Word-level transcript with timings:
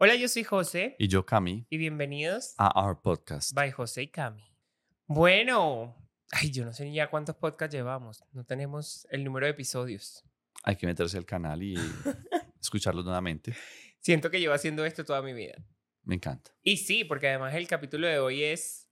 Hola, 0.00 0.14
yo 0.14 0.28
soy 0.28 0.44
José 0.44 0.94
Y 1.00 1.08
yo, 1.08 1.26
Cami, 1.26 1.66
y 1.68 1.76
bienvenidos 1.76 2.54
a 2.56 2.68
Our 2.80 3.02
Podcast. 3.02 3.52
by 3.52 3.72
José 3.72 4.02
y 4.02 4.08
Cami. 4.08 4.44
Bueno, 5.08 5.96
ay, 6.30 6.52
yo 6.52 6.64
no 6.64 6.72
sé 6.72 6.84
ni 6.84 6.94
ya 6.94 7.10
cuántos 7.10 7.34
podcasts 7.34 7.74
llevamos. 7.74 8.22
No 8.30 8.44
tenemos 8.44 9.08
el 9.10 9.24
número 9.24 9.46
de 9.46 9.50
episodios. 9.50 10.24
Hay 10.62 10.76
que 10.76 10.86
meterse 10.86 11.18
al 11.18 11.26
canal 11.26 11.64
y 11.64 11.74
escucharlo 12.60 13.02
nuevamente. 13.02 13.56
Siento 13.98 14.30
que 14.30 14.38
llevo 14.38 14.54
haciendo 14.54 14.84
esto 14.84 15.04
toda 15.04 15.20
mi 15.20 15.32
vida. 15.32 15.56
Me 16.04 16.14
encanta. 16.14 16.52
Y 16.62 16.76
sí, 16.76 17.02
porque 17.02 17.28
además 17.28 17.54
el 17.56 17.66
capítulo 17.66 18.06
de 18.06 18.20
hoy 18.20 18.44
es 18.44 18.88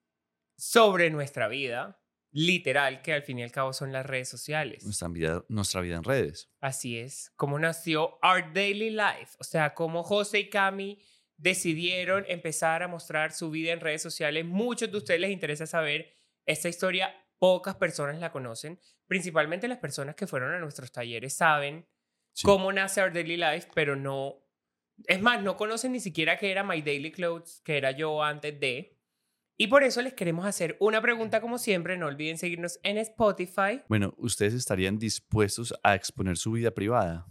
sobre 0.56 1.10
nuestra 1.10 1.46
vida, 1.46 2.02
literal, 2.32 3.02
que 3.02 3.12
al 3.12 3.22
fin 3.22 3.38
y 3.38 3.42
al 3.42 3.52
cabo 3.52 3.72
son 3.72 3.92
las 3.92 4.04
redes 4.06 4.28
sociales. 4.28 4.84
Nuestra 4.84 5.08
vida, 5.08 5.44
nuestra 5.48 5.80
vida 5.80 5.96
en 5.96 6.04
redes. 6.04 6.50
Así 6.60 6.98
es, 6.98 7.32
cómo 7.36 7.58
nació 7.58 8.18
Our 8.22 8.52
Daily 8.52 8.90
Life, 8.90 9.36
o 9.38 9.44
sea, 9.44 9.74
cómo 9.74 10.02
José 10.02 10.40
y 10.40 10.50
Cami 10.50 11.00
decidieron 11.38 12.24
empezar 12.28 12.82
a 12.82 12.88
mostrar 12.88 13.32
su 13.32 13.50
vida 13.50 13.72
en 13.72 13.80
redes 13.80 14.02
sociales. 14.02 14.44
Muchos 14.44 14.90
de 14.90 14.98
ustedes 14.98 15.20
les 15.20 15.30
interesa 15.30 15.66
saber 15.66 16.12
esta 16.46 16.68
historia, 16.68 17.14
pocas 17.38 17.74
personas 17.76 18.18
la 18.18 18.32
conocen, 18.32 18.80
principalmente 19.06 19.68
las 19.68 19.78
personas 19.78 20.14
que 20.14 20.26
fueron 20.26 20.52
a 20.54 20.58
nuestros 20.58 20.90
talleres 20.92 21.34
saben 21.34 21.86
Sí. 22.32 22.44
cómo 22.44 22.70
nace 22.72 23.02
Our 23.02 23.12
Daily 23.12 23.36
Life, 23.38 23.68
pero 23.74 23.96
no, 23.96 24.42
es 25.06 25.20
más, 25.22 25.42
no 25.42 25.56
conocen 25.56 25.92
ni 25.92 26.00
siquiera 26.00 26.36
que 26.38 26.50
era 26.50 26.64
My 26.64 26.82
Daily 26.82 27.10
Clothes, 27.12 27.62
que 27.64 27.78
era 27.78 27.92
yo 27.92 28.22
antes 28.22 28.58
de. 28.60 28.95
Y 29.58 29.68
por 29.68 29.82
eso 29.84 30.02
les 30.02 30.12
queremos 30.12 30.44
hacer 30.44 30.76
una 30.80 31.00
pregunta 31.00 31.40
como 31.40 31.56
siempre, 31.58 31.96
no 31.96 32.06
olviden 32.06 32.36
seguirnos 32.36 32.78
en 32.82 32.98
Spotify. 32.98 33.82
Bueno, 33.88 34.12
¿ustedes 34.18 34.52
estarían 34.52 34.98
dispuestos 34.98 35.74
a 35.82 35.94
exponer 35.94 36.36
su 36.36 36.52
vida 36.52 36.70
privada? 36.72 37.26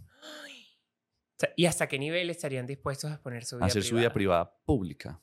¿Y 1.54 1.66
hasta 1.66 1.86
qué 1.86 1.98
nivel 1.98 2.30
estarían 2.30 2.66
dispuestos 2.66 3.10
a 3.10 3.14
exponer 3.14 3.44
su 3.44 3.56
vida 3.56 3.64
a 3.64 3.68
hacer 3.68 3.82
privada? 3.82 3.88
su 3.90 3.96
vida 3.96 4.12
privada 4.12 4.58
pública. 4.64 5.22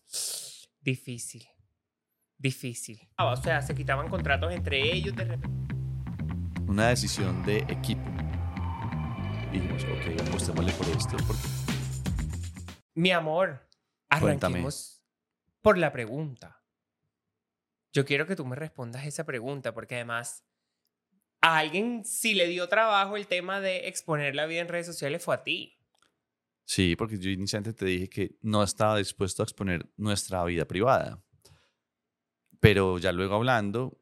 Difícil. 0.80 1.44
Difícil. 2.38 3.02
Ah, 3.18 3.32
O 3.32 3.36
sea, 3.36 3.62
se 3.62 3.74
quitaban 3.76 4.08
contratos 4.10 4.54
entre 4.54 4.82
ellos 4.94 5.16
de 5.16 5.26
repente. 5.26 5.76
Una 6.68 6.88
decisión 6.90 7.44
de 7.46 7.58
equipo. 7.70 8.02
Y 9.52 9.60
dijimos, 9.60 9.84
ok, 9.84 10.28
apostémosle 10.28 10.72
por 10.74 10.88
esto. 10.90 11.18
Porque 11.28 11.42
Mi 12.96 13.12
amor, 13.12 13.68
Cuéntame. 14.20 14.56
arranquemos 14.56 15.04
por 15.62 15.78
la 15.78 15.92
pregunta. 15.92 16.63
Yo 17.94 18.06
quiero 18.06 18.26
que 18.26 18.36
tú 18.36 18.44
me 18.44 18.56
respondas 18.56 19.06
esa 19.06 19.24
pregunta 19.24 19.74
porque 19.74 19.96
además 19.96 20.44
a 21.42 21.60
alguien 21.60 22.04
si 22.04 22.34
le 22.34 22.48
dio 22.48 22.68
trabajo 22.68 23.16
el 23.16 23.28
tema 23.28 23.62
de 23.62 23.88
exponer 23.88 24.34
la 24.34 24.48
vida 24.48 24.62
en 24.62 24.68
redes 24.68 24.88
sociales 24.88 25.24
fue 25.24 25.36
a 25.36 25.44
ti. 25.44 25.78
Sí, 26.66 26.96
porque 26.96 27.20
yo 27.20 27.30
inicialmente 27.30 27.78
te 27.78 27.86
dije 27.86 28.10
que 28.10 28.38
no 28.42 28.64
estaba 28.64 28.98
dispuesto 28.98 29.44
a 29.44 29.46
exponer 29.46 29.88
nuestra 29.96 30.44
vida 30.46 30.66
privada. 30.66 31.24
Pero 32.60 32.98
ya 32.98 33.12
luego 33.12 33.36
hablando, 33.36 34.02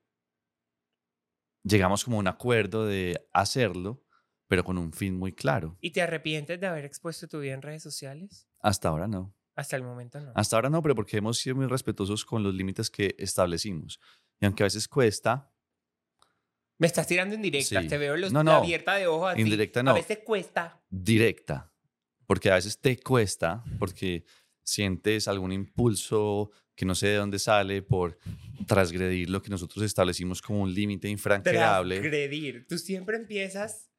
llegamos 1.63 2.05
como 2.05 2.17
a 2.17 2.19
un 2.21 2.27
acuerdo 2.27 2.85
de 2.85 3.27
hacerlo, 3.33 4.05
pero 4.47 4.63
con 4.63 4.77
un 4.77 4.93
fin 4.93 5.17
muy 5.17 5.33
claro. 5.33 5.77
¿Y 5.81 5.91
te 5.91 6.01
arrepientes 6.01 6.61
de 6.61 6.67
haber 6.67 6.85
expuesto 6.85 7.27
tu 7.27 7.39
vida 7.39 7.55
en 7.55 7.61
redes 7.61 7.83
sociales? 7.83 8.47
Hasta 8.59 8.87
ahora 8.87 9.07
no. 9.07 9.35
Hasta 9.61 9.75
el 9.75 9.83
momento 9.83 10.19
no. 10.19 10.31
Hasta 10.35 10.55
ahora 10.57 10.69
no, 10.69 10.81
pero 10.81 10.95
porque 10.95 11.17
hemos 11.17 11.37
sido 11.37 11.55
muy 11.55 11.67
respetuosos 11.67 12.25
con 12.25 12.43
los 12.43 12.53
límites 12.53 12.89
que 12.89 13.15
establecimos. 13.17 13.99
Y 14.39 14.45
aunque 14.45 14.63
a 14.63 14.65
veces 14.65 14.87
cuesta, 14.87 15.47
Me 16.77 16.87
estás 16.87 17.05
tirando 17.05 17.35
en 17.35 17.43
directa, 17.43 17.79
Sí. 17.83 17.87
te 17.87 17.97
veo 17.99 18.17
los, 18.17 18.33
No, 18.33 18.43
no. 18.43 18.53
abierta 18.53 18.95
de 18.95 19.05
ojos. 19.05 19.37
Indirecta 19.37 19.81
A 19.81 19.83
no. 19.83 19.93
veces 19.93 20.17
cuesta. 20.25 20.81
directa, 20.89 21.71
porque 22.25 22.49
a 22.49 22.55
veces 22.55 22.79
te 22.79 22.97
cuesta, 22.99 23.63
porque 23.77 24.25
sientes 24.63 25.27
algún 25.27 25.51
impulso 25.51 26.49
que 26.75 26.85
no 26.85 26.95
sé 26.95 27.09
de 27.09 27.17
dónde 27.17 27.37
sale 27.37 27.83
por 27.83 28.17
transgredir 28.65 29.29
lo 29.29 29.43
que 29.43 29.51
nosotros 29.51 29.85
establecimos 29.85 30.41
como 30.41 30.61
un 30.63 30.73
límite 30.73 31.07
infranqueable. 31.07 31.99
Transgredir. 31.99 32.65
Tú 32.67 32.79
siempre 32.79 33.17
empiezas 33.17 33.91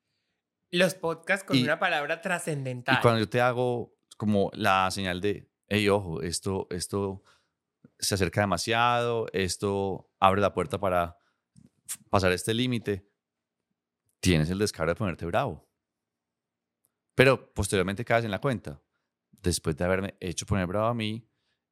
los 0.73 0.95
podcasts 0.95 1.45
con 1.45 1.57
Y- 1.57 1.63
una 1.63 1.79
palabra 1.79 2.17
Y 2.17 2.21
trascendental. 2.23 2.99
cuando 3.01 3.21
yo 3.21 3.29
te 3.29 3.41
hago 3.41 3.95
como 4.17 4.51
la 4.55 4.91
señal 4.91 5.21
de, 5.21 5.49
hey, 5.75 5.89
ojo, 5.89 6.21
esto, 6.21 6.67
esto 6.69 7.23
se 7.99 8.15
acerca 8.15 8.43
demasiado, 8.43 9.27
esto 9.33 10.13
abre 10.21 10.43
la 10.43 10.53
puerta 10.53 10.79
para 10.79 11.17
pasar 12.11 12.31
este 12.33 12.53
límite, 12.53 13.09
tienes 14.21 14.51
el 14.51 14.59
descaro 14.59 14.91
de 14.91 14.97
ponerte 14.97 15.25
bravo. 15.25 15.67
Pero 17.15 17.55
posteriormente 17.55 18.05
caes 18.05 18.27
en 18.27 18.31
la 18.31 18.41
cuenta, 18.41 18.83
después 19.31 19.75
de 19.75 19.85
haberme 19.85 20.15
hecho 20.21 20.45
poner 20.45 20.67
bravo 20.67 20.89
a 20.89 20.95
mí 20.95 21.27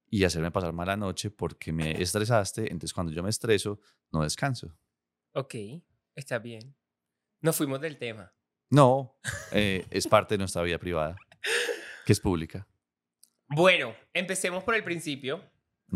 y 0.06 0.24
hacerme 0.24 0.50
pasar 0.50 0.72
mala 0.72 0.96
noche 0.96 1.30
porque 1.30 1.70
me 1.70 1.90
estresaste, 2.02 2.72
entonces 2.72 2.94
cuando 2.94 3.12
yo 3.12 3.22
me 3.22 3.28
estreso, 3.28 3.80
no 4.12 4.22
descanso. 4.22 4.74
Ok, 5.34 5.54
está 6.14 6.38
bien. 6.38 6.74
Nos 7.42 7.54
fuimos 7.54 7.82
del 7.82 7.98
tema. 7.98 8.32
No, 8.70 9.18
eh, 9.52 9.86
es 9.90 10.06
parte 10.08 10.34
de 10.34 10.38
nuestra 10.38 10.62
vida 10.62 10.78
privada, 10.78 11.16
que 12.06 12.14
es 12.14 12.20
pública. 12.20 12.66
Bueno, 13.50 13.94
empecemos 14.14 14.62
por 14.64 14.74
el 14.74 14.84
principio, 14.84 15.42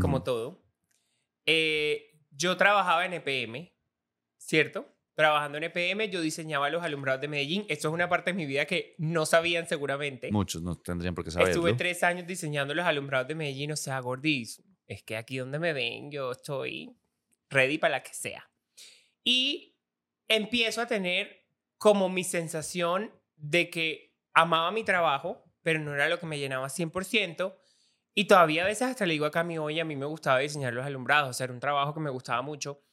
como 0.00 0.22
todo. 0.22 0.62
Eh, 1.46 2.18
yo 2.32 2.56
trabajaba 2.56 3.06
en 3.06 3.12
EPM, 3.14 3.72
¿cierto? 4.36 4.88
Trabajando 5.14 5.58
en 5.58 5.64
EPM, 5.64 6.10
yo 6.10 6.20
diseñaba 6.20 6.68
los 6.70 6.82
alumbrados 6.82 7.20
de 7.20 7.28
Medellín. 7.28 7.64
Esto 7.68 7.88
es 7.88 7.94
una 7.94 8.08
parte 8.08 8.32
de 8.32 8.36
mi 8.36 8.46
vida 8.46 8.64
que 8.64 8.96
no 8.98 9.24
sabían 9.24 9.68
seguramente. 9.68 10.32
Muchos 10.32 10.62
no 10.62 10.74
tendrían 10.74 11.14
por 11.14 11.24
qué 11.24 11.30
saberlo. 11.30 11.52
Estuve 11.52 11.74
tres 11.74 12.02
años 12.02 12.26
diseñando 12.26 12.74
los 12.74 12.84
alumbrados 12.84 13.28
de 13.28 13.36
Medellín, 13.36 13.70
o 13.70 13.76
sea, 13.76 14.00
gordis. 14.00 14.60
Es 14.88 15.04
que 15.04 15.16
aquí 15.16 15.38
donde 15.38 15.60
me 15.60 15.72
ven, 15.72 16.10
yo 16.10 16.32
estoy 16.32 16.96
ready 17.48 17.78
para 17.78 17.92
la 17.92 18.02
que 18.02 18.12
sea. 18.12 18.50
Y 19.22 19.76
empiezo 20.26 20.80
a 20.80 20.86
tener 20.86 21.46
como 21.78 22.08
mi 22.08 22.24
sensación 22.24 23.12
de 23.36 23.70
que 23.70 24.16
amaba 24.32 24.72
mi 24.72 24.82
trabajo, 24.82 25.43
pero 25.64 25.80
no 25.80 25.92
era 25.92 26.08
lo 26.08 26.20
que 26.20 26.26
me 26.26 26.38
llenaba 26.38 26.68
100%. 26.68 27.56
Y 28.14 28.26
todavía 28.26 28.62
a 28.62 28.66
veces 28.66 28.88
hasta 28.88 29.06
le 29.06 29.14
digo 29.14 29.26
a 29.26 29.32
Cami, 29.32 29.58
oye, 29.58 29.80
a 29.80 29.84
mí 29.84 29.96
me 29.96 30.06
gustaba 30.06 30.38
diseñar 30.38 30.72
los 30.72 30.86
alumbrados, 30.86 31.40
era 31.40 31.52
un 31.52 31.58
trabajo 31.58 31.92
que 31.92 32.00
me 32.00 32.10
gustaba 32.10 32.42
mucho. 32.42 32.84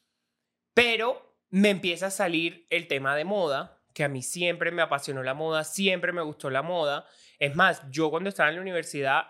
Pero 0.74 1.38
me 1.50 1.70
empieza 1.70 2.08
a 2.08 2.12
salir 2.12 2.66
el 2.72 2.88
tema 2.88 3.16
de 3.16 3.26
moda, 3.26 3.84
que 3.94 4.04
a 4.04 4.10
mí 4.10 4.24
siempre 4.24 4.72
me 4.72 4.82
apasionó 4.82 5.22
la 5.22 5.34
moda, 5.34 5.64
siempre 5.64 6.14
me 6.14 6.22
gustó 6.22 6.50
la 6.50 6.64
moda. 6.64 7.06
Es 7.38 7.56
más, 7.56 7.84
yo 7.92 8.10
cuando 8.10 8.30
estaba 8.30 8.50
en 8.50 8.56
la 8.56 8.62
universidad, 8.62 9.26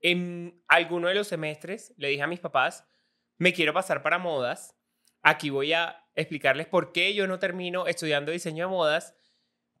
en 0.00 0.64
alguno 0.68 1.08
de 1.08 1.14
los 1.14 1.28
semestres, 1.28 1.94
le 1.98 2.08
dije 2.08 2.22
a 2.22 2.26
mis 2.26 2.40
papás, 2.40 2.88
me 3.36 3.52
quiero 3.52 3.74
pasar 3.74 4.02
para 4.02 4.18
modas. 4.18 4.74
Aquí 5.22 5.50
voy 5.50 5.74
a 5.74 6.02
explicarles 6.14 6.66
por 6.66 6.92
qué 6.92 7.12
yo 7.14 7.26
no 7.26 7.38
termino 7.38 7.86
estudiando 7.86 8.32
diseño 8.32 8.66
de 8.66 8.70
modas, 8.70 9.14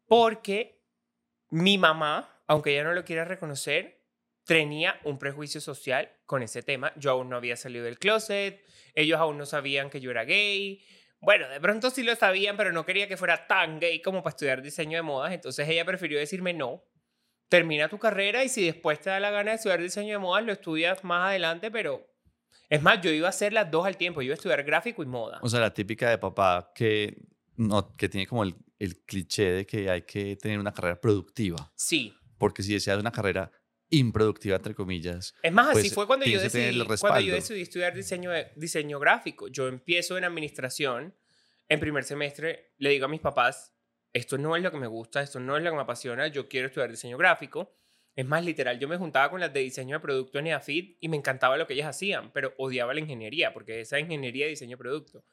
porque 0.06 0.84
mi 1.48 1.78
mamá, 1.78 2.35
aunque 2.46 2.72
ella 2.72 2.84
no 2.84 2.92
lo 2.92 3.04
quiera 3.04 3.24
reconocer, 3.24 4.02
tenía 4.44 5.00
un 5.04 5.18
prejuicio 5.18 5.60
social 5.60 6.10
con 6.24 6.42
ese 6.42 6.62
tema. 6.62 6.92
Yo 6.96 7.10
aún 7.10 7.28
no 7.28 7.36
había 7.36 7.56
salido 7.56 7.84
del 7.84 7.98
closet, 7.98 8.64
ellos 8.94 9.18
aún 9.18 9.38
no 9.38 9.46
sabían 9.46 9.90
que 9.90 10.00
yo 10.00 10.10
era 10.10 10.24
gay. 10.24 10.82
Bueno, 11.20 11.48
de 11.48 11.60
pronto 11.60 11.90
sí 11.90 12.02
lo 12.02 12.14
sabían, 12.14 12.56
pero 12.56 12.72
no 12.72 12.86
quería 12.86 13.08
que 13.08 13.16
fuera 13.16 13.46
tan 13.46 13.80
gay 13.80 14.00
como 14.00 14.22
para 14.22 14.32
estudiar 14.32 14.62
diseño 14.62 14.98
de 14.98 15.02
modas. 15.02 15.32
Entonces 15.32 15.68
ella 15.68 15.84
prefirió 15.84 16.18
decirme 16.18 16.52
no. 16.52 16.84
Termina 17.48 17.88
tu 17.88 17.98
carrera 17.98 18.44
y 18.44 18.48
si 18.48 18.64
después 18.64 19.00
te 19.00 19.10
da 19.10 19.20
la 19.20 19.30
gana 19.30 19.50
de 19.52 19.56
estudiar 19.56 19.80
diseño 19.80 20.14
de 20.14 20.18
modas, 20.18 20.44
lo 20.44 20.52
estudias 20.52 21.04
más 21.04 21.28
adelante, 21.30 21.70
pero... 21.70 22.12
Es 22.68 22.82
más, 22.82 23.00
yo 23.00 23.10
iba 23.10 23.28
a 23.28 23.30
hacer 23.30 23.52
las 23.52 23.70
dos 23.70 23.86
al 23.86 23.96
tiempo. 23.96 24.22
Yo 24.22 24.26
iba 24.26 24.32
a 24.32 24.34
estudiar 24.34 24.64
gráfico 24.64 25.00
y 25.00 25.06
moda. 25.06 25.38
O 25.42 25.48
sea, 25.48 25.60
la 25.60 25.72
típica 25.72 26.10
de 26.10 26.18
papá 26.18 26.72
que, 26.74 27.16
no, 27.54 27.94
que 27.94 28.08
tiene 28.08 28.26
como 28.26 28.42
el, 28.42 28.56
el 28.78 29.04
cliché 29.04 29.52
de 29.52 29.66
que 29.66 29.88
hay 29.88 30.02
que 30.02 30.36
tener 30.36 30.58
una 30.58 30.72
carrera 30.72 31.00
productiva. 31.00 31.72
Sí. 31.76 32.12
Porque 32.38 32.62
si 32.62 32.74
deseas 32.74 32.98
una 32.98 33.12
carrera 33.12 33.50
improductiva, 33.88 34.56
entre 34.56 34.74
comillas, 34.74 35.34
Es 35.42 35.52
más, 35.52 35.68
así 35.68 35.80
Pues, 35.82 35.94
fue 35.94 36.06
cuando 36.06 36.26
yo, 36.26 36.40
decidí, 36.40 36.82
cuando 37.00 37.20
yo 37.20 37.34
decidí 37.34 37.62
estudiar 37.62 37.94
diseño, 37.94 38.30
diseño 38.56 38.98
gráfico. 38.98 39.48
Yo 39.48 39.68
empiezo 39.68 40.18
en 40.18 40.24
administración. 40.24 41.14
En 41.68 41.80
primer 41.80 42.04
semestre 42.04 42.74
le 42.78 42.90
digo 42.90 43.06
a 43.06 43.08
mis 43.08 43.20
papás, 43.20 43.74
esto 44.12 44.38
no 44.38 44.56
es 44.56 44.62
lo 44.62 44.70
que 44.70 44.78
me 44.78 44.86
gusta, 44.86 45.20
esto 45.20 45.40
no 45.40 45.56
es 45.56 45.62
lo 45.62 45.70
que 45.70 45.76
me 45.76 45.82
apasiona, 45.82 46.28
yo 46.28 46.48
quiero 46.48 46.68
estudiar 46.68 46.90
diseño 46.90 47.18
gráfico. 47.18 47.76
Es 48.14 48.24
más, 48.24 48.44
literal, 48.44 48.78
yo 48.78 48.88
me 48.88 48.96
juntaba 48.96 49.30
con 49.30 49.40
las 49.40 49.52
de 49.52 49.60
diseño 49.60 49.96
de 49.96 50.00
producto 50.00 50.38
en 50.38 50.46
EAFIT 50.46 50.96
y 51.00 51.08
me 51.08 51.18
encantaba 51.18 51.58
lo 51.58 51.66
que 51.66 51.74
ellas 51.74 51.88
hacían, 51.88 52.32
pero 52.32 52.54
odiaba 52.56 52.94
la 52.94 53.00
ingeniería, 53.00 53.52
porque 53.52 53.80
esa 53.80 53.98
ingeniería 53.98 54.46
de 54.46 54.50
diseño 54.50 54.76
de 54.76 54.78
producto. 54.78 55.24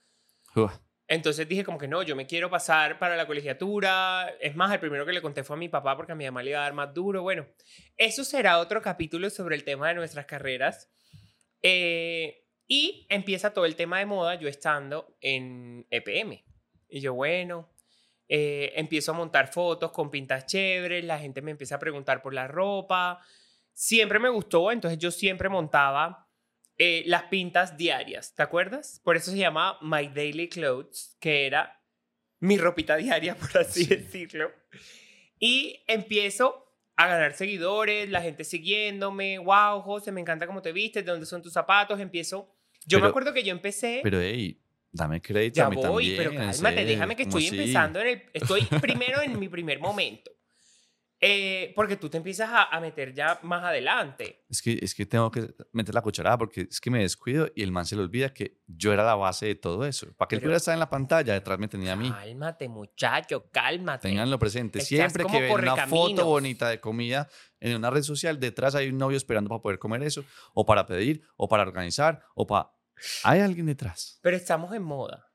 uf, 0.55 0.73
Entonces 1.07 1.47
dije 1.47 1.63
como 1.63 1.77
que 1.77 1.87
no, 1.87 2.01
yo 2.01 2.15
me 2.15 2.25
quiero 2.25 2.49
pasar 2.49 2.97
para 2.97 3.15
la 3.15 3.27
colegiatura. 3.27 4.33
Es 4.39 4.55
más, 4.55 4.71
el 4.71 4.79
primero 4.79 5.05
que 5.05 5.13
le 5.13 5.21
conté 5.21 5.43
fue 5.43 5.55
a 5.55 5.59
mi 5.59 5.69
papá 5.69 5.95
porque 5.97 6.13
a 6.13 6.15
mi 6.15 6.25
mamá 6.25 6.41
le 6.43 6.51
iba 6.51 6.59
a 6.59 6.63
dar 6.63 6.73
más 6.73 6.93
duro. 6.93 7.21
Bueno, 7.21 7.45
eso 7.97 8.23
será 8.23 8.59
otro 8.59 8.81
capítulo 8.81 9.29
sobre 9.29 9.55
el 9.55 9.63
tema 9.63 9.89
de 9.89 9.95
nuestras 9.95 10.25
carreras. 10.25 10.89
Eh, 11.61 12.45
y 12.67 13.05
empieza 13.09 13.53
todo 13.53 13.65
el 13.65 13.75
tema 13.75 13.99
de 13.99 14.05
moda 14.05 14.35
yo 14.35 14.47
estando 14.47 15.17
en 15.21 15.85
EPM. 15.89 16.43
Y 16.87 17.01
yo, 17.01 17.13
bueno, 17.13 17.69
eh, 18.27 18.71
empiezo 18.75 19.11
a 19.11 19.15
montar 19.15 19.51
fotos 19.51 19.91
con 19.91 20.09
pintas 20.09 20.45
chéveres, 20.45 21.03
la 21.03 21.19
gente 21.19 21.41
me 21.41 21.51
empieza 21.51 21.75
a 21.75 21.79
preguntar 21.79 22.21
por 22.21 22.33
la 22.33 22.47
ropa. 22.47 23.19
siempre 23.73 24.19
me 24.19 24.29
gustó, 24.29 24.71
entonces 24.71 24.99
yo 24.99 25.09
siempre 25.11 25.49
montaba 25.49 26.22
eh, 26.77 27.03
las 27.05 27.23
pintas 27.23 27.77
diarias, 27.77 28.33
¿te 28.35 28.43
acuerdas? 28.43 28.99
Por 29.03 29.15
eso 29.15 29.31
se 29.31 29.37
llama 29.37 29.77
My 29.81 30.07
Daily 30.07 30.49
Clothes, 30.49 31.17
que 31.19 31.45
era 31.45 31.79
mi 32.39 32.57
ropita 32.57 32.95
diaria, 32.97 33.35
por 33.37 33.57
así 33.57 33.85
decirlo. 33.85 34.51
Y 35.39 35.83
empiezo 35.87 36.59
a 36.95 37.07
ganar 37.07 37.33
seguidores, 37.33 38.09
la 38.09 38.21
gente 38.21 38.43
siguiéndome, 38.43 39.39
wow, 39.39 39.81
José, 39.81 40.11
me 40.11 40.21
encanta 40.21 40.45
cómo 40.47 40.61
te 40.61 40.71
vistes, 40.71 41.03
de 41.05 41.11
dónde 41.11 41.25
son 41.25 41.41
tus 41.41 41.53
zapatos, 41.53 41.99
empiezo... 41.99 42.55
Yo 42.85 42.97
me 42.97 43.03
Pero- 43.03 43.09
acuerdo 43.09 43.33
que 43.33 43.43
yo 43.43 43.51
empecé... 43.51 44.01
Pero, 44.03 44.19
hey, 44.21 44.59
dame 44.91 45.21
crédito 45.21 45.55
ya 45.57 45.65
a 45.67 45.69
mí 45.69 45.75
voy, 45.77 45.85
también. 45.85 46.17
pero 46.17 46.29
cálmate, 46.31 46.75
serio, 46.75 46.85
déjame 46.85 47.15
que 47.15 47.23
¿cómo 47.23 47.37
estoy 47.37 47.47
así? 47.47 47.59
empezando 47.59 47.99
en 48.01 48.07
el... 48.07 48.23
Estoy 48.33 48.61
primero 48.81 49.21
en 49.21 49.39
mi 49.39 49.47
primer 49.49 49.79
momento. 49.79 50.31
Eh, 51.25 51.71
porque 51.73 51.95
tú 51.95 52.09
te 52.09 52.17
empiezas 52.17 52.49
a, 52.49 52.63
a 52.63 52.81
meter 52.81 53.13
ya 53.13 53.39
más 53.43 53.63
adelante. 53.63 54.43
Es 54.49 54.61
que, 54.61 54.77
es 54.81 54.93
que 54.93 55.05
tengo 55.05 55.31
que 55.31 55.55
meter 55.71 55.95
la 55.95 56.01
cucharada 56.01 56.37
porque 56.37 56.67
es 56.69 56.81
que 56.81 56.91
me 56.91 56.99
descuido 56.99 57.49
y 57.55 57.63
el 57.63 57.71
man 57.71 57.85
se 57.85 57.95
le 57.95 58.01
olvida 58.01 58.33
que 58.33 58.59
yo 58.67 58.91
era 58.91 59.05
la 59.05 59.15
base 59.15 59.45
de 59.45 59.55
todo 59.55 59.85
eso. 59.85 60.13
Para 60.17 60.27
que 60.27 60.35
él 60.35 60.41
pudiera 60.41 60.57
estar 60.57 60.73
en 60.73 60.81
la 60.81 60.89
pantalla, 60.89 61.31
detrás 61.31 61.57
me 61.59 61.69
tenía 61.69 61.93
a 61.93 61.95
mí. 61.95 62.11
Cálmate, 62.11 62.67
muchacho, 62.67 63.49
cálmate. 63.53 64.09
Ténganlo 64.09 64.37
presente. 64.37 64.79
Estás 64.79 64.89
Siempre 64.89 65.23
que 65.23 65.43
ven 65.43 65.51
una 65.53 65.87
foto 65.87 66.25
bonita 66.25 66.67
de 66.67 66.81
comida 66.81 67.29
en 67.61 67.77
una 67.77 67.89
red 67.89 68.03
social, 68.03 68.37
detrás 68.37 68.75
hay 68.75 68.89
un 68.89 68.97
novio 68.97 69.15
esperando 69.15 69.47
para 69.47 69.61
poder 69.61 69.79
comer 69.79 70.03
eso, 70.03 70.25
o 70.53 70.65
para 70.65 70.85
pedir, 70.85 71.25
o 71.37 71.47
para 71.47 71.63
organizar, 71.63 72.21
o 72.35 72.45
para... 72.45 72.73
Hay 73.23 73.39
alguien 73.39 73.67
detrás. 73.67 74.19
Pero 74.21 74.35
estamos 74.35 74.75
en 74.75 74.83
moda. 74.83 75.31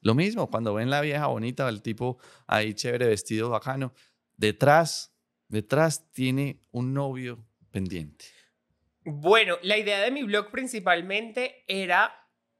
Lo 0.00 0.14
mismo, 0.14 0.48
cuando 0.48 0.74
ven 0.74 0.90
la 0.90 1.00
vieja 1.00 1.26
bonita, 1.26 1.68
el 1.68 1.82
tipo 1.82 2.18
ahí 2.46 2.72
chévere, 2.74 3.08
vestido 3.08 3.50
bacano, 3.50 3.92
detrás, 4.38 5.14
detrás 5.48 6.10
tiene 6.12 6.62
un 6.70 6.94
novio 6.94 7.46
pendiente. 7.70 8.24
Bueno, 9.04 9.58
la 9.62 9.76
idea 9.76 10.00
de 10.00 10.10
mi 10.10 10.22
blog 10.22 10.50
principalmente 10.50 11.64
era 11.66 12.14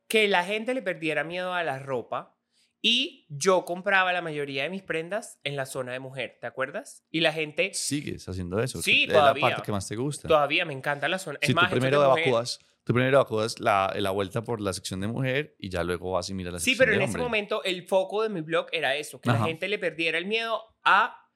que 0.08 0.28
la 0.28 0.44
gente 0.44 0.74
le 0.74 0.82
perdiera 0.82 1.24
miedo 1.24 1.54
a 1.54 1.62
la 1.62 1.78
ropa 1.78 2.34
y 2.80 3.26
yo 3.28 3.64
compraba 3.64 4.12
la 4.12 4.22
mayoría 4.22 4.62
de 4.62 4.70
mis 4.70 4.82
prendas 4.82 5.40
en 5.44 5.56
la 5.56 5.66
zona 5.66 5.92
de 5.92 5.98
mujer, 5.98 6.38
¿te 6.40 6.46
acuerdas? 6.46 7.04
Y 7.10 7.20
la 7.20 7.32
gente 7.32 7.74
Sigues 7.74 8.28
haciendo 8.28 8.60
eso. 8.62 8.80
Sí, 8.82 9.06
todavía. 9.08 9.42
La 9.42 9.50
parte 9.56 9.66
que 9.66 9.72
más 9.72 9.88
te 9.88 9.96
gusta. 9.96 10.28
todavía 10.28 10.64
me 10.64 10.72
encanta 10.72 11.08
la 11.08 11.18
zona. 11.18 11.38
Es 11.42 11.54
más, 11.54 11.70
tú 11.70 11.76
primero 11.76 12.02
evacúas, 12.04 12.60
tú 12.84 12.94
primero 12.94 13.16
evacúas 13.18 13.58
la, 13.58 13.92
la 13.96 14.10
vuelta 14.10 14.42
por 14.42 14.60
la 14.60 14.72
sección 14.72 15.00
de 15.00 15.08
mujer 15.08 15.56
y 15.58 15.68
ya 15.70 15.82
luego 15.82 16.12
vas 16.12 16.30
y 16.30 16.34
miras 16.34 16.52
la 16.54 16.60
Sí, 16.60 16.70
sección 16.70 16.86
pero 16.86 16.98
de 16.98 17.04
en 17.04 17.10
ese 17.10 17.18
momento 17.18 17.62
el 17.64 17.82
foco 17.86 18.22
de 18.22 18.28
mi 18.30 18.40
blog 18.40 18.68
era 18.72 18.94
eso, 18.96 19.20
que 19.20 19.28
la 19.28 19.36
Ajá. 19.36 19.46
gente 19.46 19.68
le 19.68 19.78
perdiera 19.78 20.16
el 20.16 20.26
miedo 20.26 20.62
a 20.84 21.27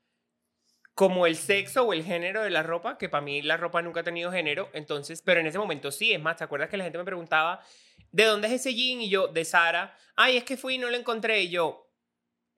como 0.94 1.26
el 1.26 1.36
sexo 1.36 1.84
o 1.84 1.92
el 1.92 2.04
género 2.04 2.42
de 2.42 2.50
la 2.50 2.62
ropa, 2.62 2.98
que 2.98 3.08
para 3.08 3.22
mí 3.24 3.40
la 3.42 3.56
ropa 3.56 3.80
nunca 3.82 4.00
ha 4.00 4.04
tenido 4.04 4.30
género, 4.30 4.68
entonces, 4.74 5.22
pero 5.22 5.40
en 5.40 5.46
ese 5.46 5.58
momento 5.58 5.90
sí, 5.90 6.12
es 6.12 6.20
más, 6.20 6.36
¿te 6.36 6.44
acuerdas 6.44 6.68
que 6.68 6.76
la 6.76 6.84
gente 6.84 6.98
me 6.98 7.04
preguntaba, 7.04 7.62
¿de 8.10 8.24
dónde 8.24 8.48
es 8.48 8.54
ese 8.54 8.74
jean? 8.74 9.00
Y 9.00 9.08
yo, 9.08 9.28
de 9.28 9.44
Sara, 9.44 9.96
ay, 10.16 10.36
es 10.36 10.44
que 10.44 10.56
fui 10.56 10.74
y 10.74 10.78
no 10.78 10.90
lo 10.90 10.96
encontré, 10.96 11.40
y 11.42 11.48
yo, 11.50 11.90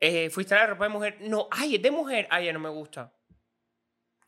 "Eh, 0.01 0.31
¿fuiste 0.31 0.55
a 0.55 0.59
la 0.59 0.67
ropa 0.67 0.85
de 0.85 0.91
mujer? 0.91 1.17
No, 1.21 1.49
ay, 1.51 1.77
es 1.77 1.83
de 1.83 1.91
mujer, 1.93 2.27
ay, 2.31 2.47
ya 2.47 2.53
no 2.53 2.59
me 2.61 2.71
gusta. 2.71 3.15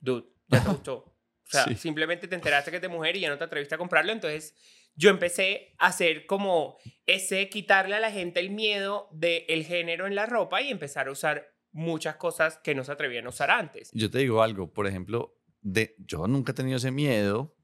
Dude, 0.01 0.27
ya 0.47 0.63
te 0.63 0.69
gustó. 0.69 0.95
O 0.95 1.15
sea, 1.51 1.65
Sí. 1.65 1.77
simplemente 1.77 2.29
te 2.29 2.35
enteraste 2.35 2.71
que 2.71 2.77
es 2.77 2.83
de 2.83 2.89
mujer 2.89 3.17
y 3.17 3.21
ya 3.21 3.29
no 3.29 3.39
te 3.39 3.45
atreviste 3.45 3.75
a 3.75 3.79
comprarlo, 3.79 4.13
entonces 4.13 4.55
yo 4.95 5.11
empecé 5.11 5.75
a 5.79 5.87
hacer 5.89 6.27
como 6.27 6.79
ese 7.07 7.49
quitarle 7.49 7.95
a 7.97 8.01
la 8.01 8.11
gente 8.11 8.41
el 8.41 8.51
miedo 8.51 9.09
del 9.13 9.65
género 9.65 10.07
en 10.07 10.15
la 10.15 10.27
ropa 10.27 10.63
y 10.63 10.71
empezar 10.71 11.09
a 11.09 11.13
usar 11.13 11.56
muchas 11.77 12.17
cosas 12.17 12.59
que 12.59 12.75
no 12.75 12.83
se 12.85 12.93
atrevían 12.93 13.27
a 13.27 13.29
usar 13.29 13.51
antes. 13.51 13.91
Yo 13.93 14.11
te 14.11 14.19
digo 14.19 14.43
algo, 14.43 14.73
por 14.73 14.87
ejemplo, 14.87 15.39
de, 15.61 15.95
yo 15.99 16.27
nunca 16.27 16.53
he 16.53 16.55
tenido 16.55 16.79
ese 16.79 16.91
miedo 16.91 17.55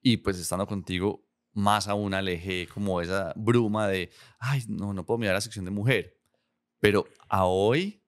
y 0.00 0.18
pues 0.18 0.38
estando 0.38 0.66
contigo, 0.66 1.26
más 1.52 1.88
aún 1.88 2.14
alejé 2.14 2.68
como 2.68 3.00
esa 3.00 3.32
bruma 3.34 3.88
de, 3.88 4.10
ay, 4.38 4.62
no, 4.68 4.92
no 4.92 5.04
puedo 5.04 5.18
mirar 5.18 5.34
la 5.34 5.40
sección 5.40 5.64
de 5.64 5.72
mujer. 5.72 6.16
Pero 6.78 7.06
a 7.28 7.46
hoy, 7.46 8.04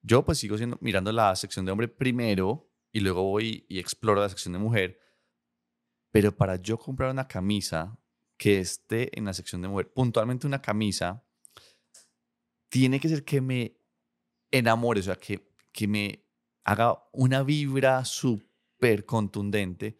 yo 0.00 0.24
pues 0.24 0.38
sigo 0.38 0.56
siendo, 0.56 0.78
mirando 0.80 1.10
la 1.10 1.34
sección 1.34 1.66
de 1.66 1.72
hombre 1.72 1.88
primero 1.88 2.70
y 2.92 3.00
luego 3.00 3.24
voy 3.24 3.66
y 3.68 3.80
exploro 3.80 4.20
la 4.20 4.28
sección 4.28 4.52
de 4.52 4.60
mujer. 4.60 5.00
Pero 6.12 6.36
para 6.36 6.54
yo 6.54 6.78
comprar 6.78 7.10
una 7.10 7.26
camisa 7.26 7.98
que 8.36 8.60
esté 8.60 9.18
en 9.18 9.24
la 9.24 9.34
sección 9.34 9.60
de 9.60 9.66
mujer, 9.66 9.92
puntualmente 9.92 10.46
una 10.46 10.62
camisa, 10.62 11.26
tiene 12.68 13.00
que 13.00 13.08
ser 13.08 13.24
que 13.24 13.40
me 13.40 13.83
enamore, 14.58 15.00
o 15.00 15.02
sea, 15.02 15.16
que, 15.16 15.48
que 15.72 15.86
me 15.88 16.24
haga 16.64 16.98
una 17.12 17.42
vibra 17.42 18.04
súper 18.04 19.04
contundente, 19.04 19.96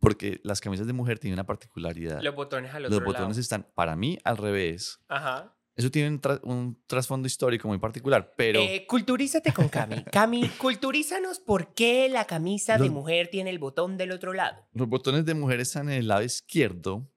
porque 0.00 0.40
las 0.44 0.60
camisas 0.60 0.86
de 0.86 0.92
mujer 0.92 1.18
tienen 1.18 1.34
una 1.34 1.46
particularidad. 1.46 2.20
Los 2.22 2.34
botones 2.34 2.72
al 2.74 2.84
otro 2.86 2.98
Los 2.98 3.04
botones 3.06 3.36
lado. 3.36 3.40
están, 3.40 3.66
para 3.74 3.96
mí, 3.96 4.18
al 4.24 4.36
revés. 4.36 4.98
Ajá. 5.08 5.50
Eso 5.76 5.90
tiene 5.90 6.08
un, 6.10 6.20
tra- 6.20 6.40
un 6.44 6.80
trasfondo 6.86 7.26
histórico 7.26 7.66
muy 7.66 7.78
particular, 7.78 8.32
pero 8.36 8.60
Eh, 8.60 8.86
culturízate 8.86 9.52
con 9.52 9.68
Cami. 9.68 10.04
Cami, 10.12 10.48
culturízanos 10.50 11.40
por 11.40 11.74
qué 11.74 12.08
la 12.08 12.26
camisa 12.26 12.78
de 12.78 12.90
mujer 12.90 13.28
tiene 13.28 13.50
el 13.50 13.58
botón 13.58 13.96
del 13.96 14.12
otro 14.12 14.32
lado. 14.34 14.68
los 14.72 14.88
botones 14.88 15.24
de 15.24 15.34
mujer 15.34 15.58
están 15.60 15.88
en 15.88 15.96
el 15.98 16.06
lado 16.08 16.22
izquierdo, 16.22 17.10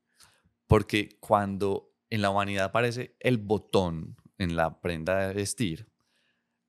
porque 0.65 1.09
cuando 1.19 1.93
en 2.09 2.21
la 2.23 2.29
humanidad 2.31 2.65
aparece 2.65 3.15
el 3.19 3.37
botón 3.37 4.15
en 4.39 4.55
la 4.55 4.79
prenda 4.81 5.27
de 5.27 5.33
vestir, 5.35 5.87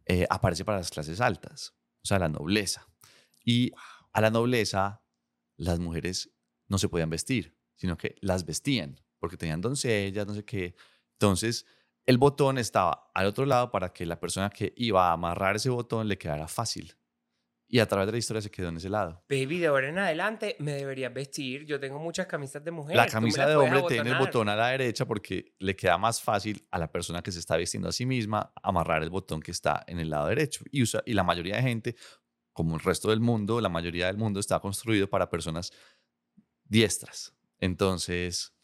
eh, 0.08 0.26
aparece 0.30 0.64
para 0.64 0.78
las 0.78 0.90
clases 0.90 1.20
altas, 1.20 1.74
o 2.02 2.06
sea, 2.06 2.18
la 2.18 2.28
nobleza. 2.28 2.86
Y 3.44 3.72
a 4.12 4.20
la 4.20 4.30
nobleza, 4.30 5.02
las 5.56 5.78
mujeres 5.78 6.30
no 6.66 6.78
se 6.78 6.88
podían 6.88 7.10
vestir, 7.10 7.56
sino 7.76 7.96
que 7.96 8.16
las 8.20 8.44
vestían, 8.44 9.00
porque 9.18 9.36
tenían 9.36 9.60
doncellas, 9.60 10.26
no 10.26 10.34
sé 10.34 10.44
qué. 10.44 10.74
Entonces, 11.12 11.66
el 12.06 12.18
botón 12.18 12.58
estaba 12.58 13.10
al 13.14 13.26
otro 13.26 13.44
lado 13.44 13.70
para 13.70 13.92
que 13.92 14.06
la 14.06 14.18
persona 14.18 14.50
que 14.50 14.72
iba 14.76 15.08
a 15.08 15.12
amarrar 15.12 15.56
ese 15.56 15.70
botón 15.70 16.08
le 16.08 16.18
quedara 16.18 16.48
fácil. 16.48 16.97
Y 17.70 17.80
a 17.80 17.86
través 17.86 18.06
de 18.06 18.12
la 18.12 18.18
historia 18.18 18.40
se 18.40 18.50
quedó 18.50 18.70
en 18.70 18.78
ese 18.78 18.88
lado. 18.88 19.22
Baby, 19.28 19.58
de 19.58 19.66
ahora 19.66 19.90
en 19.90 19.98
adelante 19.98 20.56
me 20.58 20.72
deberías 20.72 21.12
vestir. 21.12 21.66
Yo 21.66 21.78
tengo 21.78 21.98
muchas 21.98 22.26
camisas 22.26 22.64
de 22.64 22.70
mujer. 22.70 22.96
La 22.96 23.06
camisa 23.06 23.46
de 23.46 23.56
hombre 23.56 23.82
tiene 23.86 24.10
el 24.10 24.16
botón 24.16 24.48
a 24.48 24.56
la 24.56 24.68
derecha 24.68 25.04
porque 25.04 25.54
le 25.58 25.76
queda 25.76 25.98
más 25.98 26.22
fácil 26.22 26.66
a 26.70 26.78
la 26.78 26.90
persona 26.90 27.22
que 27.22 27.30
se 27.30 27.38
está 27.38 27.58
vistiendo 27.58 27.90
a 27.90 27.92
sí 27.92 28.06
misma 28.06 28.54
amarrar 28.62 29.02
el 29.02 29.10
botón 29.10 29.40
que 29.42 29.50
está 29.50 29.84
en 29.86 29.98
el 29.98 30.08
lado 30.08 30.28
derecho. 30.28 30.64
Y, 30.70 30.82
usa, 30.82 31.02
y 31.04 31.12
la 31.12 31.24
mayoría 31.24 31.56
de 31.56 31.62
gente, 31.62 31.96
como 32.54 32.74
el 32.74 32.80
resto 32.80 33.10
del 33.10 33.20
mundo, 33.20 33.60
la 33.60 33.68
mayoría 33.68 34.06
del 34.06 34.16
mundo 34.16 34.40
está 34.40 34.58
construido 34.60 35.10
para 35.10 35.28
personas 35.28 35.70
diestras. 36.64 37.36
Entonces, 37.60 38.54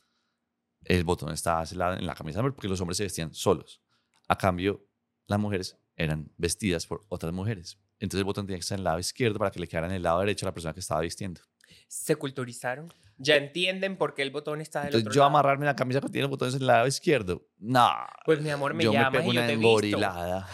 el 0.82 1.04
botón 1.04 1.30
está 1.30 1.62
en 1.70 2.06
la 2.06 2.14
camisa 2.14 2.38
de 2.38 2.40
hombre 2.40 2.54
porque 2.54 2.68
los 2.68 2.80
hombres 2.80 2.96
se 2.96 3.04
vestían 3.04 3.34
solos. 3.34 3.82
A 4.28 4.38
cambio, 4.38 4.88
las 5.26 5.38
mujeres 5.38 5.78
eran 5.94 6.32
vestidas 6.38 6.86
por 6.86 7.04
otras 7.08 7.34
mujeres. 7.34 7.78
Entonces 8.00 8.18
el 8.20 8.24
botón 8.24 8.46
tenía 8.46 8.58
que 8.58 8.62
estar 8.62 8.76
en 8.76 8.80
el 8.80 8.84
lado 8.84 8.98
izquierdo 8.98 9.38
para 9.38 9.50
que 9.50 9.60
le 9.60 9.68
quedara 9.68 9.86
en 9.86 9.92
el 9.94 10.02
lado 10.02 10.20
derecho 10.20 10.44
a 10.46 10.48
la 10.48 10.54
persona 10.54 10.74
que 10.74 10.80
estaba 10.80 11.00
vistiendo. 11.00 11.40
Se 11.88 12.16
culturizaron. 12.16 12.92
Ya 13.16 13.36
entienden 13.36 13.96
por 13.96 14.14
qué 14.14 14.22
el 14.22 14.30
botón 14.32 14.60
está 14.60 14.80
del 14.80 14.86
Entonces 14.88 15.06
otro 15.06 15.14
yo 15.14 15.20
lado. 15.20 15.28
amarrarme 15.30 15.66
la 15.66 15.76
camisa 15.76 16.00
que 16.00 16.08
tiene 16.08 16.22
los 16.22 16.30
botones 16.30 16.54
en 16.56 16.62
el 16.62 16.66
lado 16.66 16.86
izquierdo. 16.88 17.46
No. 17.58 17.88
Pues 18.24 18.40
mi 18.40 18.50
amor, 18.50 18.74
me 18.74 18.82
yo 18.84 18.92
me 18.92 18.98
pego 19.10 19.22
y 19.22 19.26
yo 19.26 19.30
una 19.40 19.46
te 19.46 19.52
engorilada. 19.52 20.48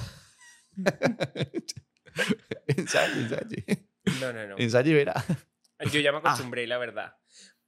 ensaye, 2.67 3.21
ensaye. 3.21 3.65
No, 4.21 4.33
no, 4.33 4.47
no. 4.47 4.57
Ensaye 4.59 4.91
y 4.91 4.95
verá. 4.95 5.25
Yo 5.93 6.01
ya 6.01 6.13
me 6.13 6.19
Ah. 6.19 6.21
acostumbré, 6.21 6.67
la 6.67 6.79
verdad. 6.79 7.17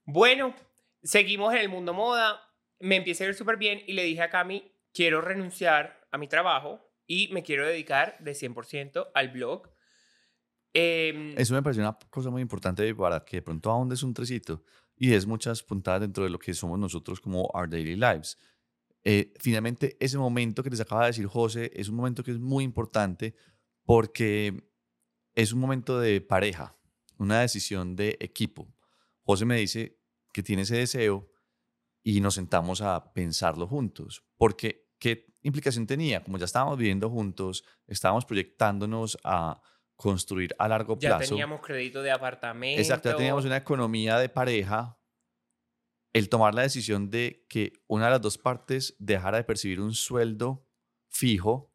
Bueno, 0.05 0.53
seguimos 1.01 1.53
en 1.53 1.59
el 1.61 1.69
mundo 1.69 1.93
moda. 1.93 2.39
Me 2.79 2.97
empieza 2.97 3.23
a 3.23 3.27
ir 3.27 3.33
súper 3.35 3.57
bien 3.57 3.81
y 3.87 3.93
le 3.93 4.03
dije 4.03 4.21
a 4.21 4.29
Cami, 4.29 4.71
quiero 4.93 5.21
renunciar 5.21 6.05
a 6.11 6.17
mi 6.17 6.27
trabajo 6.27 6.92
y 7.07 7.29
me 7.33 7.43
quiero 7.43 7.67
dedicar 7.67 8.17
de 8.19 8.33
100% 8.33 9.11
al 9.13 9.29
blog. 9.29 9.69
Em, 10.73 11.37
Eso 11.37 11.53
me 11.53 11.61
pareció 11.61 11.83
una 11.83 11.97
cosa 12.09 12.29
muy 12.29 12.41
importante 12.41 12.93
para 12.95 13.23
que 13.23 13.37
de 13.37 13.41
pronto 13.41 13.69
ahondes 13.69 14.03
un 14.03 14.13
trecito 14.13 14.63
y 14.95 15.09
des 15.09 15.25
muchas 15.25 15.61
puntadas 15.63 16.01
dentro 16.01 16.23
de 16.23 16.29
lo 16.29 16.39
que 16.39 16.53
somos 16.53 16.79
nosotros 16.79 17.19
como 17.19 17.45
Our 17.53 17.69
Daily 17.69 17.95
Lives. 17.95 18.37
Eh, 19.03 19.33
finalmente, 19.39 19.97
ese 19.99 20.17
momento 20.17 20.63
que 20.63 20.69
les 20.69 20.79
acaba 20.79 21.01
de 21.01 21.07
decir 21.07 21.27
José 21.27 21.71
es 21.75 21.89
un 21.89 21.95
momento 21.95 22.23
que 22.23 22.31
es 22.31 22.39
muy 22.39 22.63
importante 22.63 23.35
porque 23.83 24.63
es 25.35 25.51
un 25.51 25.59
momento 25.59 25.99
de 25.99 26.21
pareja, 26.21 26.77
una 27.17 27.41
decisión 27.41 27.95
de 27.95 28.17
equipo. 28.19 28.73
José 29.23 29.45
me 29.45 29.57
dice 29.57 29.99
que 30.31 30.41
tiene 30.41 30.61
ese 30.61 30.77
deseo 30.77 31.29
y 32.01 32.21
nos 32.21 32.35
sentamos 32.35 32.81
a 32.81 33.13
pensarlo 33.13 33.67
juntos, 33.67 34.25
porque 34.37 34.89
¿qué 34.99 35.32
implicación 35.43 35.85
tenía? 35.85 36.23
Como 36.23 36.37
ya 36.37 36.45
estábamos 36.45 36.77
viviendo 36.77 37.09
juntos, 37.09 37.63
estábamos 37.87 38.25
proyectándonos 38.25 39.17
a 39.23 39.61
construir 39.95 40.55
a 40.57 40.67
largo 40.67 40.97
ya 40.99 41.17
plazo. 41.17 41.29
teníamos 41.29 41.61
crédito 41.61 42.01
de 42.01 42.11
apartamento. 42.11 42.81
Exacto, 42.81 43.09
ya 43.09 43.15
teníamos 43.15 43.45
una 43.45 43.57
economía 43.57 44.17
de 44.17 44.29
pareja. 44.29 44.97
El 46.11 46.29
tomar 46.29 46.53
la 46.53 46.61
decisión 46.63 47.09
de 47.09 47.45
que 47.49 47.73
una 47.87 48.05
de 48.05 48.11
las 48.11 48.21
dos 48.21 48.37
partes 48.37 48.95
dejara 48.99 49.37
de 49.37 49.43
percibir 49.43 49.79
un 49.79 49.93
sueldo 49.93 50.67
fijo, 51.09 51.71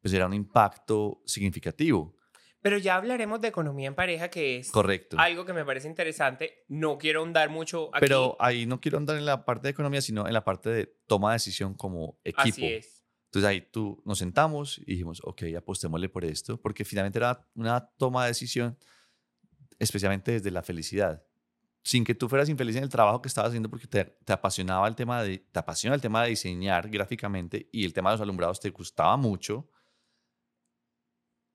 pues 0.00 0.12
era 0.12 0.26
un 0.26 0.34
impacto 0.34 1.22
significativo. 1.24 2.15
Pero 2.62 2.78
ya 2.78 2.96
hablaremos 2.96 3.40
de 3.40 3.48
economía 3.48 3.86
en 3.86 3.94
pareja, 3.94 4.28
que 4.28 4.58
es 4.58 4.70
Correcto. 4.70 5.16
algo 5.18 5.44
que 5.44 5.52
me 5.52 5.64
parece 5.64 5.86
interesante. 5.88 6.64
No 6.68 6.98
quiero 6.98 7.20
ahondar 7.20 7.48
mucho 7.48 7.90
aquí. 7.94 8.00
Pero 8.00 8.36
ahí 8.40 8.66
no 8.66 8.80
quiero 8.80 8.98
andar 8.98 9.16
en 9.16 9.24
la 9.24 9.44
parte 9.44 9.68
de 9.68 9.70
economía, 9.70 10.00
sino 10.00 10.26
en 10.26 10.32
la 10.32 10.44
parte 10.44 10.70
de 10.70 10.86
toma 11.06 11.30
de 11.30 11.34
decisión 11.36 11.74
como 11.74 12.18
equipo. 12.24 12.42
Así 12.42 12.66
es. 12.66 13.04
Entonces 13.26 13.48
ahí 13.48 13.60
tú 13.60 14.02
nos 14.04 14.18
sentamos 14.18 14.78
y 14.78 14.92
dijimos, 14.92 15.20
ok, 15.22 15.42
apostémosle 15.58 16.08
por 16.08 16.24
esto, 16.24 16.60
porque 16.60 16.84
finalmente 16.84 17.18
era 17.18 17.46
una 17.54 17.86
toma 17.98 18.22
de 18.24 18.28
decisión, 18.30 18.78
especialmente 19.78 20.32
desde 20.32 20.50
la 20.50 20.62
felicidad. 20.62 21.22
Sin 21.82 22.02
que 22.02 22.14
tú 22.14 22.28
fueras 22.28 22.48
infeliz 22.48 22.76
en 22.76 22.82
el 22.82 22.88
trabajo 22.88 23.22
que 23.22 23.28
estabas 23.28 23.50
haciendo 23.50 23.68
porque 23.70 23.86
te, 23.86 24.04
te 24.04 24.32
apasionaba 24.32 24.88
el 24.88 24.96
tema 24.96 25.22
de, 25.22 25.38
te 25.38 25.58
apasiona 25.58 25.94
el 25.94 26.00
tema 26.00 26.22
de 26.24 26.30
diseñar 26.30 26.88
gráficamente 26.88 27.68
y 27.70 27.84
el 27.84 27.92
tema 27.92 28.10
de 28.10 28.14
los 28.14 28.22
alumbrados 28.22 28.58
te 28.58 28.70
gustaba 28.70 29.16
mucho, 29.16 29.68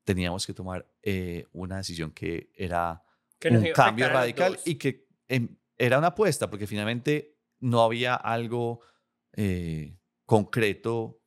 teníamos 0.03 0.45
que 0.45 0.53
tomar 0.53 0.89
eh, 1.01 1.45
una 1.51 1.77
decisión 1.77 2.11
que 2.11 2.49
era 2.55 3.03
Que 3.39 3.49
un 3.49 3.65
iba 3.65 3.73
cambio 3.73 4.09
radical 4.09 4.59
y 4.65 4.75
que 4.75 5.07
em, 5.27 5.57
era 5.77 5.97
una 5.97 6.07
apuesta, 6.07 6.49
porque 6.49 6.67
finalmente 6.67 7.37
no 7.59 7.81
había 7.81 8.15
algo 8.15 8.81
eh, 9.33 9.97
concreto 10.25 11.21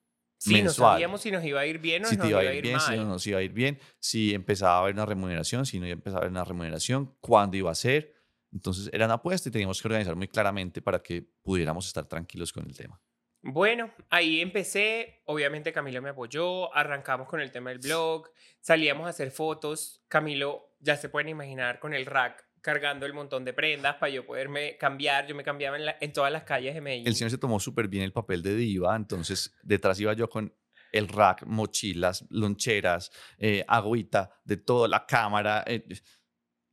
Sí, 0.45 0.63
no 0.63 0.71
sabíamos 0.71 1.23
si 1.23 1.31
nos 1.31 1.43
iba 1.43 1.61
a 1.61 1.67
ir 1.67 1.79
bien 1.79 2.05
o 2.05 2.09
si 2.09 2.19
nos 2.19 2.29
iba 2.29 2.41
a 2.41 2.45
ir 2.45 2.63
bien, 2.63 2.79
si 2.79 2.97
no 2.97 3.05
nos 3.05 3.27
iba 3.27 3.39
a 3.39 3.43
ir 3.43 3.53
bien, 3.53 3.79
si 3.99 4.35
empezaba 4.35 4.77
a 4.77 4.81
haber 4.81 4.93
una 4.93 5.07
remuneración, 5.07 5.65
si 5.65 5.81
no 5.81 5.87
empezaba 5.87 6.19
a 6.19 6.21
haber 6.23 6.33
una 6.33 6.45
remuneración, 6.45 7.17
cuándo 7.21 7.57
iba 7.57 7.71
a 7.71 7.75
ser. 7.75 8.13
Entonces 8.53 8.91
era 8.93 9.07
una 9.07 9.15
apuesta 9.15 9.49
y 9.49 9.53
teníamos 9.53 9.81
que 9.81 9.89
organizar 9.89 10.15
muy 10.17 10.29
claramente 10.29 10.83
para 10.83 11.03
que 11.03 11.27
pudiéramos 11.43 11.87
estar 11.87 12.05
tranquilos 12.05 12.53
con 12.53 12.67
el 12.67 12.77
tema. 12.77 13.01
Bueno, 13.47 13.93
ahí 14.11 14.41
empecé. 14.41 15.23
Obviamente 15.27 15.73
Camilo 15.73 16.01
me 16.03 16.11
apoyó. 16.11 16.75
Arrancamos 16.75 17.29
con 17.29 17.41
el 17.41 17.53
tema 17.53 17.71
del 17.71 17.79
blog. 17.79 18.29
Salíamos 18.61 19.07
a 19.07 19.11
hacer 19.11 19.31
fotos. 19.31 20.03
Camilo, 20.09 20.75
ya 20.81 20.97
se 20.97 21.09
pueden 21.09 21.29
imaginar, 21.29 21.79
con 21.79 21.93
el 21.95 22.07
rack 22.07 22.43
cargando 22.63 23.05
el 23.05 23.13
montón 23.13 23.45
de 23.45 23.53
prendas 23.53 23.97
para 23.97 24.11
yo 24.11 24.25
poderme 24.25 24.79
cambiar. 24.79 25.27
Yo 25.27 25.35
me 25.35 25.45
cambiaba 25.45 25.77
en, 25.77 25.85
la- 25.85 25.97
en 26.01 26.13
todas 26.15 26.33
las 26.33 26.45
calles 26.45 26.73
de 26.75 26.81
Medellín. 26.81 27.07
El 27.07 27.15
señor 27.15 27.31
se 27.31 27.37
tomó 27.39 27.61
súper 27.61 27.89
bien 27.89 28.03
el 28.05 28.13
papel 28.13 28.43
de 28.43 28.55
diva, 28.57 28.97
entonces 28.97 29.55
detrás 29.63 30.01
iba 30.01 30.15
yo 30.15 30.31
con 30.31 30.55
el 30.91 31.09
rack, 31.09 31.45
mochilas, 31.45 32.25
loncheras, 32.31 33.11
eh, 33.37 33.65
agüita, 33.69 34.31
de 34.45 34.57
todo, 34.57 34.89
la 34.89 35.05
cámara. 35.05 35.63
eh, 35.67 35.85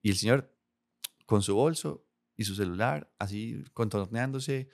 y 0.01 0.11
el 0.11 0.15
señor 0.15 0.55
con 1.25 1.41
su 1.41 1.55
bolso 1.55 2.07
y 2.37 2.45
su 2.45 2.55
celular, 2.55 3.11
así 3.19 3.61
contorneándose 3.73 4.69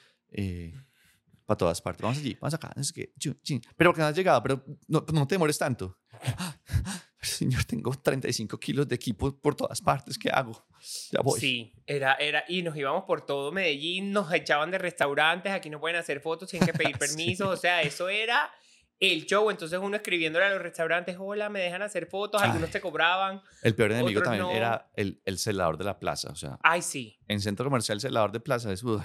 para 1.48 1.58
todas 1.58 1.82
partes. 1.82 2.04
Vamos 2.04 2.18
allí, 2.18 2.38
vamos 2.40 2.54
acá, 2.54 2.72
no 2.76 2.84
sé 2.84 2.94
qué. 2.94 3.14
chun, 3.18 3.40
chin. 3.42 3.62
Pero 3.76 3.90
porque 3.90 4.02
no 4.02 4.08
has 4.08 4.16
llegado, 4.16 4.44
pero 4.44 4.64
no, 4.88 5.04
no 5.14 5.26
te 5.26 5.36
demores 5.36 5.58
tanto. 5.58 5.98
Señor, 7.22 7.64
tengo 7.64 7.92
35 7.92 8.60
kilos 8.60 8.88
de 8.88 8.96
equipo 8.96 9.36
por 9.40 9.56
todas 9.56 9.82
partes, 9.82 10.18
¿qué 10.18 10.30
hago? 10.30 10.68
Ya 11.12 11.22
voy. 11.22 11.40
Sí, 11.40 11.74
era, 11.86 12.14
era, 12.16 12.44
y 12.48 12.62
nos 12.62 12.76
íbamos 12.76 13.06
por 13.06 13.26
todo 13.26 13.52
Medellín, 13.52 14.12
nos 14.12 14.32
echaban 14.34 14.70
de 14.72 14.78
restaurantes, 14.78 15.52
aquí 15.52 15.70
no 15.70 15.80
pueden 15.80 15.98
hacer 15.98 16.20
fotos, 16.20 16.50
tienen 16.50 16.68
que 16.68 16.74
pedir 16.74 16.98
permiso, 17.00 17.50
o 17.50 17.58
sea, 17.58 17.82
eso 17.82 18.10
era 18.10 18.52
el 19.00 19.26
show, 19.26 19.50
entonces 19.50 19.80
uno 19.82 19.96
escribiéndole 19.96 20.46
a 20.46 20.50
los 20.52 20.62
restaurantes, 20.62 21.16
hola, 21.20 21.50
me 21.50 21.62
dejan 21.62 21.82
hacer 21.82 22.08
fotos, 22.08 22.42
algunos 22.42 22.68
Ay. 22.68 22.74
te 22.74 22.82
cobraban, 22.82 23.42
El 23.64 23.74
peor 23.74 23.94
enemigo 23.94 24.22
también 24.22 24.44
no. 24.44 24.52
era 24.52 24.92
el, 24.96 25.22
el 25.26 25.40
celador 25.40 25.78
de 25.78 25.86
la 25.86 26.00
plaza, 26.00 26.30
o 26.32 26.36
sea, 26.36 26.60
ay 26.62 26.82
sí, 26.82 27.18
en 27.28 27.40
centro 27.40 27.66
comercial 27.66 28.02
celador 28.02 28.32
de 28.32 28.40
plaza 28.40 28.72
es 28.72 28.84
uy, 28.84 29.02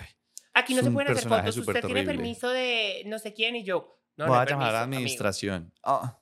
aquí 0.55 0.75
no 0.75 0.81
Es 0.81 0.87
se 0.87 0.91
pueden 0.93 1.13
hacer 1.13 1.29
fotos, 1.29 1.57
usted 1.57 1.73
tiene 1.81 1.89
terrible. 2.01 2.13
permiso 2.15 2.51
de 2.51 3.03
no 3.07 3.19
sé 3.19 3.33
quién 3.35 3.57
y 3.57 3.65
yo, 3.65 3.99
no, 4.17 4.27
no 4.27 4.33
voy 4.33 4.41
hay 4.41 4.47
a 4.47 4.51
llamar 4.51 4.69
a 4.69 4.73
la 4.73 4.83
administración 4.83 5.73
ah 5.83 6.19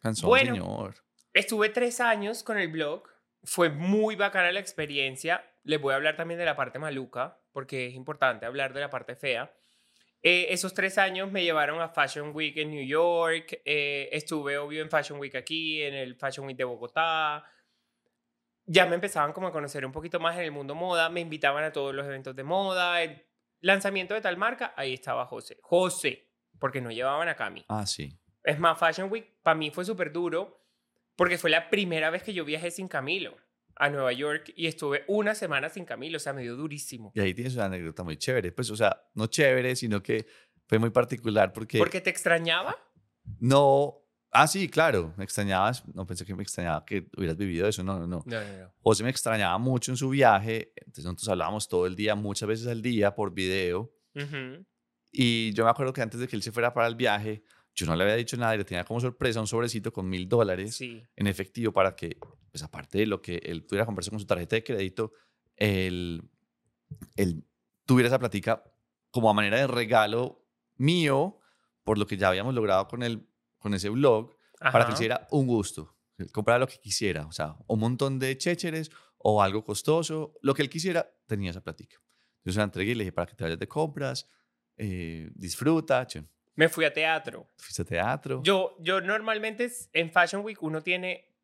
cansón 0.00 0.28
Bueno. 0.28 0.54
señor 0.54 0.94
Estuve 1.34 1.70
tres 1.70 2.00
años 2.00 2.42
con 2.42 2.58
el 2.58 2.68
blog. 2.68 3.04
Fue 3.42 3.70
muy 3.70 4.16
bacana 4.16 4.52
la 4.52 4.60
experiencia. 4.60 5.42
Les 5.64 5.80
voy 5.80 5.94
a 5.94 5.96
hablar 5.96 6.14
también 6.14 6.38
de 6.38 6.44
la 6.44 6.56
parte 6.56 6.78
maluca, 6.78 7.40
porque 7.52 7.86
es 7.86 7.94
importante 7.94 8.44
hablar 8.44 8.74
de 8.74 8.80
la 8.80 8.90
parte 8.90 9.16
fea. 9.16 9.50
Eh, 10.22 10.48
esos 10.50 10.74
tres 10.74 10.98
años 10.98 11.32
me 11.32 11.42
llevaron 11.42 11.80
a 11.80 11.88
Fashion 11.88 12.32
Week 12.34 12.54
en 12.58 12.70
New 12.70 12.86
York. 12.86 13.60
eh, 13.64 14.10
estuve, 14.12 14.58
obvio, 14.58 14.82
en 14.82 14.90
Fashion 14.90 15.18
Week 15.18 15.34
aquí, 15.34 15.82
en 15.82 15.94
el 15.94 16.14
Fashion 16.16 16.46
Week 16.46 16.56
de 16.56 16.64
Bogotá. 16.64 17.44
Ya 18.66 18.84
me 18.84 18.94
empezaban 18.94 19.32
como 19.32 19.48
a 19.48 19.52
conocer 19.52 19.86
un 19.86 19.92
poquito 19.92 20.20
más 20.20 20.36
en 20.36 20.42
el 20.42 20.52
mundo 20.52 20.74
moda. 20.74 21.08
Me 21.08 21.20
invitaban 21.20 21.64
a 21.64 21.72
todos 21.72 21.94
los 21.94 22.06
eventos 22.06 22.36
de 22.36 22.44
moda. 22.44 23.02
El 23.02 23.24
lanzamiento 23.62 24.12
de 24.14 24.20
tal 24.20 24.36
marca, 24.36 24.74
ahí 24.76 24.92
estaba 24.92 25.24
José. 25.26 25.56
José, 25.62 26.28
porque 26.58 26.80
no 26.80 26.90
llevaban 26.90 27.28
a 27.28 27.34
Cami. 27.36 27.64
ah 27.68 27.86
sí 27.86 28.18
Es 28.44 28.58
más, 28.58 28.78
Fashion 28.78 29.10
Week 29.10 29.38
para 29.42 29.54
mí 29.56 29.70
fue 29.70 29.84
súper 29.84 30.12
duro 30.12 30.60
porque 31.16 31.38
fue 31.38 31.48
la 31.50 31.70
primera 31.70 32.10
vez 32.10 32.22
que 32.22 32.32
yo 32.34 32.44
viajé 32.44 32.70
sin 32.70 32.88
Camilo 32.88 33.36
a 33.76 33.88
Nueva 33.88 34.12
York 34.12 34.52
y 34.54 34.66
estuve 34.66 35.04
una 35.08 35.34
semana 35.34 35.68
sin 35.70 35.84
Camilo, 35.86 36.16
o 36.18 36.20
sea, 36.20 36.32
me 36.34 36.42
dio 36.42 36.56
durísimo. 36.56 37.10
y 37.14 37.20
ahí 37.20 37.32
tienes 37.34 37.54
una 37.54 37.64
anécdota 37.66 38.02
muy 38.02 38.16
chévere 38.18 38.52
pues 38.52 38.68
o 38.70 38.76
sea 38.76 39.02
no 39.14 39.26
chévere 39.28 39.74
sino 39.76 40.02
que 40.02 40.26
fue 40.66 40.78
muy 40.78 40.90
particular 40.90 41.52
porque 41.52 41.78
Porque 41.78 42.00
te 42.00 42.10
extrañaba. 42.10 42.76
no 43.40 44.01
ah 44.32 44.46
sí 44.48 44.68
claro 44.68 45.14
me 45.16 45.24
extrañabas 45.24 45.86
no 45.94 46.06
pensé 46.06 46.24
que 46.24 46.34
me 46.34 46.42
extrañaba 46.42 46.84
que 46.84 47.08
hubieras 47.16 47.36
vivido 47.36 47.68
eso 47.68 47.82
no 47.84 47.98
no 47.98 48.06
no 48.06 48.22
No, 48.26 48.40
no, 48.40 48.58
no. 48.58 48.72
José 48.82 49.04
me 49.04 49.10
extrañaba 49.10 49.56
mucho 49.58 49.90
en 49.92 49.96
su 49.96 50.08
viaje 50.08 50.72
entonces 50.76 51.04
nosotros 51.04 51.28
hablábamos 51.28 51.68
todo 51.68 51.86
el 51.86 51.94
día 51.96 52.14
muchas 52.14 52.48
veces 52.48 52.66
al 52.66 52.82
día 52.82 53.14
por 53.14 53.32
video 53.32 53.92
Ujú. 54.14 54.64
Y 55.14 55.52
yo 55.52 55.64
me 55.64 55.70
acuerdo 55.70 55.92
que 55.92 56.00
antes 56.02 56.18
de 56.20 56.26
que 56.28 56.36
él 56.36 56.42
se 56.42 56.52
fuera 56.52 56.72
para 56.72 56.86
el 56.86 56.94
viaje, 56.94 57.42
yo 57.74 57.84
no 57.86 57.94
le 57.96 58.02
había 58.02 58.16
dicho 58.16 58.36
nada 58.38 58.54
y 58.54 58.58
le 58.58 58.64
tenía 58.64 58.84
como 58.84 58.98
sorpresa 58.98 59.40
un 59.40 59.46
sobrecito 59.46 59.92
con 59.92 60.08
mil 60.08 60.26
dólares 60.28 60.74
Sí. 60.76 61.02
en 61.16 61.26
efectivo 61.26 61.70
para 61.72 61.94
que, 61.94 62.16
pues 62.50 62.62
aparte 62.62 62.96
de 62.98 63.06
lo 63.06 63.20
que 63.20 63.36
él 63.44 63.66
tuviera 63.66 63.84
conversa 63.84 64.10
con 64.10 64.20
su 64.20 64.26
tarjeta 64.26 64.56
de 64.56 64.64
crédito, 64.64 65.12
él, 65.56 66.22
él 67.16 67.44
tuviera 67.84 68.08
esa 68.08 68.18
plática 68.18 68.62
como 69.10 69.28
a 69.28 69.34
manera 69.34 69.58
de 69.58 69.66
regalo 69.66 70.46
mío 70.76 71.38
por 71.84 71.98
lo 71.98 72.06
que 72.06 72.16
ya 72.16 72.28
habíamos 72.28 72.54
logrado 72.54 72.88
con, 72.88 73.02
el, 73.02 73.26
con 73.62 73.72
ese 73.74 73.88
blog, 73.88 74.34
para 74.58 74.84
que 74.84 74.92
Ajá. 74.92 74.92
hiciera 74.92 75.26
un 75.30 75.46
gusto, 75.46 75.96
comprara 76.32 76.58
lo 76.58 76.66
que 76.66 76.78
quisiera, 76.78 77.26
o 77.26 77.32
sea, 77.32 77.56
un 77.66 77.80
montón 77.80 78.18
de 78.18 78.36
chécheres 78.36 78.90
o 79.18 79.42
algo 79.42 79.64
costoso, 79.64 80.34
lo 80.42 80.52
que 80.54 80.62
él 80.62 80.68
quisiera, 80.70 81.10
tenía 81.26 81.50
esa 81.50 81.62
plática. 81.62 81.96
Yo 82.44 82.52
se 82.52 82.58
la 82.58 82.64
entregué 82.64 82.92
y 82.92 82.94
le 82.96 83.04
dije, 83.04 83.12
para 83.12 83.26
que 83.26 83.34
te 83.36 83.44
vayas 83.44 83.58
de 83.58 83.68
compras, 83.68 84.28
eh, 84.76 85.30
disfruta, 85.34 86.06
che, 86.06 86.24
Me 86.54 86.68
fui 86.68 86.84
a 86.84 86.92
teatro. 86.92 87.48
fuiste 87.56 87.82
a 87.82 87.84
teatro. 87.84 88.42
Yo, 88.42 88.76
yo 88.80 89.00
normalmente 89.00 89.70
en 89.92 90.10
Fashion 90.10 90.44
Week 90.44 90.60
uno 90.62 90.82
tiene 90.82 91.34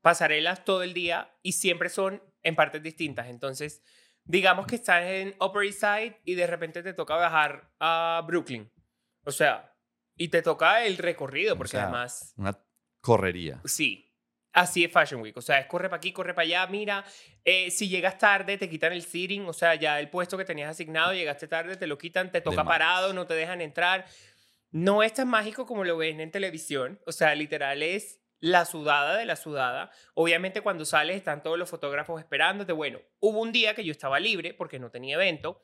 pasarelas 0.00 0.64
todo 0.64 0.82
el 0.82 0.94
día 0.94 1.30
y 1.42 1.52
siempre 1.52 1.88
son 1.88 2.22
en 2.42 2.56
partes 2.56 2.82
distintas. 2.82 3.28
Entonces, 3.28 3.82
digamos 4.24 4.66
que 4.66 4.76
estás 4.76 5.04
en 5.04 5.34
Upper 5.40 5.64
East 5.64 5.80
Side 5.80 6.20
y 6.24 6.34
de 6.34 6.46
repente 6.46 6.82
te 6.82 6.94
toca 6.94 7.16
bajar 7.16 7.70
a 7.80 8.22
Brooklyn. 8.26 8.70
O 9.24 9.30
sea, 9.30 9.69
y 10.20 10.28
te 10.28 10.42
toca 10.42 10.84
el 10.84 10.98
recorrido, 10.98 11.54
O 11.54 11.56
porque 11.56 11.70
sea, 11.70 11.84
además, 11.84 12.34
Una 12.36 12.58
correría. 13.00 13.62
sí, 13.64 14.12
así 14.52 14.84
es 14.84 14.92
Fashion 14.92 15.22
Week. 15.22 15.34
O 15.34 15.40
sea, 15.40 15.58
es 15.60 15.66
corre 15.66 15.88
para 15.88 15.96
aquí, 15.96 16.12
corre 16.12 16.34
para 16.34 16.44
allá. 16.44 16.66
Mira, 16.66 17.06
eh, 17.42 17.70
si 17.70 17.88
llegas 17.88 18.18
tarde, 18.18 18.58
te 18.58 18.68
quitan 18.68 18.92
el 18.92 19.02
seating. 19.02 19.46
O 19.46 19.54
sea, 19.54 19.76
ya 19.76 19.98
el 19.98 20.10
puesto 20.10 20.36
que 20.36 20.44
tenías 20.44 20.68
asignado, 20.68 21.14
llegaste 21.14 21.48
tarde, 21.48 21.76
te 21.76 21.86
lo 21.86 21.96
quitan, 21.96 22.30
te 22.30 22.42
toca 22.42 22.64
parado, 22.64 23.14
no 23.14 23.26
te 23.26 23.32
dejan 23.32 23.62
entrar. 23.62 24.04
No 24.70 25.02
es 25.02 25.14
tan 25.14 25.26
mágico 25.28 25.64
como 25.64 25.84
lo 25.84 25.96
ven 25.96 26.20
en 26.20 26.30
televisión. 26.30 27.00
O 27.06 27.12
sea, 27.12 27.34
literal 27.34 27.82
es 27.82 28.20
la 28.40 28.66
sudada 28.66 29.16
de 29.16 29.24
la 29.24 29.36
sudada. 29.36 29.90
Obviamente 30.12 30.60
cuando 30.60 30.84
sales 30.84 31.16
están 31.16 31.42
todos 31.42 31.58
los 31.58 31.70
fotógrafos 31.70 32.20
esperándote. 32.20 32.74
Bueno, 32.74 33.00
hubo 33.20 33.40
un 33.40 33.52
día 33.52 33.74
que 33.74 33.84
yo 33.84 33.90
estaba 33.92 34.20
libre 34.20 34.52
porque 34.52 34.78
no 34.78 34.90
tenía 34.90 35.14
evento. 35.14 35.62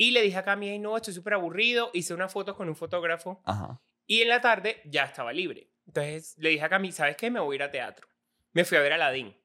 Y 0.00 0.12
le 0.12 0.22
dije 0.22 0.38
a 0.38 0.42
Cami, 0.42 0.70
"Ay, 0.70 0.78
no, 0.78 0.96
estoy 0.96 1.12
súper 1.12 1.34
aburrido. 1.34 1.90
Hice 1.92 2.14
unas 2.14 2.32
fotos 2.32 2.56
con 2.56 2.66
un 2.70 2.74
fotógrafo. 2.74 3.42
Ajá. 3.44 3.82
Y 4.06 4.22
en 4.22 4.28
la 4.28 4.40
tarde 4.40 4.80
ya 4.86 5.04
estaba 5.04 5.30
libre. 5.30 5.68
Entonces 5.86 6.36
le 6.38 6.48
dije 6.48 6.64
a 6.64 6.70
Cami, 6.70 6.90
¿sabes 6.90 7.18
qué? 7.18 7.30
Me 7.30 7.38
voy 7.38 7.54
a 7.54 7.56
ir 7.56 7.62
a 7.64 7.70
teatro. 7.70 8.08
Me 8.52 8.64
fui 8.64 8.78
a 8.78 8.80
ver 8.80 8.92
a 8.92 8.94
Aladdin. 8.94 9.36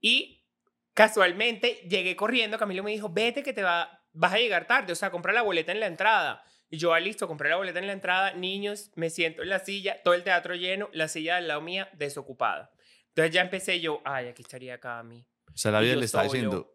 Y 0.00 0.46
casualmente 0.94 1.86
llegué 1.86 2.16
corriendo. 2.16 2.56
Camilo 2.56 2.82
me 2.82 2.92
dijo, 2.92 3.10
vete 3.10 3.42
que 3.42 3.52
te 3.52 3.62
va, 3.62 4.02
vas 4.12 4.32
a 4.32 4.38
llegar 4.38 4.66
tarde. 4.66 4.90
O 4.94 4.96
sea, 4.96 5.10
compra 5.10 5.34
la 5.34 5.42
boleta 5.42 5.70
en 5.70 5.80
la 5.80 5.86
entrada. 5.86 6.44
Y 6.70 6.78
yo, 6.78 6.94
ah, 6.94 7.00
listo, 7.00 7.28
compré 7.28 7.50
la 7.50 7.56
boleta 7.56 7.78
en 7.78 7.86
la 7.86 7.92
entrada. 7.92 8.32
Niños, 8.32 8.92
me 8.94 9.10
siento 9.10 9.42
en 9.42 9.50
la 9.50 9.58
silla, 9.58 10.02
todo 10.02 10.14
el 10.14 10.24
teatro 10.24 10.54
lleno, 10.54 10.88
la 10.94 11.08
silla 11.08 11.36
del 11.36 11.46
lado 11.48 11.60
mía 11.60 11.90
desocupada. 11.92 12.72
Entonces 13.08 13.34
ya 13.34 13.42
empecé 13.42 13.80
yo, 13.80 14.00
ay, 14.06 14.28
aquí 14.28 14.40
estaría 14.40 14.80
Cami. 14.80 15.26
O 15.52 15.56
sea, 15.58 15.72
la 15.72 15.80
vida 15.80 15.94
le 15.94 16.06
está 16.06 16.20
solo. 16.20 16.32
diciendo, 16.32 16.74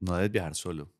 no 0.00 0.16
debes 0.16 0.32
viajar 0.32 0.56
solo. 0.56 0.92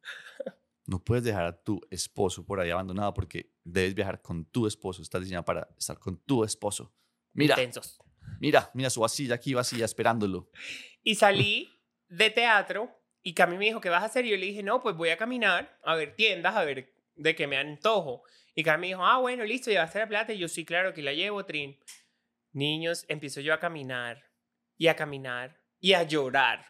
No 0.88 1.04
puedes 1.04 1.22
dejar 1.22 1.44
a 1.44 1.62
tu 1.62 1.82
esposo 1.90 2.46
por 2.46 2.60
ahí 2.60 2.70
abandonado 2.70 3.12
porque 3.12 3.52
debes 3.62 3.94
viajar 3.94 4.22
con 4.22 4.46
tu 4.46 4.66
esposo. 4.66 5.02
Estás 5.02 5.20
diseñada 5.20 5.44
para 5.44 5.68
estar 5.78 5.98
con 5.98 6.16
tu 6.16 6.44
esposo. 6.44 6.94
Mira, 7.34 7.54
Intensos. 7.56 7.98
mira, 8.40 8.70
mira 8.72 8.88
su 8.88 9.02
vacía 9.02 9.34
aquí 9.34 9.52
vacía 9.52 9.84
esperándolo. 9.84 10.50
Y 11.02 11.16
salí 11.16 11.70
de 12.08 12.30
teatro 12.30 12.90
y 13.22 13.34
Cami 13.34 13.58
me 13.58 13.66
dijo, 13.66 13.82
¿qué 13.82 13.90
vas 13.90 14.02
a 14.02 14.06
hacer? 14.06 14.24
Y 14.24 14.30
yo 14.30 14.38
le 14.38 14.46
dije, 14.46 14.62
no, 14.62 14.80
pues 14.80 14.96
voy 14.96 15.10
a 15.10 15.18
caminar, 15.18 15.78
a 15.84 15.94
ver 15.94 16.16
tiendas, 16.16 16.56
a 16.56 16.64
ver 16.64 16.94
de 17.16 17.36
qué 17.36 17.46
me 17.46 17.58
antojo. 17.58 18.22
Y 18.54 18.62
Cami 18.62 18.88
dijo, 18.88 19.04
ah, 19.04 19.18
bueno, 19.18 19.44
listo, 19.44 19.70
llevaste 19.70 19.98
la 19.98 20.08
plata. 20.08 20.32
Y 20.32 20.38
yo, 20.38 20.48
sí, 20.48 20.64
claro, 20.64 20.94
que 20.94 21.02
la 21.02 21.12
llevo, 21.12 21.44
Trin. 21.44 21.78
Niños, 22.52 23.04
empiezo 23.08 23.42
yo 23.42 23.52
a 23.52 23.60
caminar 23.60 24.24
y 24.78 24.86
a 24.86 24.96
caminar 24.96 25.60
y 25.80 25.92
a 25.92 26.02
llorar. 26.02 26.64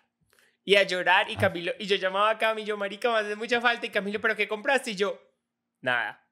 Y 0.68 0.76
a 0.76 0.82
llorar 0.82 1.30
y 1.30 1.36
Camilo, 1.36 1.72
y 1.78 1.86
yo 1.86 1.96
llamaba 1.96 2.28
a 2.28 2.36
Camilo, 2.36 2.76
marica, 2.76 3.10
me 3.10 3.18
hace 3.20 3.36
mucha 3.36 3.58
falta 3.58 3.86
y 3.86 3.88
Camilo, 3.88 4.20
¿pero 4.20 4.36
qué 4.36 4.46
compraste? 4.46 4.90
Y 4.90 4.96
yo, 4.96 5.18
nada. 5.80 6.22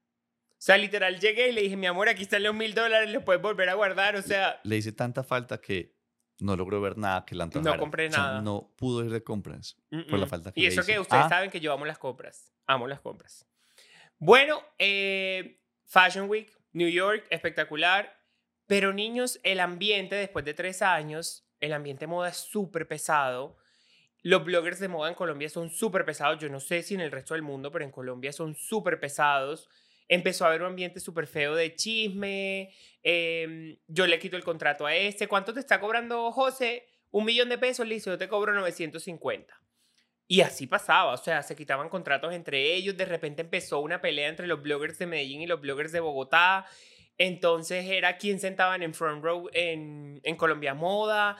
O 0.50 0.54
sea, 0.58 0.76
literal, 0.76 1.18
llegué 1.18 1.48
y 1.48 1.52
le 1.52 1.62
dije, 1.62 1.74
mi 1.76 1.86
amor, 1.86 2.10
aquí 2.10 2.24
están 2.24 2.42
los 2.42 2.54
mil 2.54 2.74
dólares, 2.74 3.08
los 3.08 3.22
puedes 3.22 3.40
volver 3.40 3.70
a 3.70 3.74
guardar, 3.74 4.14
o 4.14 4.20
sea... 4.20 4.60
Le 4.64 4.76
hice 4.76 4.92
tanta 4.92 5.22
falta 5.24 5.58
que 5.58 5.96
no 6.40 6.54
logró 6.54 6.82
ver 6.82 6.98
nada 6.98 7.24
que 7.24 7.34
la 7.34 7.44
antojara. 7.44 7.76
No 7.76 7.80
compré 7.80 8.08
O 8.08 8.10
sea, 8.12 8.22
nada. 8.22 8.42
no 8.42 8.74
pudo 8.76 9.02
ir 9.06 9.10
de 9.10 9.24
compras 9.24 9.74
Mm, 9.90 10.02
por 10.10 10.18
la 10.18 10.26
falta 10.26 10.52
que 10.52 10.60
Y 10.60 10.64
le 10.64 10.68
eso 10.68 10.82
hice. 10.82 10.92
que 10.92 10.98
ustedes 10.98 11.24
Ah, 11.24 11.28
saben 11.30 11.50
que 11.50 11.60
yo 11.60 11.72
amo 11.72 11.86
las 11.86 11.96
compras. 11.98 12.52
Amo 12.66 12.86
las 12.88 13.00
compras. 13.00 13.46
Bueno, 14.18 14.62
eh, 14.78 15.62
Fashion 15.86 16.28
Week, 16.28 16.52
New 16.72 16.90
York, 16.90 17.26
espectacular. 17.30 18.14
Pero 18.66 18.92
niños, 18.92 19.40
el 19.44 19.60
ambiente 19.60 20.14
después 20.14 20.44
de 20.44 20.52
tres 20.52 20.82
años, 20.82 21.48
el 21.60 21.72
ambiente 21.72 22.00
de 22.00 22.08
moda 22.08 22.28
es 22.28 22.36
súper 22.36 22.86
pesado. 22.86 23.56
Los 24.26 24.44
bloggers 24.44 24.80
de 24.80 24.88
moda 24.88 25.08
en 25.08 25.14
Colombia 25.14 25.48
son 25.48 25.70
súper 25.70 26.04
pesados. 26.04 26.40
Yo 26.40 26.48
no 26.48 26.58
sé 26.58 26.82
si 26.82 26.94
en 26.94 27.00
el 27.00 27.12
resto 27.12 27.34
del 27.34 27.44
mundo, 27.44 27.70
pero 27.70 27.84
en 27.84 27.92
Colombia 27.92 28.32
son 28.32 28.56
súper 28.56 28.98
pesados. 28.98 29.68
Empezó 30.08 30.44
a 30.44 30.48
haber 30.48 30.62
un 30.62 30.66
ambiente 30.66 30.98
súper 30.98 31.28
feo 31.28 31.54
de 31.54 31.76
chisme. 31.76 32.74
em, 33.04 33.78
yo 33.86 34.04
le 34.08 34.18
quito 34.18 34.36
el 34.36 34.42
contrato 34.42 34.84
a 34.84 34.96
este. 34.96 35.28
¿Cuánto 35.28 35.54
te 35.54 35.60
está 35.60 35.78
cobrando 35.78 36.32
José? 36.32 36.88
Un 37.12 37.24
millón 37.24 37.48
de 37.48 37.56
pesos, 37.56 37.86
listo, 37.86 38.10
yo 38.10 38.18
te 38.18 38.26
cobro 38.26 38.52
950. 38.52 39.54
Y 40.26 40.40
así 40.40 40.66
pasaba, 40.66 41.12
o 41.12 41.16
sea, 41.18 41.44
se 41.44 41.54
quitaban 41.54 41.88
contratos 41.88 42.34
entre 42.34 42.74
ellos, 42.74 42.96
de 42.96 43.04
repente 43.04 43.42
empezó 43.42 43.78
una 43.78 44.00
pelea 44.00 44.28
entre 44.28 44.48
los 44.48 44.60
bloggers 44.60 44.98
de 44.98 45.06
Medellín 45.06 45.42
y 45.42 45.46
los 45.46 45.60
bloggers 45.60 45.92
de 45.92 46.00
Bogotá, 46.00 46.66
entonces 47.16 47.84
era 47.88 48.18
quién 48.18 48.40
sentaban 48.40 48.82
en 48.82 48.92
front 48.92 49.22
row 49.22 49.48
en 49.52 50.36
Colombia 50.36 50.74
Moda. 50.74 51.36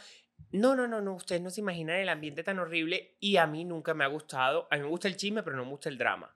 No, 0.52 0.74
no, 0.76 0.86
no, 0.86 1.00
no, 1.00 1.14
ustedes 1.14 1.42
no 1.42 1.50
se 1.50 1.60
imaginan 1.60 1.96
el 1.96 2.08
ambiente 2.08 2.42
tan 2.44 2.58
horrible 2.58 3.16
y 3.20 3.36
a 3.36 3.46
mí 3.46 3.64
nunca 3.64 3.94
me 3.94 4.04
ha 4.04 4.08
gustado, 4.08 4.68
a 4.70 4.76
mí 4.76 4.82
me 4.82 4.88
gusta 4.88 5.08
el 5.08 5.16
chisme, 5.16 5.42
pero 5.42 5.56
no 5.56 5.64
me 5.64 5.70
gusta 5.70 5.88
el 5.88 5.98
drama. 5.98 6.34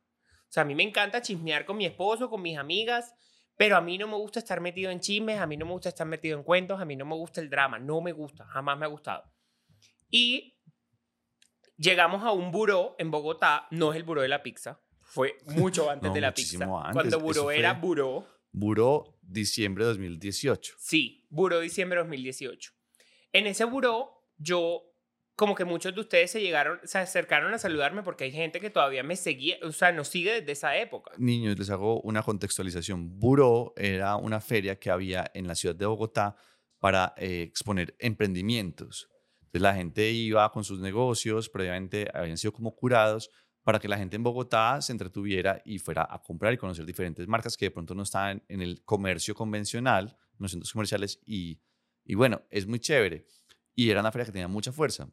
O 0.49 0.53
sea, 0.53 0.63
a 0.63 0.67
mí 0.67 0.75
me 0.75 0.83
encanta 0.83 1.23
chismear 1.23 1.65
con 1.65 1.77
mi 1.77 1.87
esposo, 1.87 2.29
con 2.29 2.43
mis 2.43 2.59
amigas, 2.59 3.15
pero 3.57 3.77
a 3.77 3.81
mí 3.81 3.99
no 3.99 4.09
me 4.09 4.17
gusta 4.17 4.41
estar 4.41 4.61
metido 4.61 4.91
en 4.91 5.01
chismes, 5.01 5.39
a 5.39 5.47
mí 5.47 5.57
no 5.57 5.65
me 5.67 5.73
gusta 5.73 5.91
estar 5.91 6.07
metido 6.07 6.37
en 6.37 6.43
cuentos, 6.45 6.81
a 6.81 6.85
mí 6.85 6.97
no 6.97 7.05
me 7.05 7.15
gusta 7.15 7.41
el 7.41 7.49
drama, 7.49 7.79
no 7.79 8.01
me 8.01 8.13
gusta, 8.13 8.45
jamás 8.47 8.77
me 8.79 8.85
ha 8.87 8.89
gustado. 8.89 9.25
Y 10.11 10.59
llegamos 11.77 12.23
a 12.25 12.33
un 12.33 12.51
buró 12.51 12.97
en 12.99 13.11
Bogotá, 13.11 13.69
no 13.71 13.93
es 13.93 13.97
el 13.97 14.03
buró 14.03 14.23
de 14.23 14.29
la 14.29 14.43
pizza, 14.43 14.81
fue 15.01 15.39
mucho 15.47 15.89
antes 15.91 16.09
No, 16.09 16.15
de 16.15 16.21
la 16.21 16.35
pizza. 16.35 16.65
antes, 16.65 16.93
Cuando 16.93 17.21
buró 17.21 17.51
era 17.51 17.75
buró, 17.75 18.27
Buró 18.53 19.17
diciembre 19.23 19.85
de 19.85 19.91
2018. 19.91 20.75
sí, 20.79 21.27
buró 21.31 21.61
diciembre 21.61 21.99
de 21.99 22.03
2018. 22.05 22.73
En 23.33 23.47
ese 23.47 23.65
buró, 23.65 24.27
yo, 24.37 24.83
como 25.37 25.55
que 25.55 25.65
muchos 25.65 25.95
de 25.95 26.01
ustedes 26.01 26.31
se 26.31 26.41
llegaron, 26.41 26.81
se 26.85 26.99
acercaron 26.99 27.55
a 27.55 27.59
saludarme 27.59 28.03
porque 28.03 28.25
hay 28.25 28.33
gente 28.33 28.61
que 28.61 28.71
todavía 28.71 29.03
me 29.03 29.17
seguía, 29.17 29.57
o 29.63 29.73
sea, 29.73 29.93
nos 29.93 30.09
sigue 30.09 30.41
desde 30.41 30.53
esa 30.53 30.77
época. 30.77 31.13
Niños, 31.19 31.59
les 31.59 31.71
hago 31.71 32.01
una 32.03 32.23
contextualización. 32.23 33.19
Buró 33.19 33.73
era 33.77 34.17
una 34.17 34.41
feria 34.41 34.79
que 34.79 34.91
había 34.91 35.31
en 35.35 35.47
la 35.47 35.55
ciudad 35.55 35.75
de 35.75 35.87
Bogotá 35.87 36.37
para 36.79 37.15
eh, 37.17 37.43
exponer 37.43 37.95
emprendimientos. 37.99 39.09
Entonces 39.41 39.63
la 39.63 39.75
gente 39.75 40.11
iba 40.11 40.51
con 40.53 40.65
sus 40.65 40.81
negocios, 40.81 41.49
previamente 41.49 42.09
habían 42.15 42.37
sido 42.37 42.53
como 42.53 42.75
curados, 42.75 43.31
para 43.63 43.79
que 43.79 43.89
la 43.89 43.99
gente 43.99 44.17
en 44.17 44.23
Bogotá 44.23 44.81
se 44.81 44.93
entretuviera 44.93 45.61
y 45.65 45.79
fuera 45.79 46.07
a 46.09 46.23
comprar 46.23 46.53
y 46.55 46.57
conocer 46.57 46.87
diferentes 46.87 47.29
marcas 47.29 47.57
que 47.57 47.67
de 47.67 47.71
pronto 47.71 47.95
no 47.95 48.03
estaban 48.03 48.43
en 48.49 48.63
el 48.63 48.83
comercio 48.85 49.35
convencional, 49.35 50.17
en 50.33 50.37
los 50.39 50.51
centros 50.53 50.73
comerciales. 50.73 51.21
Y, 51.27 51.61
y 52.11 52.15
bueno, 52.17 52.43
es 52.51 52.67
muy 52.67 52.81
chévere. 52.81 53.25
Y 53.77 53.89
era 53.89 54.01
una 54.01 54.11
feria 54.11 54.27
que 54.27 54.33
tenía 54.33 54.49
mucha 54.49 54.73
fuerza. 54.73 55.09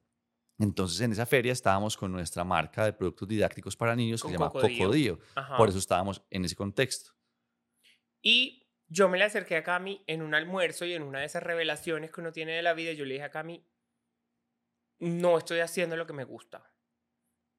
Entonces 0.58 1.00
en 1.02 1.12
esa 1.12 1.28
feria 1.28 1.52
estábamos 1.54 1.96
con 1.96 2.12
nuestra 2.12 2.44
marca 2.44 2.84
de 2.86 2.92
productos 2.94 3.28
didácticos 3.28 3.76
para 3.78 3.96
niños 3.96 4.24
Con 4.24 4.32
que 4.32 4.38
se 4.38 4.42
llama 4.42 4.52
Cocodío. 4.52 5.20
Por 5.58 5.70
eso 5.70 5.78
estábamos 5.78 6.24
en 6.32 6.46
ese 6.46 6.56
contexto. 6.56 7.12
Y 8.24 8.68
yo 8.88 9.10
me 9.10 9.20
le 9.20 9.26
acerqué 9.26 9.58
a 9.58 9.64
Cami 9.64 10.04
en 10.08 10.24
un 10.24 10.34
almuerzo 10.34 10.86
y 10.86 10.94
en 10.94 11.04
una 11.04 11.20
de 11.20 11.26
esas 11.26 11.44
revelaciones 11.44 12.10
que 12.10 12.20
uno 12.20 12.32
tiene 12.32 12.54
de 12.54 12.64
la 12.64 12.74
vida, 12.74 12.94
yo 12.94 13.06
le 13.06 13.14
dije 13.14 13.26
a 13.26 13.30
Cami, 13.30 13.64
no 15.00 15.38
estoy 15.38 15.60
haciendo 15.60 15.96
lo 15.96 16.08
que 16.08 16.14
me 16.14 16.24
gusta. 16.24 16.74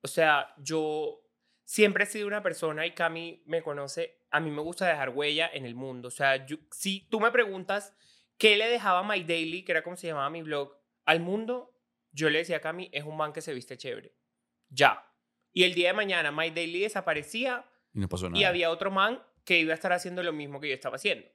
O 0.03 0.09
sea, 0.09 0.53
yo 0.59 1.20
siempre 1.64 2.05
he 2.05 2.07
sido 2.09 2.27
una 2.27 2.42
persona 2.42 2.87
y 2.87 2.92
Cami 2.94 3.42
me 3.46 3.62
conoce, 3.62 4.24
a 4.33 4.40
mí 4.40 4.51
me 4.51 4.62
gusta 4.62 4.88
dejar 4.88 5.11
huella 5.11 5.48
en 5.53 5.64
el 5.64 5.77
mundo. 5.77 6.09
O 6.09 6.11
sea, 6.11 6.44
yo- 6.44 6.57
si 6.72 7.09
tú 7.09 7.20
me 7.20 7.31
preguntas 7.31 7.94
qué 8.38 8.57
le 8.57 8.68
dejaba 8.68 9.03
My 9.03 9.22
Daily, 9.22 9.64
que 9.64 9.72
era 9.72 9.83
como 9.83 9.96
se 9.96 10.07
llamaba 10.07 10.31
mi 10.31 10.42
blog, 10.42 10.77
al 11.05 11.20
mundo, 11.20 11.74
yo 12.12 12.31
le 12.31 12.38
decía 12.38 12.59
a 12.59 12.61
Cami, 12.61 12.88
es 12.92 13.05
un 13.05 13.16
man 13.16 13.33
que 13.33 13.40
se 13.42 13.53
viste 13.53 13.77
chévere. 13.77 14.14
Ya. 14.68 15.05
Y 15.53 15.64
el 15.64 15.74
día 15.74 15.88
de 15.88 15.94
mañana 15.94 16.31
My 16.31 16.51
Daily 16.51 16.81
desaparecía 16.81 17.64
Y 17.92 18.01
no 18.01 18.09
pasó 18.09 18.29
nada. 18.29 18.40
y 18.40 18.44
había 18.44 18.70
otro 18.70 18.90
man 18.90 19.22
que 19.44 19.59
iba 19.59 19.72
a 19.72 19.74
estar 19.74 19.92
haciendo 19.92 20.22
lo 20.22 20.33
mismo 20.33 20.61
que 20.61 20.68
yo 20.68 20.74
estaba 20.74 20.96
haciendo. 20.96 21.27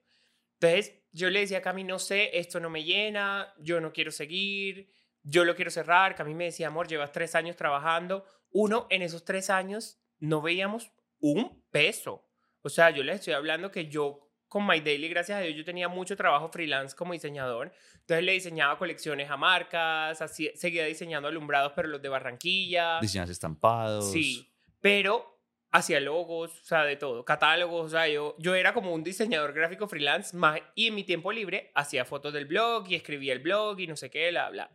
Entonces, 0.60 1.04
yo 1.12 1.30
le 1.30 1.42
decía 1.42 1.58
a 1.58 1.62
Cami, 1.62 1.84
no 1.84 2.00
sé, 2.00 2.38
esto 2.38 2.60
no 2.60 2.70
me 2.70 2.84
llena, 2.84 3.54
yo 3.60 3.82
no 3.82 3.92
quiero 3.92 4.12
seguir, 4.12 4.90
yo 5.24 5.44
lo 5.46 5.56
quiero 5.56 5.72
cerrar. 5.72 6.16
Cami 6.16 6.34
me 6.34 6.46
decía, 6.46 6.68
amor, 6.68 6.88
llevas 6.88 7.12
tres 7.12 7.36
años 7.36 7.56
trabajando. 7.56 8.26
Uno, 8.52 8.88
en 8.90 9.02
esos 9.02 9.26
tres 9.26 9.50
años 9.50 10.00
no 10.20 10.42
veíamos 10.42 10.92
un 11.20 11.64
peso. 11.72 12.30
O 12.62 12.70
sea, 12.70 12.92
yo 12.92 13.04
les 13.04 13.16
estoy 13.16 13.34
hablando 13.34 13.72
que 13.72 13.88
yo 13.88 14.30
con 14.54 14.68
My 14.68 14.80
Daily, 14.82 15.10
gracias 15.10 15.40
a 15.40 15.42
Dios, 15.42 15.56
yo 15.56 15.66
tenía 15.66 15.88
mucho 15.88 16.16
trabajo 16.16 16.48
freelance 16.48 16.96
como 16.96 17.14
diseñador. 17.14 17.74
Entonces 18.02 18.24
le 18.24 18.34
diseñaba 18.34 18.78
colecciones 18.78 19.28
a 19.32 19.36
marcas, 19.36 20.22
así, 20.22 20.52
seguía 20.54 20.86
diseñando 20.86 21.28
alumbrados, 21.28 21.74
pero 21.76 21.88
los 21.88 22.00
de 22.04 22.10
Barranquilla. 22.10 23.00
Diseñas 23.02 23.32
estampados. 23.32 24.12
Sí, 24.12 24.54
pero 24.80 25.42
hacía 25.72 26.00
logos, 26.00 26.52
o 26.62 26.66
sea, 26.66 26.84
de 26.84 26.98
todo, 26.98 27.26
catálogos, 27.26 27.88
o 27.88 27.90
sea, 27.90 28.08
yo, 28.08 28.36
yo 28.38 28.54
era 28.54 28.76
como 28.76 28.94
un 28.94 29.04
diseñador 29.04 29.54
gráfico 29.54 29.88
freelance 29.88 30.38
más, 30.38 30.60
y 30.76 30.86
en 30.86 30.94
mi 30.94 31.04
tiempo 31.04 31.32
libre 31.32 31.72
hacía 31.74 32.06
fotos 32.06 32.32
del 32.32 32.46
blog 32.46 32.88
y 32.90 32.94
escribía 32.94 33.34
el 33.34 33.40
blog 33.40 33.80
y 33.80 33.88
no 33.88 33.96
sé 33.96 34.12
qué, 34.12 34.30
bla, 34.30 34.52
bla. 34.52 34.70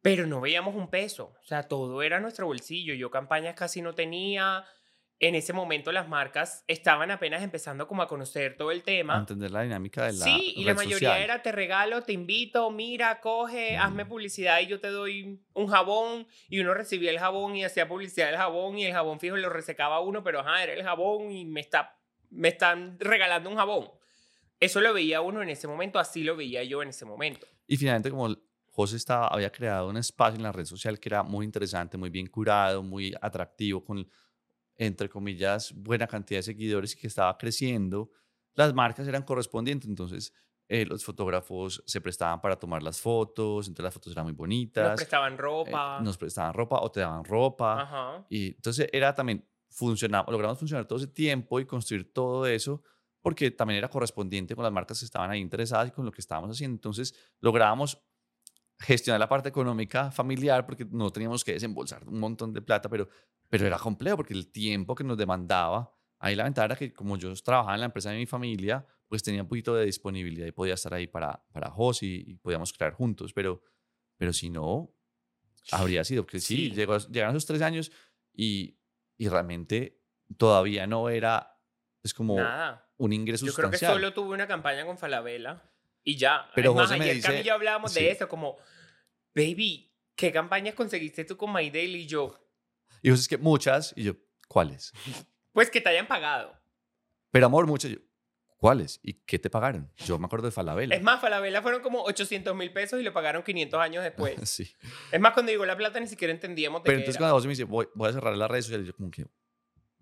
Pero 0.00 0.28
no 0.28 0.40
veíamos 0.40 0.76
un 0.76 0.90
peso, 0.90 1.34
o 1.42 1.44
sea, 1.44 1.64
todo 1.64 2.02
era 2.02 2.20
nuestro 2.20 2.46
bolsillo, 2.46 2.94
yo 2.94 3.10
campañas 3.10 3.56
casi 3.56 3.82
no 3.82 3.96
tenía, 3.96 4.64
en 5.18 5.34
ese 5.34 5.52
momento 5.54 5.92
las 5.92 6.08
marcas 6.08 6.62
estaban 6.68 7.10
apenas 7.10 7.42
empezando 7.42 7.88
como 7.88 8.02
a 8.02 8.06
conocer 8.08 8.56
todo 8.56 8.70
el 8.70 8.80
A 8.80 8.84
tema. 8.84 9.16
entender 9.18 9.50
la 9.50 9.62
dinámica 9.62 10.04
de 10.06 10.12
la 10.12 10.24
Sí, 10.24 10.52
y 10.56 10.64
la 10.64 10.72
red 10.72 10.76
mayoría 10.76 11.08
social. 11.08 11.22
era 11.22 11.42
te 11.42 11.52
regalo, 11.52 12.02
te 12.02 12.12
invito, 12.12 12.70
mira, 12.70 13.20
coge, 13.20 13.78
hazme 13.78 14.04
Mm. 14.04 14.08
publicidad 14.08 14.60
y 14.60 14.66
yo 14.66 14.78
te 14.78 14.88
doy 14.88 15.40
un 15.54 15.66
jabón 15.68 16.26
y 16.50 16.60
uno 16.60 16.74
recibía 16.74 17.10
el 17.10 17.18
jabón 17.18 17.56
y 17.56 17.64
hacía 17.64 17.88
publicidad 17.88 18.26
del 18.26 18.36
jabón 18.36 18.78
y 18.78 18.84
el 18.84 18.92
jabón 18.92 19.18
fijo 19.18 19.36
lo 19.38 19.48
resecaba 19.48 20.00
uno, 20.00 20.22
pero 20.22 20.40
ajá, 20.40 20.62
era 20.62 20.74
el 20.74 20.82
jabón 20.82 21.30
y 21.32 21.46
me, 21.46 21.60
está, 21.60 21.96
me 22.30 22.48
están 22.48 22.98
regalando 23.00 23.48
un 23.48 23.56
jabón. 23.56 23.88
Eso 24.60 24.80
lo 24.80 24.92
veía 24.92 25.20
uno 25.22 25.42
en 25.42 25.48
ese 25.50 25.66
momento, 25.68 25.98
así 25.98 26.24
lo 26.24 26.36
veía 26.36 26.62
yo 26.64 26.82
en 26.82 26.88
ese 26.90 27.04
momento. 27.06 27.46
Y 27.66 27.76
finalmente, 27.78 28.10
como 28.10 28.34
José 28.70 28.96
estaba, 28.96 29.28
había 29.28 29.50
creado 29.50 29.88
un 29.88 29.96
espacio 29.96 30.36
en 30.36 30.42
la 30.42 30.52
red 30.52 30.66
social 30.66 31.00
que 31.00 31.08
era 31.08 31.22
muy 31.22 31.44
interesante, 31.46 31.96
muy 31.96 32.10
bien 32.10 32.26
curado, 32.26 32.82
muy 32.82 33.14
atractivo, 33.20 33.82
con, 33.84 34.06
entre 34.76 35.08
comillas, 35.08 35.72
buena 35.74 36.06
cantidad 36.06 36.38
de 36.38 36.42
seguidores 36.42 36.94
y 36.94 36.96
que 36.98 37.06
estaba 37.06 37.36
creciendo, 37.38 38.10
las 38.54 38.74
marcas 38.74 39.06
eran 39.08 39.22
correspondientes. 39.22 39.88
Entonces, 39.88 40.32
eh, 40.68 40.84
los 40.84 41.04
fotógrafos 41.04 41.82
se 41.86 42.00
prestaban 42.00 42.40
para 42.40 42.56
tomar 42.56 42.82
las 42.82 43.00
fotos, 43.00 43.68
entonces 43.68 43.84
las 43.84 43.94
fotos 43.94 44.12
eran 44.12 44.24
muy 44.24 44.32
Nos 44.32 44.38
bonitas. 44.38 44.96
prestaban 44.96 45.34
eh, 45.34 45.36
ropa. 45.36 46.00
nos 46.00 46.18
prestaban 46.18 46.52
ropa 46.54 46.80
o 46.80 46.90
te 46.90 47.00
daban 47.00 47.24
ropa. 47.24 47.82
Ajá. 47.82 48.26
Y 48.28 48.48
entonces 48.56 48.88
era 48.92 49.14
también, 49.14 49.46
funcionaba, 49.70 50.30
logramos 50.32 50.58
funcionar 50.58 50.86
todo 50.86 50.98
ese 50.98 51.08
tiempo 51.08 51.60
y 51.60 51.66
construir 51.66 52.12
todo 52.12 52.46
eso 52.46 52.82
porque 53.20 53.50
también 53.50 53.78
era 53.78 53.88
correspondiente 53.88 54.54
con 54.54 54.62
las 54.62 54.72
marcas 54.72 55.00
que 55.00 55.04
estaban 55.04 55.30
ahí 55.30 55.40
interesadas 55.40 55.88
y 55.88 55.90
con 55.90 56.04
lo 56.04 56.12
que 56.12 56.20
estábamos 56.20 56.50
haciendo. 56.50 56.76
Entonces 56.76 57.12
lográbamos 57.40 58.05
gestionar 58.78 59.18
la 59.20 59.28
parte 59.28 59.48
económica 59.48 60.10
familiar 60.10 60.66
porque 60.66 60.84
no 60.84 61.10
teníamos 61.10 61.44
que 61.44 61.52
desembolsar 61.54 62.06
un 62.08 62.18
montón 62.20 62.52
de 62.52 62.60
plata, 62.62 62.88
pero, 62.88 63.08
pero 63.48 63.66
era 63.66 63.78
complejo 63.78 64.16
porque 64.18 64.34
el 64.34 64.50
tiempo 64.52 64.94
que 64.94 65.02
nos 65.04 65.16
demandaba, 65.16 65.92
ahí 66.18 66.34
la 66.36 66.44
ventaja 66.44 66.66
era 66.66 66.76
que 66.76 66.92
como 66.92 67.16
yo 67.16 67.32
trabajaba 67.36 67.74
en 67.74 67.80
la 67.80 67.86
empresa 67.86 68.10
de 68.10 68.18
mi 68.18 68.26
familia, 68.26 68.84
pues 69.08 69.22
tenía 69.22 69.42
un 69.42 69.48
poquito 69.48 69.74
de 69.74 69.86
disponibilidad 69.86 70.46
y 70.46 70.52
podía 70.52 70.74
estar 70.74 70.92
ahí 70.92 71.06
para, 71.06 71.42
para 71.52 71.70
Jos 71.70 72.02
y, 72.02 72.24
y 72.26 72.34
podíamos 72.34 72.72
crear 72.72 72.92
juntos, 72.92 73.32
pero, 73.32 73.62
pero 74.16 74.32
si 74.32 74.50
no, 74.50 74.92
habría 75.72 76.04
sido, 76.04 76.26
que 76.26 76.38
sí, 76.40 76.56
Sí. 76.68 76.70
llegó, 76.72 76.98
llegaron 76.98 77.34
esos 77.36 77.46
tres 77.46 77.62
años 77.62 77.90
y, 78.34 78.78
y 79.16 79.28
realmente 79.28 80.02
todavía 80.36 80.86
no 80.86 81.08
era, 81.08 81.58
es 82.02 82.12
como 82.12 82.36
Nada. 82.36 82.90
un 82.98 83.12
ingreso 83.12 83.46
Yo 83.46 83.54
creo 83.54 83.70
que 83.70 83.76
sustancial. 83.78 84.00
solo 84.02 84.12
tuve 84.12 84.34
una 84.34 84.46
campaña 84.46 84.84
con 84.84 84.98
Falabella 84.98 85.62
y 86.06 86.16
ya. 86.16 86.48
Pero 86.54 86.70
es 86.70 86.76
más, 86.76 86.86
José 86.86 86.98
me 86.98 87.04
ayer 87.04 87.20
Cami 87.22 87.34
y 87.34 87.36
dice- 87.38 87.48
yo 87.48 87.54
hablábamos 87.54 87.92
sí. 87.92 88.00
de 88.02 88.12
eso, 88.12 88.28
como, 88.28 88.56
baby, 89.34 89.92
¿qué 90.14 90.32
campañas 90.32 90.74
conseguiste 90.74 91.24
tú 91.24 91.36
con 91.36 91.52
My 91.52 91.68
Daily? 91.68 92.02
Y 92.02 92.06
yo, 92.06 92.38
Y 93.02 93.10
José 93.10 93.22
es 93.22 93.28
que 93.28 93.38
muchas, 93.38 93.92
y 93.96 94.04
yo, 94.04 94.14
¿cuáles? 94.48 94.92
pues 95.52 95.68
que 95.68 95.80
te 95.80 95.88
hayan 95.90 96.06
pagado. 96.06 96.56
Pero 97.32 97.46
amor, 97.46 97.66
muchas, 97.66 97.90
yo, 97.90 97.98
¿Cuáles? 98.58 99.00
¿Y 99.02 99.12
qué 99.12 99.38
te 99.38 99.50
pagaron? 99.50 99.92
Yo 99.98 100.18
me 100.18 100.24
acuerdo 100.26 100.46
de 100.46 100.50
Falabella. 100.52 100.96
Es 100.96 101.02
más, 101.02 101.20
Falabella 101.20 101.60
fueron 101.60 101.82
como 101.82 102.02
800 102.04 102.56
mil 102.56 102.72
pesos 102.72 102.98
y 102.98 103.02
le 103.02 103.12
pagaron 103.12 103.42
500 103.42 103.78
años 103.78 104.02
después. 104.02 104.34
sí. 104.48 104.72
es 105.12 105.20
más, 105.20 105.34
cuando 105.34 105.52
llegó 105.52 105.66
la 105.66 105.76
plata 105.76 106.00
ni 106.00 106.06
siquiera 106.06 106.32
entendíamos 106.32 106.82
de 106.82 106.86
Pero 106.86 106.96
qué 106.96 107.00
entonces 107.02 107.16
era. 107.16 107.24
cuando 107.24 107.34
José 107.36 107.48
me 107.48 107.52
dice, 107.52 107.64
voy, 107.64 107.86
voy 107.94 108.08
a 108.08 108.12
cerrar 108.14 108.34
las 108.34 108.50
redes 108.50 108.64
sociales, 108.64 108.86
yo 108.86 108.96
como 108.96 109.10
que, 109.10 109.26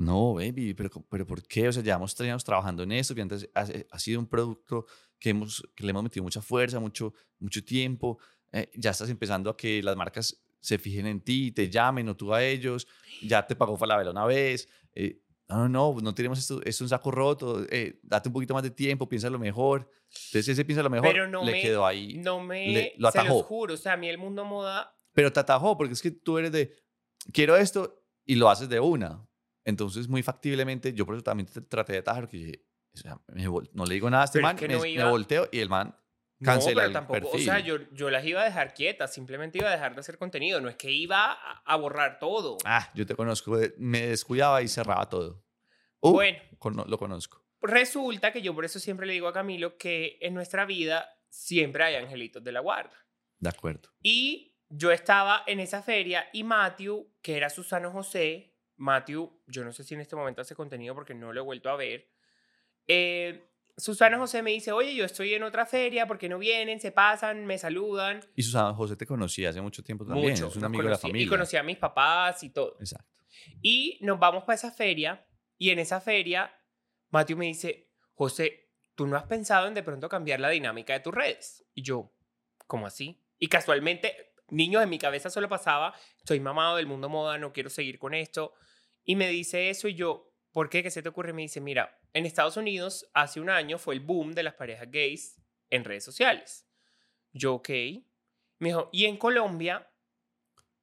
no, 0.04 0.34
baby, 0.34 0.74
pero, 0.74 0.90
pero 1.08 1.26
¿por 1.26 1.42
qué? 1.46 1.68
O 1.68 1.72
sea, 1.72 1.82
llevamos 1.82 2.14
tres 2.14 2.30
años 2.30 2.44
trabajando 2.44 2.82
en 2.82 2.92
esto, 2.92 3.14
y 3.16 3.20
antes 3.20 3.48
ha, 3.54 3.66
ha 3.90 3.98
sido 3.98 4.20
un 4.20 4.26
producto 4.26 4.86
que, 5.18 5.30
hemos, 5.30 5.62
que 5.74 5.84
le 5.84 5.90
hemos 5.90 6.02
metido 6.02 6.22
mucha 6.22 6.42
fuerza, 6.42 6.78
mucho, 6.80 7.12
mucho 7.38 7.64
tiempo. 7.64 8.18
eh, 8.52 8.70
ya 8.74 8.90
estás 8.90 9.08
empezando 9.10 9.50
a 9.50 9.56
que 9.56 9.82
las 9.82 9.96
marcas 9.96 10.40
se 10.60 10.78
fijen 10.78 11.06
en 11.06 11.20
ti, 11.20 11.52
te 11.52 11.68
llamen 11.68 12.08
o 12.08 12.16
tú 12.16 12.32
a 12.32 12.42
ellos. 12.42 12.86
Ya 13.22 13.46
te 13.46 13.54
pagó 13.56 13.76
Falabella 13.76 14.10
una 14.10 14.24
vez. 14.26 14.68
eh, 14.94 15.20
no, 15.48 15.68
no, 15.68 15.68
no, 15.94 16.00
no 16.00 16.14
tenemos 16.14 16.38
esto, 16.38 16.62
es 16.64 16.80
un 16.80 16.88
saco 16.88 17.10
roto. 17.10 17.66
eh, 17.68 17.98
date 18.02 18.28
un 18.30 18.32
poquito 18.32 18.54
más 18.54 18.62
de 18.62 18.70
tiempo, 18.70 19.06
piénsalo 19.08 19.38
mejor. 19.38 19.90
Entonces 20.28 20.48
ese 20.48 20.64
piensa 20.64 20.82
lo 20.82 20.88
mejor, 20.90 21.12
Pero 21.12 21.28
no 21.28 21.44
le 21.44 21.52
me- 21.52 21.60
quedó 21.60 21.84
ahí. 21.84 22.16
No 22.18 22.40
me... 22.40 22.68
le- 22.68 22.94
lo 22.96 23.10
se 23.10 23.18
atajó. 23.18 23.36
los 23.38 23.46
juro, 23.46 23.74
o 23.74 23.76
sea, 23.76 23.92
a 23.92 23.96
mí 23.96 24.08
el 24.08 24.16
mundo 24.18 24.44
moda... 24.44 24.96
Pero 25.12 25.32
te 25.32 25.40
atajó, 25.40 25.76
porque 25.76 25.92
es 25.92 26.00
que 26.02 26.10
tú 26.12 26.38
eres 26.38 26.50
de, 26.52 26.74
quiero 27.32 27.56
esto 27.56 28.02
y 28.24 28.36
lo 28.36 28.48
haces 28.48 28.68
de 28.68 28.80
una. 28.80 29.26
Entonces, 29.64 30.08
muy 30.08 30.22
factiblemente, 30.22 30.92
yo 30.92 31.06
por 31.06 31.14
eso 31.14 31.24
también 31.24 31.48
traté 31.68 31.92
de 31.94 31.98
atajar, 32.00 32.28
que 32.28 32.36
dije, 32.36 32.64
o 32.94 32.98
sea, 32.98 33.18
me 33.28 33.44
no 33.72 33.86
le 33.86 33.94
digo 33.94 34.10
nada 34.10 34.22
a 34.22 34.26
este 34.26 34.38
Pero 34.38 34.48
es 34.48 34.52
man, 34.54 34.56
que 34.58 34.68
me, 34.68 34.74
no 34.74 34.80
me 34.82 34.90
iba- 34.90 35.10
volteo 35.10 35.48
y 35.50 35.58
el 35.60 35.68
man 35.68 35.96
No, 36.38 36.46
cancela 36.46 36.74
pero 36.82 36.86
el 36.88 36.92
tampoco, 36.92 37.20
perfil. 37.20 37.40
o 37.40 37.44
sea, 37.44 37.58
yo, 37.60 37.76
yo 37.92 38.10
las 38.10 38.24
iba 38.24 38.42
a 38.42 38.44
dejar 38.44 38.74
quietas, 38.74 39.12
simplemente 39.14 39.58
iba 39.58 39.68
a 39.68 39.72
dejar 39.72 39.94
de 39.94 40.00
hacer 40.00 40.18
contenido, 40.18 40.60
no 40.60 40.68
es 40.68 40.76
que 40.76 40.90
iba 40.90 41.32
a, 41.32 41.62
a 41.64 41.76
borrar 41.76 42.18
todo. 42.18 42.58
Ah, 42.64 42.90
yo 42.94 43.06
te 43.06 43.14
conozco, 43.14 43.58
eh, 43.60 43.74
me 43.78 44.06
descuidaba 44.06 44.60
y 44.62 44.68
cerraba 44.68 45.08
todo. 45.08 45.42
Uh, 46.00 46.12
bueno, 46.12 46.38
cono- 46.58 46.84
lo 46.86 46.98
conozco. 46.98 47.42
resulta 47.62 48.32
que 48.32 48.42
yo 48.42 48.54
por 48.54 48.64
eso 48.66 48.78
siempre 48.78 49.06
le 49.06 49.14
digo 49.14 49.26
a 49.28 49.32
Camilo 49.32 49.78
que 49.78 50.18
en 50.20 50.34
nuestra 50.34 50.66
vida 50.66 51.08
siempre 51.30 51.82
hay 51.84 51.94
angelitos 51.96 52.44
de 52.44 52.52
la 52.52 52.60
guarda. 52.60 52.94
De 53.38 53.48
acuerdo. 53.48 53.88
Y 54.02 54.54
yo 54.68 54.92
estaba 54.92 55.42
en 55.46 55.60
esa 55.60 55.82
feria 55.82 56.28
y 56.32 56.44
Matthew, 56.44 57.10
que 57.22 57.36
era 57.36 57.48
Susano 57.50 57.90
José, 57.90 58.53
Matthew, 58.76 59.30
yo 59.46 59.64
no 59.64 59.72
sé 59.72 59.84
si 59.84 59.94
en 59.94 60.00
este 60.00 60.16
momento 60.16 60.40
hace 60.40 60.54
contenido 60.54 60.94
porque 60.94 61.14
no 61.14 61.32
lo 61.32 61.40
he 61.40 61.44
vuelto 61.44 61.70
a 61.70 61.76
ver. 61.76 62.08
Eh, 62.86 63.48
Susana 63.76 64.18
José 64.18 64.42
me 64.42 64.52
dice, 64.52 64.72
oye, 64.72 64.94
yo 64.94 65.04
estoy 65.04 65.34
en 65.34 65.42
otra 65.42 65.66
feria, 65.66 66.06
¿por 66.06 66.18
qué 66.18 66.28
no 66.28 66.38
vienen? 66.38 66.80
Se 66.80 66.92
pasan, 66.92 67.44
me 67.46 67.58
saludan. 67.58 68.20
Y 68.36 68.42
Susana 68.42 68.72
José 68.74 68.96
te 68.96 69.06
conocía 69.06 69.50
hace 69.50 69.60
mucho 69.60 69.82
tiempo 69.82 70.04
también. 70.04 70.32
Mucho. 70.32 70.48
es 70.48 70.56
un 70.56 70.64
amigo 70.64 70.84
de 70.84 70.90
la 70.90 70.98
familia. 70.98 71.26
Y 71.26 71.28
conocí 71.28 71.56
a 71.56 71.62
mis 71.62 71.78
papás 71.78 72.42
y 72.44 72.50
todo. 72.50 72.76
Exacto. 72.78 73.20
Y 73.60 73.98
nos 74.02 74.18
vamos 74.18 74.44
para 74.44 74.54
esa 74.54 74.70
feria 74.70 75.26
y 75.58 75.70
en 75.70 75.78
esa 75.80 76.00
feria 76.00 76.52
Matthew 77.10 77.36
me 77.36 77.46
dice, 77.46 77.90
José, 78.14 78.70
¿tú 78.94 79.06
no 79.06 79.16
has 79.16 79.24
pensado 79.24 79.66
en 79.68 79.74
de 79.74 79.82
pronto 79.82 80.08
cambiar 80.08 80.40
la 80.40 80.50
dinámica 80.50 80.92
de 80.92 81.00
tus 81.00 81.14
redes? 81.14 81.64
Y 81.74 81.82
yo, 81.82 82.12
¿cómo 82.66 82.86
así? 82.86 83.22
Y 83.38 83.48
casualmente, 83.48 84.33
niños 84.48 84.82
en 84.82 84.88
mi 84.88 84.98
cabeza 84.98 85.30
solo 85.30 85.48
pasaba, 85.48 85.94
estoy 86.18 86.40
mamado 86.40 86.76
del 86.76 86.86
mundo 86.86 87.08
moda, 87.08 87.38
no 87.38 87.52
quiero 87.52 87.70
seguir 87.70 87.98
con 87.98 88.14
esto. 88.14 88.54
Y 89.04 89.16
me 89.16 89.28
dice 89.28 89.70
eso 89.70 89.88
y 89.88 89.94
yo, 89.94 90.32
¿por 90.52 90.68
qué? 90.68 90.82
¿Qué 90.82 90.90
se 90.90 91.02
te 91.02 91.08
ocurre? 91.08 91.32
Me 91.32 91.42
dice, 91.42 91.60
mira, 91.60 91.98
en 92.12 92.26
Estados 92.26 92.56
Unidos 92.56 93.10
hace 93.12 93.40
un 93.40 93.50
año 93.50 93.78
fue 93.78 93.94
el 93.94 94.00
boom 94.00 94.32
de 94.32 94.42
las 94.42 94.54
parejas 94.54 94.90
gays 94.90 95.42
en 95.70 95.84
redes 95.84 96.04
sociales. 96.04 96.66
Yo, 97.32 97.54
ok. 97.54 97.68
Me 98.60 98.68
dijo, 98.68 98.88
y 98.92 99.06
en 99.06 99.16
Colombia 99.16 99.90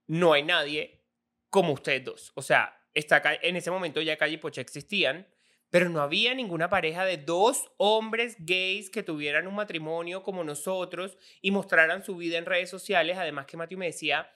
no 0.08 0.34
hay 0.34 0.44
nadie 0.44 1.06
como 1.50 1.74
ustedes 1.74 2.04
dos. 2.04 2.32
O 2.36 2.42
sea, 2.42 2.78
está 2.94 3.22
en 3.42 3.56
ese 3.56 3.72
momento 3.72 4.02
ya 4.02 4.18
Calle 4.18 4.38
Pocha 4.38 4.62
existían, 4.62 5.28
pero 5.72 5.90
no 5.90 6.02
había 6.02 6.36
ninguna 6.36 6.70
pareja 6.70 7.06
de 7.06 7.18
dos 7.18 7.72
hombres 7.78 8.36
gays 8.40 8.90
que 8.90 9.04
tuvieran 9.04 9.48
un 9.48 9.56
matrimonio 9.56 10.22
como 10.22 10.44
nosotros 10.44 11.18
y 11.42 11.52
mostraran 11.52 12.04
su 12.04 12.18
vida 12.18 12.38
en 12.38 12.46
redes 12.46 12.70
sociales. 12.70 13.18
Además 13.18 13.46
que 13.46 13.56
Matthew 13.56 13.80
me 13.80 13.86
decía, 13.86 14.30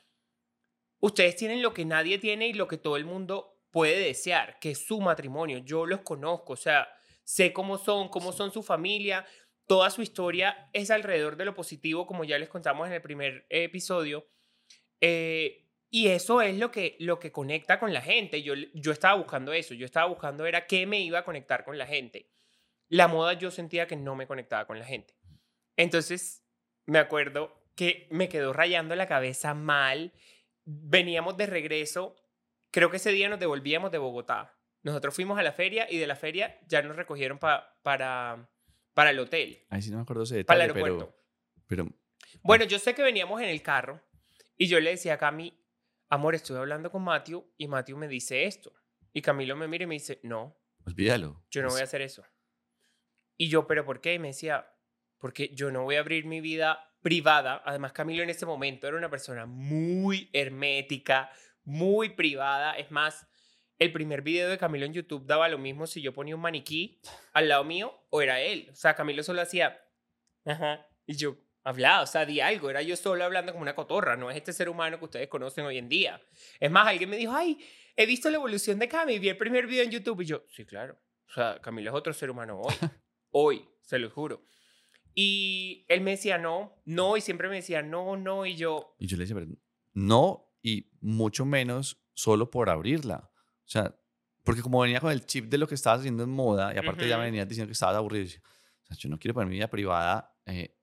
ustedes 1.01 1.35
tienen 1.35 1.61
lo 1.61 1.73
que 1.73 1.83
nadie 1.83 2.19
tiene 2.19 2.47
y 2.47 2.53
lo 2.53 2.69
que 2.69 2.77
todo 2.77 2.95
el 2.95 3.03
mundo 3.03 3.59
puede 3.69 3.99
desear, 3.99 4.57
que 4.59 4.71
es 4.71 4.85
su 4.85 5.01
matrimonio. 5.01 5.57
Yo 5.57 5.85
los 5.85 6.01
conozco, 6.01 6.53
o 6.53 6.57
sea, 6.57 6.87
sé 7.25 7.51
cómo 7.51 7.77
son, 7.77 8.07
cómo 8.07 8.31
son 8.31 8.51
su 8.51 8.63
familia. 8.63 9.25
Toda 9.67 9.89
su 9.89 10.01
historia 10.01 10.69
es 10.71 10.89
alrededor 10.89 11.35
de 11.35 11.43
lo 11.43 11.53
positivo, 11.53 12.07
como 12.07 12.23
ya 12.23 12.39
les 12.39 12.47
contamos 12.47 12.87
en 12.87 12.93
el 12.93 13.01
primer 13.01 13.45
episodio. 13.49 14.25
Eh, 15.01 15.64
y 16.03 16.07
eso 16.09 16.41
es 16.41 16.57
lo 16.57 16.71
que, 16.71 16.95
lo 16.99 17.19
que 17.19 17.31
conecta 17.31 17.79
con 17.79 17.93
la 17.93 18.01
gente. 18.01 18.41
Yo, 18.43 18.53
yo 18.73 18.91
estaba 18.91 19.15
buscando 19.15 19.53
eso. 19.53 19.73
Yo 19.73 19.85
estaba 19.85 20.07
buscando 20.07 20.45
era 20.45 20.67
qué 20.67 20.85
me 20.85 20.99
iba 20.99 21.19
a 21.19 21.23
conectar 21.25 21.63
con 21.63 21.77
la 21.77 21.85
gente. 21.87 22.31
La 22.89 23.07
moda 23.07 23.33
yo 23.33 23.49
sentía 23.51 23.87
que 23.87 23.95
no 23.95 24.15
me 24.15 24.27
conectaba 24.27 24.65
con 24.67 24.77
la 24.79 24.85
gente. 24.85 25.15
Entonces, 25.77 26.43
me 26.85 26.99
acuerdo 26.99 27.63
que 27.75 28.07
me 28.11 28.29
quedó 28.29 28.53
rayando 28.53 28.95
la 28.95 29.07
cabeza 29.07 29.53
mal. 29.53 30.11
Veníamos 30.65 31.37
de 31.37 31.45
regreso. 31.45 32.15
Creo 32.71 32.89
que 32.89 32.97
ese 32.97 33.11
día 33.11 33.29
nos 33.29 33.39
devolvíamos 33.39 33.91
de 33.91 33.97
Bogotá. 33.97 34.57
Nosotros 34.83 35.15
fuimos 35.15 35.39
a 35.39 35.43
la 35.43 35.51
feria 35.53 35.87
y 35.89 35.97
de 35.97 36.07
la 36.07 36.15
feria 36.15 36.59
ya 36.67 36.81
nos 36.81 36.95
recogieron 36.95 37.39
pa- 37.39 37.77
para, 37.83 38.49
para 38.93 39.09
el 39.11 39.19
hotel, 39.19 39.65
Ahí 39.69 39.81
sí 39.81 39.89
no 39.91 39.97
me 39.97 40.03
acuerdo 40.03 40.23
ese 40.23 40.45
para 40.45 40.61
el 40.63 40.67
detalle, 40.67 40.85
aeropuerto. 40.85 41.15
pero, 41.67 41.85
pero 41.85 41.95
Bueno, 42.43 42.65
yo 42.65 42.77
sé 42.79 42.93
que 42.93 43.01
veníamos 43.01 43.41
en 43.41 43.49
el 43.49 43.61
carro 43.63 44.01
y 44.57 44.67
yo 44.67 44.79
le 44.79 44.91
decía 44.91 45.15
a 45.15 45.17
Cami, 45.17 45.57
amor, 46.09 46.35
estoy 46.35 46.57
hablando 46.57 46.91
con 46.91 47.03
Matthew 47.03 47.51
y 47.57 47.67
Matthew 47.67 47.97
me 47.97 48.07
dice 48.07 48.45
esto. 48.45 48.73
Y 49.13 49.21
Camilo 49.21 49.55
me 49.55 49.67
mira 49.67 49.83
y 49.85 49.87
me 49.87 49.95
dice, 49.95 50.19
no, 50.23 50.57
olvídalo. 50.85 51.43
yo 51.49 51.61
no 51.61 51.69
voy 51.69 51.79
a 51.79 51.83
Es- 51.83 51.89
hacer 51.89 52.01
eso. 52.01 52.23
Y 53.37 53.49
yo, 53.49 53.67
¿pero 53.67 53.85
por 53.85 54.01
qué? 54.01 54.13
Y 54.13 54.19
me 54.19 54.29
decía, 54.29 54.65
porque 55.19 55.49
yo 55.53 55.71
no 55.71 55.83
voy 55.83 55.95
a 55.95 55.99
abrir 55.99 56.25
mi 56.25 56.41
vida 56.41 56.79
privada. 57.01 57.61
Además, 57.65 57.91
Camilo 57.93 58.23
en 58.23 58.29
ese 58.29 58.45
momento 58.45 58.87
era 58.87 58.97
una 58.97 59.09
persona 59.09 59.45
muy 59.45 60.29
hermética, 60.33 61.29
muy 61.63 62.09
privada. 62.09 62.77
Es 62.77 62.91
más, 62.91 63.27
el 63.77 63.91
primer 63.91 64.21
video 64.21 64.49
de 64.49 64.57
Camilo 64.57 64.85
en 64.85 64.93
YouTube 64.93 65.25
daba 65.25 65.47
lo 65.49 65.57
mismo 65.57 65.85
si 65.87 66.01
yo 66.01 66.13
ponía 66.13 66.35
un 66.35 66.41
maniquí 66.41 67.01
al 67.33 67.49
lado 67.49 67.63
mío 67.65 67.93
o 68.09 68.21
era 68.21 68.39
él. 68.41 68.69
O 68.71 68.75
sea, 68.75 68.95
Camilo 68.95 69.21
solo 69.23 69.41
hacía, 69.41 69.77
ajá, 70.45 70.87
y 71.05 71.15
yo 71.15 71.37
hablaba, 71.65 72.03
o 72.03 72.07
sea, 72.07 72.25
di 72.25 72.39
algo. 72.39 72.69
Era 72.69 72.81
yo 72.81 72.95
solo 72.95 73.25
hablando 73.25 73.51
como 73.51 73.63
una 73.63 73.75
cotorra, 73.75 74.15
no 74.15 74.31
es 74.31 74.37
este 74.37 74.53
ser 74.53 74.69
humano 74.69 74.97
que 74.97 75.05
ustedes 75.05 75.27
conocen 75.27 75.65
hoy 75.65 75.77
en 75.77 75.89
día. 75.89 76.21
Es 76.59 76.71
más, 76.71 76.87
alguien 76.87 77.09
me 77.09 77.17
dijo, 77.17 77.33
ay, 77.33 77.59
he 77.95 78.05
visto 78.05 78.29
la 78.29 78.37
evolución 78.37 78.79
de 78.79 78.87
Cami, 78.87 79.19
vi 79.19 79.29
el 79.29 79.37
primer 79.37 79.67
video 79.67 79.83
en 79.83 79.91
YouTube. 79.91 80.21
Y 80.21 80.25
yo, 80.25 80.45
sí, 80.49 80.65
claro. 80.65 80.97
O 81.27 81.33
sea, 81.33 81.59
Camilo 81.61 81.89
es 81.91 81.95
otro 81.97 82.13
ser 82.13 82.29
humano 82.29 82.61
hoy. 82.61 82.73
hoy, 83.31 83.69
se 83.81 83.99
lo 83.99 84.09
juro. 84.09 84.45
Y 85.13 85.85
él 85.89 86.01
me 86.01 86.11
decía 86.11 86.37
no, 86.37 86.81
no, 86.85 87.17
y 87.17 87.21
siempre 87.21 87.49
me 87.49 87.55
decía 87.55 87.81
no, 87.81 88.15
no, 88.15 88.45
y 88.45 88.55
yo, 88.55 88.95
Y 88.99 89.07
yo 89.07 89.17
le 89.17 89.23
decía, 89.23 89.35
pero 89.35 89.47
no, 89.93 90.53
y 90.61 90.91
mucho 91.01 91.45
menos 91.45 92.01
solo 92.13 92.49
por 92.49 92.69
abrirla. 92.69 93.31
O 93.33 93.67
sea, 93.67 93.97
porque 94.43 94.61
como 94.61 94.81
venía 94.81 94.99
con 94.99 95.11
el 95.11 95.25
chip 95.25 95.45
de 95.45 95.57
lo 95.57 95.67
que 95.67 95.75
estabas 95.75 96.01
haciendo 96.01 96.23
en 96.23 96.29
moda, 96.29 96.73
y 96.75 96.77
aparte 96.77 97.07
ya 97.07 97.15
me 97.15 97.23
Ujú. 97.23 97.31
venías 97.31 97.47
diciendo 97.47 97.69
que 97.69 97.73
estabas 97.73 97.95
aburrido, 97.95 98.25
o 98.25 98.85
sea, 98.85 98.97
yo 98.97 99.09
no 99.09 99.17
quiero 99.17 99.33
poner 99.33 99.49
mi 99.49 99.55
vida 99.55 99.69
privada 99.69 100.37
eh, 100.45 100.74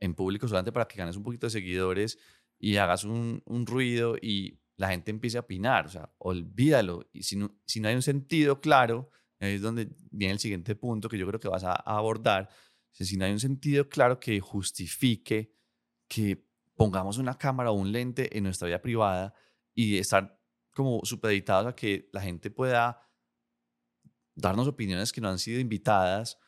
en 0.00 0.14
público 0.14 0.46
solamente 0.48 0.72
para 0.72 0.86
que 0.86 0.98
ganes 0.98 1.16
un 1.16 1.22
poquito 1.22 1.46
de 1.46 1.50
seguidores 1.50 2.18
y 2.58 2.76
hagas 2.76 3.04
un, 3.04 3.42
un 3.46 3.66
ruido 3.66 4.16
y 4.20 4.58
la 4.76 4.88
gente 4.88 5.10
empiece 5.10 5.36
a 5.36 5.40
opinar. 5.40 5.86
O 5.86 5.90
sea, 5.90 6.10
olvídalo. 6.18 7.08
Y 7.12 7.24
si 7.24 7.36
no, 7.36 7.54
si 7.66 7.80
no 7.80 7.88
hay 7.88 7.94
un 7.94 8.02
sentido 8.02 8.60
claro, 8.60 9.10
es 9.40 9.60
donde 9.60 9.90
viene 10.10 10.32
el 10.32 10.40
siguiente 10.40 10.74
punto 10.74 11.08
que 11.08 11.18
yo 11.18 11.26
creo 11.26 11.40
que 11.40 11.48
vas 11.48 11.64
a, 11.64 11.74
abordar. 11.74 12.48
Si 12.92 13.16
no 13.16 13.24
hay 13.24 13.32
un 13.32 13.40
sentido 13.40 13.88
claro 13.88 14.18
que 14.18 14.40
justifique 14.40 15.52
que 16.08 16.44
pongamos 16.74 17.18
una 17.18 17.36
cámara 17.36 17.70
o 17.70 17.74
un 17.74 17.92
lente 17.92 18.36
en 18.36 18.44
nuestra 18.44 18.66
vida 18.66 18.80
privada 18.80 19.34
y 19.74 19.98
estar 19.98 20.40
como 20.72 21.04
supeditados 21.04 21.66
a 21.66 21.74
que 21.76 22.08
la 22.12 22.20
gente 22.20 22.50
pueda 22.50 23.02
darnos 24.34 24.68
opiniones 24.68 25.12
que 25.12 25.20
no 25.20 25.28
han 25.28 25.38
sido 25.38 25.60
invitadas, 25.60 26.38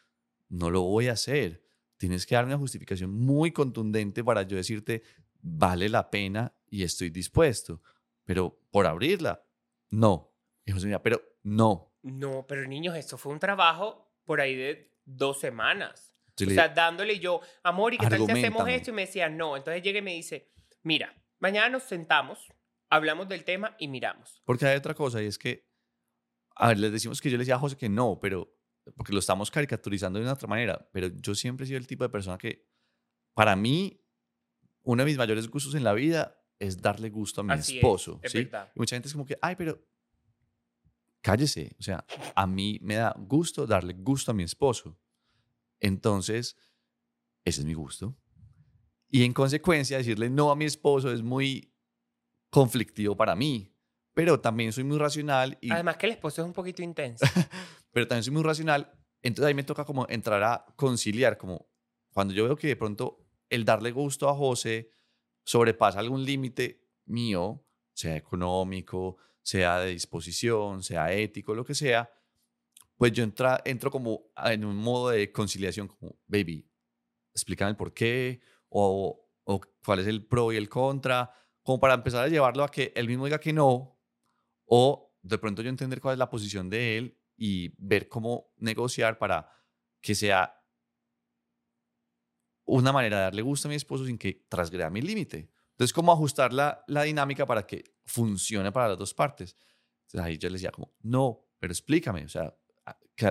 no 0.48 0.70
lo 0.70 0.82
voy 0.82 1.08
a 1.08 1.12
hacer. 1.12 1.64
Tienes 2.00 2.24
que 2.24 2.34
darme 2.34 2.54
una 2.54 2.58
justificación 2.58 3.12
muy 3.12 3.52
contundente 3.52 4.24
para 4.24 4.40
yo 4.44 4.56
decirte, 4.56 5.02
vale 5.42 5.86
la 5.90 6.10
pena 6.10 6.50
y 6.70 6.82
estoy 6.82 7.10
dispuesto. 7.10 7.82
Pero 8.24 8.58
por 8.70 8.86
abrirla, 8.86 9.44
no. 9.90 10.32
Y 10.64 10.72
José 10.72 10.86
mira, 10.86 11.02
pero 11.02 11.20
no. 11.42 11.92
no, 12.00 12.46
pero 12.48 12.66
niños, 12.66 12.96
esto 12.96 13.18
fue 13.18 13.34
un 13.34 13.38
trabajo 13.38 14.14
por 14.24 14.40
ahí 14.40 14.56
de 14.56 14.94
dos 15.04 15.40
semanas. 15.40 16.14
Yo 16.38 16.46
O 16.46 16.50
sea, 16.50 16.70
dándole 16.70 17.18
yo, 17.18 17.42
amor, 17.62 17.92
¿y 17.92 17.98
qué 17.98 18.06
tal 18.06 18.24
si 18.24 18.32
hacemos 18.32 18.66
esto? 18.66 18.92
Y 18.92 18.94
me 18.94 19.02
decía, 19.02 19.28
no. 19.28 19.58
Entonces 19.58 19.82
llega 19.82 19.98
y 19.98 20.02
me 20.02 20.14
dice, 20.14 20.48
mira, 20.82 21.14
mañana 21.38 21.68
nos 21.68 21.82
sentamos, 21.82 22.48
hablamos 22.88 23.28
del 23.28 23.44
tema 23.44 23.76
y 23.78 23.88
miramos. 23.88 24.40
Porque 24.46 24.64
hay 24.64 24.78
otra 24.78 24.94
cosa 24.94 25.22
y 25.22 25.26
es 25.26 25.36
que, 25.36 25.68
a 26.54 26.68
ver, 26.68 26.78
les 26.78 26.92
decimos 26.92 27.20
que 27.20 27.28
yo 27.28 27.36
le 27.36 27.42
decía 27.42 27.56
a 27.56 27.58
José 27.58 27.76
que 27.76 27.90
no, 27.90 28.18
pero 28.22 28.56
porque 28.96 29.12
lo 29.12 29.18
estamos 29.18 29.50
caricaturizando 29.50 30.18
de 30.18 30.24
una 30.24 30.34
otra 30.34 30.48
manera, 30.48 30.88
pero 30.92 31.08
yo 31.08 31.34
siempre 31.34 31.64
he 31.64 31.66
sido 31.66 31.78
el 31.78 31.86
tipo 31.86 32.04
de 32.04 32.10
persona 32.10 32.38
que, 32.38 32.66
para 33.34 33.56
mí, 33.56 34.00
uno 34.82 35.02
de 35.02 35.06
mis 35.06 35.18
mayores 35.18 35.48
gustos 35.48 35.74
en 35.74 35.84
la 35.84 35.92
vida 35.92 36.36
es 36.58 36.80
darle 36.80 37.10
gusto 37.10 37.40
a 37.40 37.44
mi 37.44 37.52
Así 37.52 37.72
es, 37.72 37.76
esposo. 37.78 38.20
es 38.22 38.32
¿sí? 38.32 38.44
verdad. 38.44 38.70
Y 38.74 38.78
mucha 38.78 38.96
gente 38.96 39.08
es 39.08 39.14
como 39.14 39.24
que, 39.24 39.38
ay, 39.40 39.56
pero 39.56 39.82
cállese. 41.22 41.74
O 41.78 41.82
sea, 41.82 42.04
a 42.34 42.46
mí 42.46 42.78
me 42.82 42.96
da 42.96 43.14
gusto 43.18 43.66
darle 43.66 43.94
gusto 43.94 44.30
a 44.30 44.34
mi 44.34 44.42
esposo. 44.42 44.98
Entonces, 45.80 46.56
ese 47.44 47.60
es 47.60 47.66
mi 47.66 47.74
gusto. 47.74 48.16
Y 49.08 49.24
en 49.24 49.32
consecuencia, 49.32 49.96
decirle 49.96 50.30
no 50.30 50.50
a 50.50 50.56
mi 50.56 50.66
esposo 50.66 51.12
es 51.12 51.22
muy 51.22 51.74
conflictivo 52.50 53.16
para 53.16 53.34
mí. 53.34 53.74
Pero 54.12 54.40
también 54.40 54.72
soy 54.72 54.84
muy 54.84 54.98
racional. 54.98 55.56
Y, 55.60 55.70
Además 55.70 55.96
que 55.96 56.06
el 56.06 56.12
esposo 56.12 56.42
es 56.42 56.46
un 56.46 56.52
poquito 56.52 56.82
intenso. 56.82 57.24
pero 57.92 58.06
también 58.06 58.24
soy 58.24 58.32
muy 58.32 58.42
racional. 58.42 58.92
Entonces 59.22 59.48
ahí 59.48 59.54
me 59.54 59.64
toca 59.64 59.84
como 59.84 60.06
entrar 60.08 60.42
a 60.42 60.66
conciliar, 60.76 61.36
como 61.36 61.68
cuando 62.12 62.34
yo 62.34 62.44
veo 62.44 62.56
que 62.56 62.68
de 62.68 62.76
pronto 62.76 63.26
el 63.48 63.64
darle 63.64 63.90
gusto 63.90 64.28
a 64.28 64.34
José 64.34 64.92
sobrepasa 65.44 65.98
algún 65.98 66.24
límite 66.24 66.86
mío, 67.06 67.64
sea 67.92 68.16
económico, 68.16 69.16
sea 69.42 69.80
de 69.80 69.90
disposición, 69.90 70.82
sea 70.82 71.12
ético, 71.12 71.54
lo 71.54 71.64
que 71.64 71.74
sea, 71.74 72.10
pues 72.96 73.12
yo 73.12 73.24
entra, 73.24 73.60
entro 73.64 73.90
como 73.90 74.30
en 74.44 74.64
un 74.64 74.76
modo 74.76 75.10
de 75.10 75.32
conciliación, 75.32 75.88
como, 75.88 76.18
baby, 76.26 76.70
explícame 77.34 77.70
el 77.70 77.76
por 77.76 77.92
qué, 77.92 78.40
o, 78.68 79.28
o 79.44 79.60
cuál 79.84 80.00
es 80.00 80.06
el 80.06 80.26
pro 80.26 80.52
y 80.52 80.56
el 80.56 80.68
contra, 80.68 81.32
como 81.62 81.80
para 81.80 81.94
empezar 81.94 82.24
a 82.24 82.28
llevarlo 82.28 82.62
a 82.62 82.70
que 82.70 82.92
él 82.94 83.08
mismo 83.08 83.24
diga 83.24 83.40
que 83.40 83.52
no, 83.52 83.98
o 84.66 85.14
de 85.22 85.38
pronto 85.38 85.62
yo 85.62 85.68
entender 85.68 86.00
cuál 86.00 86.14
es 86.14 86.18
la 86.18 86.30
posición 86.30 86.70
de 86.70 86.98
él 86.98 87.19
y 87.42 87.72
ver 87.78 88.06
cómo 88.06 88.52
negociar 88.58 89.16
para 89.16 89.50
que 90.02 90.14
sea 90.14 90.62
una 92.66 92.92
manera 92.92 93.16
de 93.16 93.22
darle 93.22 93.40
gusto 93.40 93.66
a 93.66 93.70
mi 93.70 93.76
esposo 93.76 94.04
sin 94.04 94.18
que 94.18 94.44
trasgreda 94.46 94.90
mi 94.90 95.00
límite. 95.00 95.48
Entonces, 95.70 95.94
cómo 95.94 96.12
ajustar 96.12 96.52
la, 96.52 96.84
la 96.86 97.04
dinámica 97.04 97.46
para 97.46 97.66
que 97.66 97.94
funcione 98.04 98.70
para 98.72 98.88
las 98.88 98.98
dos 98.98 99.14
partes. 99.14 99.56
Entonces, 100.02 100.20
ahí 100.20 100.36
yo 100.36 100.50
le 100.50 100.56
decía 100.56 100.70
como, 100.70 100.92
no, 101.00 101.48
pero 101.58 101.72
explícame, 101.72 102.26
o 102.26 102.28
sea, 102.28 102.54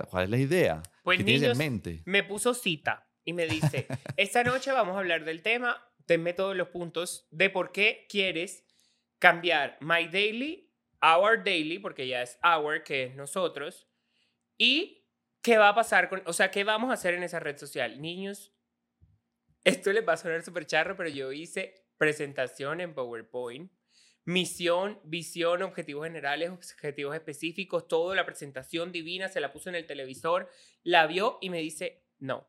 ¿cuál 0.09 0.23
es 0.23 0.29
la 0.31 0.37
idea? 0.37 0.81
Pues 1.03 1.19
¿Qué 1.19 1.23
tienes 1.23 1.41
niños, 1.43 1.59
en 1.59 1.71
mente? 1.71 2.01
me 2.05 2.23
puso 2.23 2.55
cita 2.55 3.07
y 3.23 3.33
me 3.33 3.45
dice, 3.45 3.85
esta 4.17 4.43
noche 4.43 4.71
vamos 4.71 4.95
a 4.95 4.99
hablar 4.99 5.23
del 5.23 5.43
tema, 5.43 5.77
tenme 6.07 6.33
todos 6.33 6.55
los 6.55 6.69
puntos 6.69 7.27
de 7.29 7.51
por 7.51 7.71
qué 7.71 8.07
quieres 8.09 8.65
cambiar 9.19 9.77
my 9.81 10.07
daily, 10.07 10.73
our 10.99 11.43
daily, 11.43 11.77
porque 11.77 12.07
ya 12.07 12.23
es 12.23 12.39
our, 12.43 12.81
que 12.83 13.03
es 13.03 13.15
nosotros, 13.15 13.88
y 14.59 15.07
qué 15.41 15.57
va 15.57 15.69
a 15.69 15.75
pasar 15.75 16.09
con, 16.09 16.21
o 16.25 16.33
sea, 16.33 16.51
qué 16.51 16.63
vamos 16.63 16.91
a 16.91 16.93
hacer 16.93 17.15
en 17.15 17.23
esa 17.23 17.39
red 17.39 17.57
social. 17.57 17.99
Niños, 17.99 18.53
esto 19.63 19.91
les 19.91 20.07
va 20.07 20.13
a 20.13 20.17
sonar 20.17 20.43
súper 20.43 20.67
charro, 20.67 20.95
pero 20.95 21.09
yo 21.09 21.31
hice 21.31 21.87
presentación 21.97 22.81
en 22.81 22.93
PowerPoint, 22.93 23.71
misión, 24.25 24.99
visión, 25.03 25.63
objetivos 25.63 26.05
generales, 26.05 26.51
objetivos 26.51 27.15
específicos, 27.15 27.87
todo, 27.87 28.13
la 28.13 28.25
presentación 28.25 28.91
divina, 28.91 29.29
se 29.29 29.39
la 29.39 29.51
puso 29.51 29.69
en 29.69 29.75
el 29.75 29.87
televisor, 29.87 30.49
la 30.83 31.07
vio 31.07 31.39
y 31.41 31.49
me 31.49 31.59
dice, 31.59 32.03
no. 32.19 32.47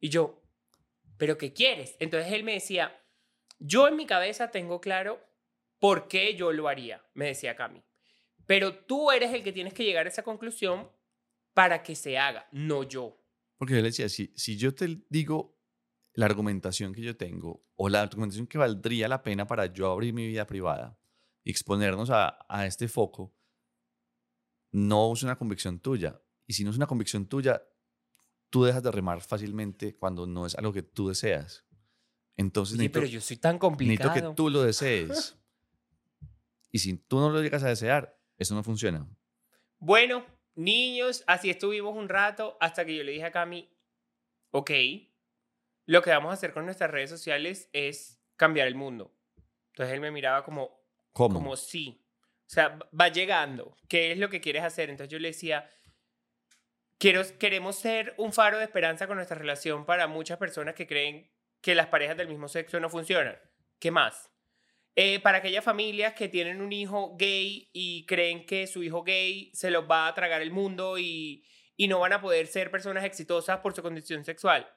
Y 0.00 0.08
yo, 0.08 0.42
¿pero 1.18 1.38
qué 1.38 1.52
quieres? 1.52 1.96
Entonces 2.00 2.32
él 2.32 2.42
me 2.42 2.54
decía, 2.54 3.00
yo 3.58 3.86
en 3.86 3.94
mi 3.94 4.06
cabeza 4.06 4.50
tengo 4.50 4.80
claro 4.80 5.24
por 5.78 6.08
qué 6.08 6.34
yo 6.34 6.52
lo 6.52 6.68
haría, 6.68 7.04
me 7.14 7.26
decía 7.26 7.54
Cami. 7.54 7.84
Pero 8.46 8.74
tú 8.74 9.12
eres 9.12 9.32
el 9.32 9.44
que 9.44 9.52
tienes 9.52 9.72
que 9.72 9.84
llegar 9.84 10.06
a 10.06 10.08
esa 10.08 10.24
conclusión 10.24 10.90
para 11.54 11.82
que 11.82 11.94
se 11.94 12.18
haga, 12.18 12.48
no 12.52 12.82
yo. 12.82 13.18
Porque 13.58 13.74
yo 13.74 13.80
le 13.80 13.88
decía, 13.88 14.08
si, 14.08 14.32
si 14.36 14.56
yo 14.56 14.74
te 14.74 15.04
digo 15.08 15.58
la 16.14 16.26
argumentación 16.26 16.92
que 16.92 17.02
yo 17.02 17.16
tengo 17.16 17.64
o 17.76 17.88
la 17.88 18.02
argumentación 18.02 18.46
que 18.46 18.58
valdría 18.58 19.08
la 19.08 19.22
pena 19.22 19.46
para 19.46 19.66
yo 19.66 19.90
abrir 19.90 20.12
mi 20.12 20.26
vida 20.26 20.46
privada 20.46 20.98
y 21.44 21.50
exponernos 21.50 22.10
a, 22.10 22.44
a 22.48 22.66
este 22.66 22.88
foco, 22.88 23.34
no 24.70 25.12
es 25.12 25.22
una 25.22 25.36
convicción 25.36 25.78
tuya. 25.80 26.20
Y 26.46 26.54
si 26.54 26.64
no 26.64 26.70
es 26.70 26.76
una 26.76 26.86
convicción 26.86 27.26
tuya, 27.26 27.62
tú 28.50 28.64
dejas 28.64 28.82
de 28.82 28.90
remar 28.90 29.20
fácilmente 29.20 29.96
cuando 29.96 30.26
no 30.26 30.46
es 30.46 30.54
algo 30.54 30.72
que 30.72 30.82
tú 30.82 31.08
deseas. 31.08 31.64
Entonces 32.36 32.72
Sí, 32.72 32.78
necesito, 32.78 33.00
pero 33.00 33.06
yo 33.06 33.20
soy 33.20 33.36
tan 33.36 33.54
necesito 33.56 33.68
complicado. 33.68 34.14
que 34.14 34.34
tú 34.34 34.50
lo 34.50 34.62
desees. 34.62 35.38
y 36.72 36.78
si 36.78 36.96
tú 36.96 37.20
no 37.20 37.30
lo 37.30 37.42
llegas 37.42 37.62
a 37.62 37.68
desear, 37.68 38.18
eso 38.38 38.54
no 38.54 38.62
funciona. 38.62 39.06
Bueno, 39.78 40.24
niños, 40.54 41.24
así 41.26 41.50
estuvimos 41.50 41.96
un 41.96 42.08
rato 42.08 42.56
hasta 42.60 42.84
que 42.84 42.96
yo 42.96 43.04
le 43.04 43.12
dije 43.12 43.24
a 43.24 43.32
Cami, 43.32 43.68
ok, 44.50 44.70
lo 45.86 46.02
que 46.02 46.10
vamos 46.10 46.30
a 46.30 46.34
hacer 46.34 46.52
con 46.52 46.64
nuestras 46.64 46.90
redes 46.90 47.10
sociales 47.10 47.68
es 47.72 48.20
cambiar 48.36 48.68
el 48.68 48.74
mundo. 48.74 49.14
Entonces 49.68 49.94
él 49.94 50.00
me 50.00 50.10
miraba 50.10 50.44
como, 50.44 50.80
¿Cómo? 51.12 51.34
como 51.34 51.56
sí. 51.56 52.04
O 52.46 52.50
sea, 52.54 52.78
va 52.98 53.08
llegando. 53.08 53.76
¿Qué 53.88 54.12
es 54.12 54.18
lo 54.18 54.28
que 54.28 54.40
quieres 54.40 54.62
hacer? 54.62 54.90
Entonces 54.90 55.10
yo 55.10 55.18
le 55.18 55.28
decía, 55.28 55.70
quiero, 56.98 57.22
queremos 57.38 57.76
ser 57.76 58.14
un 58.18 58.32
faro 58.32 58.58
de 58.58 58.64
esperanza 58.64 59.06
con 59.06 59.16
nuestra 59.16 59.38
relación 59.38 59.86
para 59.86 60.06
muchas 60.06 60.38
personas 60.38 60.74
que 60.74 60.86
creen 60.86 61.30
que 61.60 61.74
las 61.74 61.86
parejas 61.86 62.16
del 62.16 62.28
mismo 62.28 62.48
sexo 62.48 62.78
no 62.80 62.90
funcionan. 62.90 63.38
¿Qué 63.78 63.90
más? 63.90 64.31
Eh, 64.94 65.20
para 65.20 65.38
aquellas 65.38 65.64
familias 65.64 66.12
que 66.12 66.28
tienen 66.28 66.60
un 66.60 66.70
hijo 66.72 67.16
gay 67.16 67.70
y 67.72 68.04
creen 68.04 68.44
que 68.44 68.66
su 68.66 68.82
hijo 68.82 69.02
gay 69.02 69.50
se 69.54 69.70
los 69.70 69.90
va 69.90 70.06
a 70.06 70.14
tragar 70.14 70.42
el 70.42 70.50
mundo 70.50 70.98
y, 70.98 71.46
y 71.76 71.88
no 71.88 71.98
van 72.00 72.12
a 72.12 72.20
poder 72.20 72.46
ser 72.46 72.70
personas 72.70 73.04
exitosas 73.04 73.58
por 73.60 73.74
su 73.74 73.80
condición 73.82 74.22
sexual. 74.24 74.68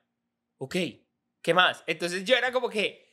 Ok, 0.57 0.75
¿qué 1.41 1.53
más? 1.53 1.83
Entonces 1.85 2.23
yo 2.23 2.37
era 2.37 2.53
como 2.53 2.69
que 2.69 3.05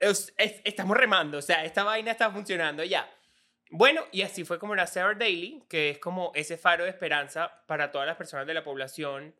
es- 0.00 0.32
es- 0.38 0.62
estamos 0.64 0.96
remando, 0.96 1.36
o 1.38 1.42
sea, 1.42 1.62
esta 1.64 1.84
vaina 1.84 2.10
está 2.12 2.30
funcionando 2.30 2.82
ya. 2.84 3.10
Bueno, 3.68 4.06
y 4.12 4.22
así 4.22 4.44
fue 4.44 4.58
como 4.58 4.74
nace 4.74 5.02
Our 5.02 5.18
Daily, 5.18 5.62
que 5.68 5.90
es 5.90 5.98
como 5.98 6.32
ese 6.34 6.56
faro 6.56 6.84
de 6.84 6.90
esperanza 6.90 7.64
para 7.66 7.90
todas 7.90 8.06
las 8.06 8.16
personas 8.16 8.46
de 8.46 8.54
la 8.54 8.64
población 8.64 9.34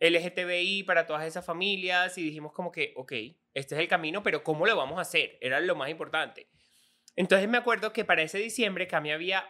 LGTBI, 0.00 0.82
para 0.84 1.06
todas 1.06 1.24
esas 1.24 1.44
familias, 1.44 2.18
y 2.18 2.22
dijimos 2.22 2.52
como 2.52 2.70
que, 2.70 2.92
ok, 2.96 3.12
este 3.54 3.74
es 3.74 3.80
el 3.80 3.88
camino, 3.88 4.22
pero 4.22 4.44
¿cómo 4.44 4.66
lo 4.66 4.76
vamos 4.76 4.98
a 4.98 5.02
hacer? 5.02 5.38
Era 5.40 5.60
lo 5.60 5.74
más 5.76 5.88
importante. 5.90 6.48
Entonces 7.18 7.48
me 7.48 7.58
acuerdo 7.58 7.92
que 7.92 8.04
para 8.04 8.22
ese 8.22 8.38
diciembre 8.38 8.86
Cami 8.86 9.10
había 9.10 9.44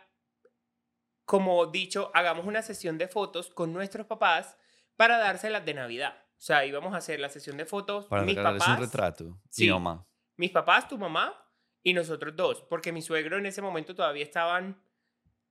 como 1.26 1.66
dicho, 1.66 2.10
hagamos 2.14 2.46
una 2.46 2.62
sesión 2.62 2.96
de 2.96 3.06
fotos 3.06 3.50
con 3.50 3.74
nuestros 3.74 4.06
papás 4.06 4.56
para 4.96 5.18
dárselas 5.18 5.66
de 5.66 5.74
Navidad. 5.74 6.14
O 6.30 6.40
sea, 6.40 6.64
íbamos 6.64 6.94
a 6.94 6.96
hacer 6.96 7.20
la 7.20 7.28
sesión 7.28 7.58
de 7.58 7.66
fotos, 7.66 8.06
Para 8.06 8.22
mis 8.22 8.34
papás, 8.34 8.66
un 8.68 8.78
retrato. 8.78 9.38
Sí. 9.50 9.64
Mi 9.64 9.72
mamá. 9.72 10.06
mis 10.38 10.50
papás, 10.50 10.88
tu 10.88 10.96
mamá 10.96 11.34
y 11.82 11.92
nosotros 11.92 12.34
dos, 12.34 12.62
porque 12.62 12.92
mi 12.92 13.02
suegro 13.02 13.36
en 13.36 13.44
ese 13.44 13.60
momento 13.60 13.94
todavía 13.94 14.24
estaban 14.24 14.82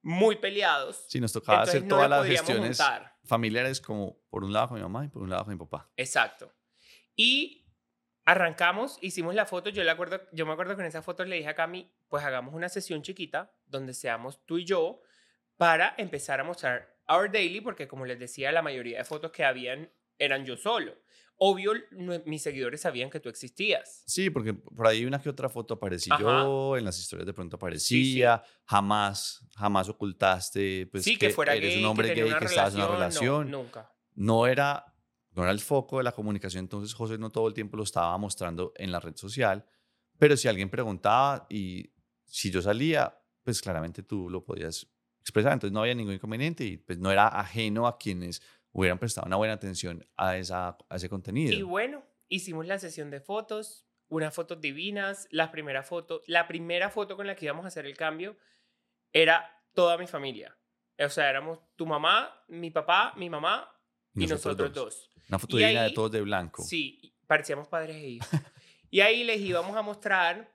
muy 0.01 0.37
peleados. 0.37 1.05
Sí, 1.07 1.19
nos 1.19 1.31
tocaba 1.31 1.61
hacer 1.61 1.83
no 1.83 1.89
todas 1.89 2.09
la 2.09 2.17
las 2.17 2.27
gestiones 2.27 2.79
juntar. 2.79 3.15
familiares 3.25 3.79
como 3.79 4.17
por 4.31 4.43
un 4.43 4.51
lado 4.51 4.69
con 4.69 4.77
mi 4.77 4.81
mamá 4.81 5.05
y 5.05 5.09
por 5.09 5.21
un 5.21 5.29
lado 5.29 5.45
con 5.45 5.53
mi 5.53 5.59
papá. 5.59 5.87
Exacto. 5.95 6.51
Y 7.15 7.66
arrancamos, 8.27 8.99
hicimos 9.01 9.35
la 9.35 9.45
foto, 9.45 9.69
yo, 9.69 9.85
le 9.85 9.89
acuerdo, 9.89 10.19
yo 10.33 10.45
me 10.45 10.51
acuerdo 10.51 10.75
que 10.75 10.81
en 10.81 10.89
esa 10.89 11.01
foto 11.01 11.23
le 11.23 11.37
dije 11.37 11.47
a 11.47 11.55
Cami, 11.55 11.89
pues 12.09 12.25
hagamos 12.25 12.53
una 12.53 12.67
sesión 12.67 13.01
chiquita 13.01 13.53
donde 13.65 13.93
seamos 13.93 14.45
tú 14.45 14.57
y 14.57 14.65
yo 14.65 14.99
para 15.55 15.95
empezar 15.97 16.41
a 16.41 16.43
mostrar 16.43 16.93
Our 17.07 17.31
Daily, 17.31 17.61
porque 17.61 17.87
como 17.87 18.05
les 18.05 18.19
decía, 18.19 18.51
la 18.51 18.61
mayoría 18.61 18.97
de 18.97 19.05
fotos 19.05 19.31
que 19.31 19.45
habían 19.45 19.89
eran 20.19 20.43
yo 20.45 20.57
solo. 20.57 20.93
Obvio, 21.37 21.71
mis 22.25 22.41
seguidores 22.41 22.81
sabían 22.81 23.09
que 23.09 23.21
tú 23.21 23.29
existías. 23.29 24.03
Sí, 24.07 24.29
porque 24.29 24.53
por 24.53 24.87
ahí 24.87 25.05
una 25.05 25.21
que 25.21 25.29
otra 25.29 25.47
foto 25.47 25.75
aparecí 25.75 26.09
Ajá. 26.11 26.21
yo, 26.21 26.75
en 26.75 26.83
las 26.83 26.99
historias 26.99 27.27
de 27.27 27.33
pronto 27.33 27.55
aparecía, 27.55 28.43
jamás, 28.65 29.47
jamás 29.55 29.87
ocultaste 29.87 30.87
pues, 30.91 31.05
sí, 31.05 31.15
que, 31.17 31.29
fuera 31.29 31.55
eres 31.55 31.75
gay, 31.75 31.79
un 31.81 31.89
hombre 31.89 32.13
que 32.13 32.23
gay, 32.23 32.33
que 32.37 32.45
estabas 32.45 32.73
en 32.73 32.81
una 32.81 32.89
relación, 32.89 33.23
relación. 33.23 33.51
No, 33.51 33.63
nunca. 33.63 33.93
No 34.15 34.47
era, 34.47 34.83
no 35.37 35.43
era 35.43 35.51
el 35.51 35.59
foco 35.59 35.99
de 35.99 36.03
la 36.03 36.13
comunicación, 36.13 36.65
entonces 36.65 36.95
José 36.95 37.19
no 37.19 37.29
todo 37.29 37.47
el 37.47 37.53
tiempo 37.53 37.77
lo 37.77 37.83
estaba 37.83 38.17
mostrando 38.17 38.73
en 38.75 38.91
la 38.91 38.99
red 38.99 39.15
social, 39.15 39.63
pero 40.17 40.35
si 40.35 40.47
alguien 40.47 40.67
preguntaba 40.67 41.45
y 41.47 41.93
si 42.25 42.49
yo 42.49 42.59
salía, 42.59 43.21
pues 43.43 43.61
claramente 43.61 44.01
tú 44.01 44.31
lo 44.31 44.43
podías 44.43 44.87
expresar, 45.21 45.53
entonces 45.53 45.71
no 45.71 45.81
había 45.81 45.93
ningún 45.93 46.15
inconveniente 46.15 46.65
y 46.65 46.77
pues 46.77 46.97
no 46.97 47.11
era 47.11 47.27
ajeno 47.27 47.85
a 47.85 47.99
quienes 47.99 48.41
hubieran 48.71 48.97
prestado 48.97 49.27
una 49.27 49.35
buena 49.35 49.53
atención 49.53 50.03
a, 50.17 50.37
esa, 50.37 50.75
a 50.89 50.95
ese 50.95 51.07
contenido. 51.07 51.53
Y 51.53 51.61
bueno, 51.61 52.03
hicimos 52.29 52.65
la 52.65 52.79
sesión 52.79 53.11
de 53.11 53.21
fotos, 53.21 53.85
unas 54.07 54.33
fotos 54.33 54.59
divinas, 54.59 55.27
las 55.29 55.49
primeras 55.49 55.87
fotos, 55.87 56.23
la 56.25 56.47
primera 56.47 56.89
foto 56.89 57.15
con 57.15 57.27
la 57.27 57.35
que 57.35 57.45
íbamos 57.45 57.63
a 57.63 57.67
hacer 57.67 57.85
el 57.85 57.95
cambio 57.95 58.37
era 59.13 59.63
toda 59.75 59.99
mi 59.99 60.07
familia. 60.07 60.57
O 60.97 61.09
sea, 61.09 61.29
éramos 61.29 61.59
tu 61.75 61.85
mamá, 61.85 62.43
mi 62.47 62.71
papá, 62.71 63.13
mi 63.17 63.29
mamá 63.29 63.71
y, 64.15 64.25
nosotros, 64.25 64.73
dos. 64.73 65.11
Una 65.29 65.39
foto 65.39 65.57
divina 65.57 65.83
de 65.83 65.91
todos 65.91 66.11
de 66.11 66.21
blanco. 66.21 66.63
Sí, 66.63 67.13
parecíamos 67.27 67.67
padres 67.67 67.95
e 67.97 68.07
hijos. 68.09 68.29
y 68.89 69.01
ahí 69.01 69.23
les 69.23 69.39
íbamos 69.41 69.75
a 69.75 69.81
mostrar, 69.81 70.53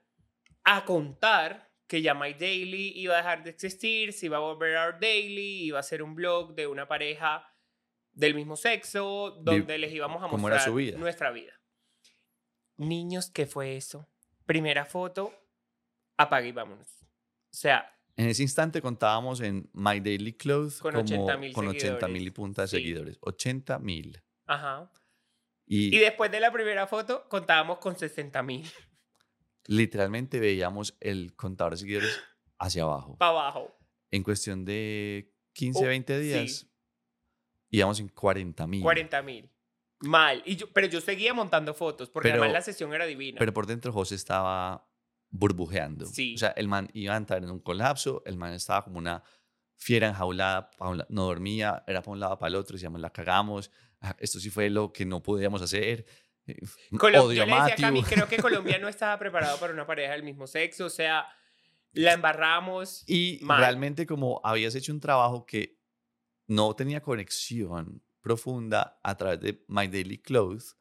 a 0.63 0.85
contar 0.85 1.71
que 1.87 2.01
ya 2.01 2.13
My 2.15 2.33
Daily 2.33 2.93
iba 2.95 3.13
a 3.13 3.17
dejar 3.17 3.43
de 3.43 3.51
existir, 3.51 4.13
se 4.13 4.25
iba 4.27 4.37
a 4.37 4.39
volver 4.39 4.75
Our 4.77 4.99
Daily, 4.99 5.63
iba 5.65 5.79
a 5.79 5.83
ser 5.83 6.01
un 6.01 6.15
blog 6.15 6.55
de 6.55 6.65
una 6.67 6.87
pareja 6.87 7.45
del 8.11 8.33
mismo 8.35 8.55
sexo, 8.55 9.31
donde 9.41 9.77
les 9.77 9.91
íbamos 9.93 10.23
a 10.23 10.27
mostrar 10.27 10.61
su 10.61 10.73
vida. 10.75 10.97
nuestra 10.97 11.31
vida. 11.31 11.53
Niños, 12.77 13.29
¿qué 13.29 13.45
fue 13.45 13.75
eso? 13.75 14.07
Primera 14.45 14.85
foto, 14.85 15.31
apague 16.17 16.47
y 16.49 16.51
vámonos. 16.51 16.87
O 17.01 17.55
sea, 17.55 17.89
En 18.15 18.27
ese 18.27 18.43
instante 18.43 18.81
contábamos 18.81 19.41
en 19.41 19.69
My 19.73 19.99
Daily 19.99 20.33
Clothes 20.33 20.79
Con 20.79 20.93
como 20.93 21.03
80.000 21.03 21.51
con 21.53 21.67
80 21.67 22.07
mil 22.07 22.21
y 22.21 22.25
seguidores. 22.25 22.33
punta 22.33 22.61
de 22.63 22.67
Sí. 22.67 22.77
seguidores. 22.77 23.17
80 23.21 23.79
mil. 23.79 24.21
Ajá. 24.55 24.91
Y 25.65 25.95
Y, 25.95 25.99
después 25.99 26.29
de 26.31 26.39
la 26.39 26.51
primera 26.51 26.87
foto 26.87 27.27
contábamos 27.29 27.77
con 27.79 27.97
60 27.97 28.41
mil 28.43 28.69
literalmente 29.65 30.39
veíamos 30.39 30.95
el 30.99 31.35
contador 31.35 31.73
de 31.73 31.77
seguidores 31.77 32.19
hacia 32.59 32.83
abajo. 32.83 33.17
para 33.17 33.31
abajo. 33.31 33.77
En 34.11 34.23
cuestión 34.23 34.65
de 34.65 35.33
15, 35.53 35.85
Oh, 35.85 35.87
20 35.87 36.17
sí. 36.19 36.23
días, 36.27 36.67
íbamos 37.69 37.99
en 37.99 38.09
40 38.09 38.67
mil. 38.67 38.81
40 38.81 39.21
mil. 39.21 39.49
Mal. 40.01 40.43
Y 40.45 40.57
yo, 40.57 40.69
pero 40.73 40.87
yo 40.87 40.99
seguía 40.99 41.33
montando 41.33 41.73
fotos 41.73 42.09
porque 42.09 42.29
Pero- 42.29 42.41
además 42.43 42.53
la 42.53 42.61
sesión 42.61 42.93
era 42.93 43.05
divina. 43.05 43.39
Pero 43.39 43.53
por 43.53 43.65
dentro 43.65 43.93
José 43.93 44.15
estaba 44.15 44.85
burbujeando. 45.29 46.05
Sí. 46.05 46.35
O 46.35 46.37
sea, 46.37 46.49
el 46.49 46.67
man 46.67 46.89
iba 46.93 47.13
a 47.13 47.17
entrar 47.17 47.41
en 47.41 47.49
un 47.49 47.59
colapso, 47.59 48.21
el 48.25 48.35
man 48.37 48.53
estaba 48.53 48.83
como 48.83 48.97
una 48.99 49.23
fiera 49.75 50.07
enjaulada, 50.07 50.69
no 51.09 51.23
dormía, 51.25 51.83
era 51.87 52.01
para 52.01 52.13
un 52.13 52.19
lado, 52.19 52.37
para 52.37 52.49
el 52.49 52.55
otro, 52.55 52.73
decíamos, 52.73 53.01
la 53.01 53.09
cagamos, 53.11 53.69
ah, 54.01 54.15
esto 54.19 54.39
sí 54.39 54.49
fue 54.49 54.69
lo 54.69 54.93
que 54.93 55.05
no 55.05 55.21
podíamos 55.21 55.61
hacer. 55.61 56.05
eh, 56.47 56.59
Colom- 56.91 57.21
odio 57.21 57.33
yo 57.33 57.43
a 57.43 57.45
le 57.45 57.51
decía 57.51 57.55
a 57.55 57.67
Matthew. 57.69 57.81
Cami, 57.85 58.03
creo 58.03 58.27
que 58.27 58.37
Colombia 58.37 58.77
no 58.79 58.87
estaba 58.89 59.17
preparado 59.19 59.57
para 59.59 59.73
una 59.73 59.85
pareja 59.85 60.13
del 60.13 60.23
mismo 60.23 60.47
sexo. 60.47 60.85
O 60.85 60.89
sea, 60.89 61.25
la 61.93 62.13
embarramos. 62.13 63.03
Y 63.07 63.39
mal. 63.43 63.59
realmente 63.59 64.05
como 64.05 64.41
habías 64.43 64.73
hecho 64.75 64.91
un 64.93 64.99
trabajo 64.99 65.45
que 65.45 65.77
no 66.47 66.75
tenía 66.75 67.01
conexión 67.01 68.01
profunda 68.21 68.99
a 69.03 69.15
través 69.17 69.39
de 69.41 69.63
My 69.67 69.87
Daily 69.87 70.17
Clothes, 70.17 70.77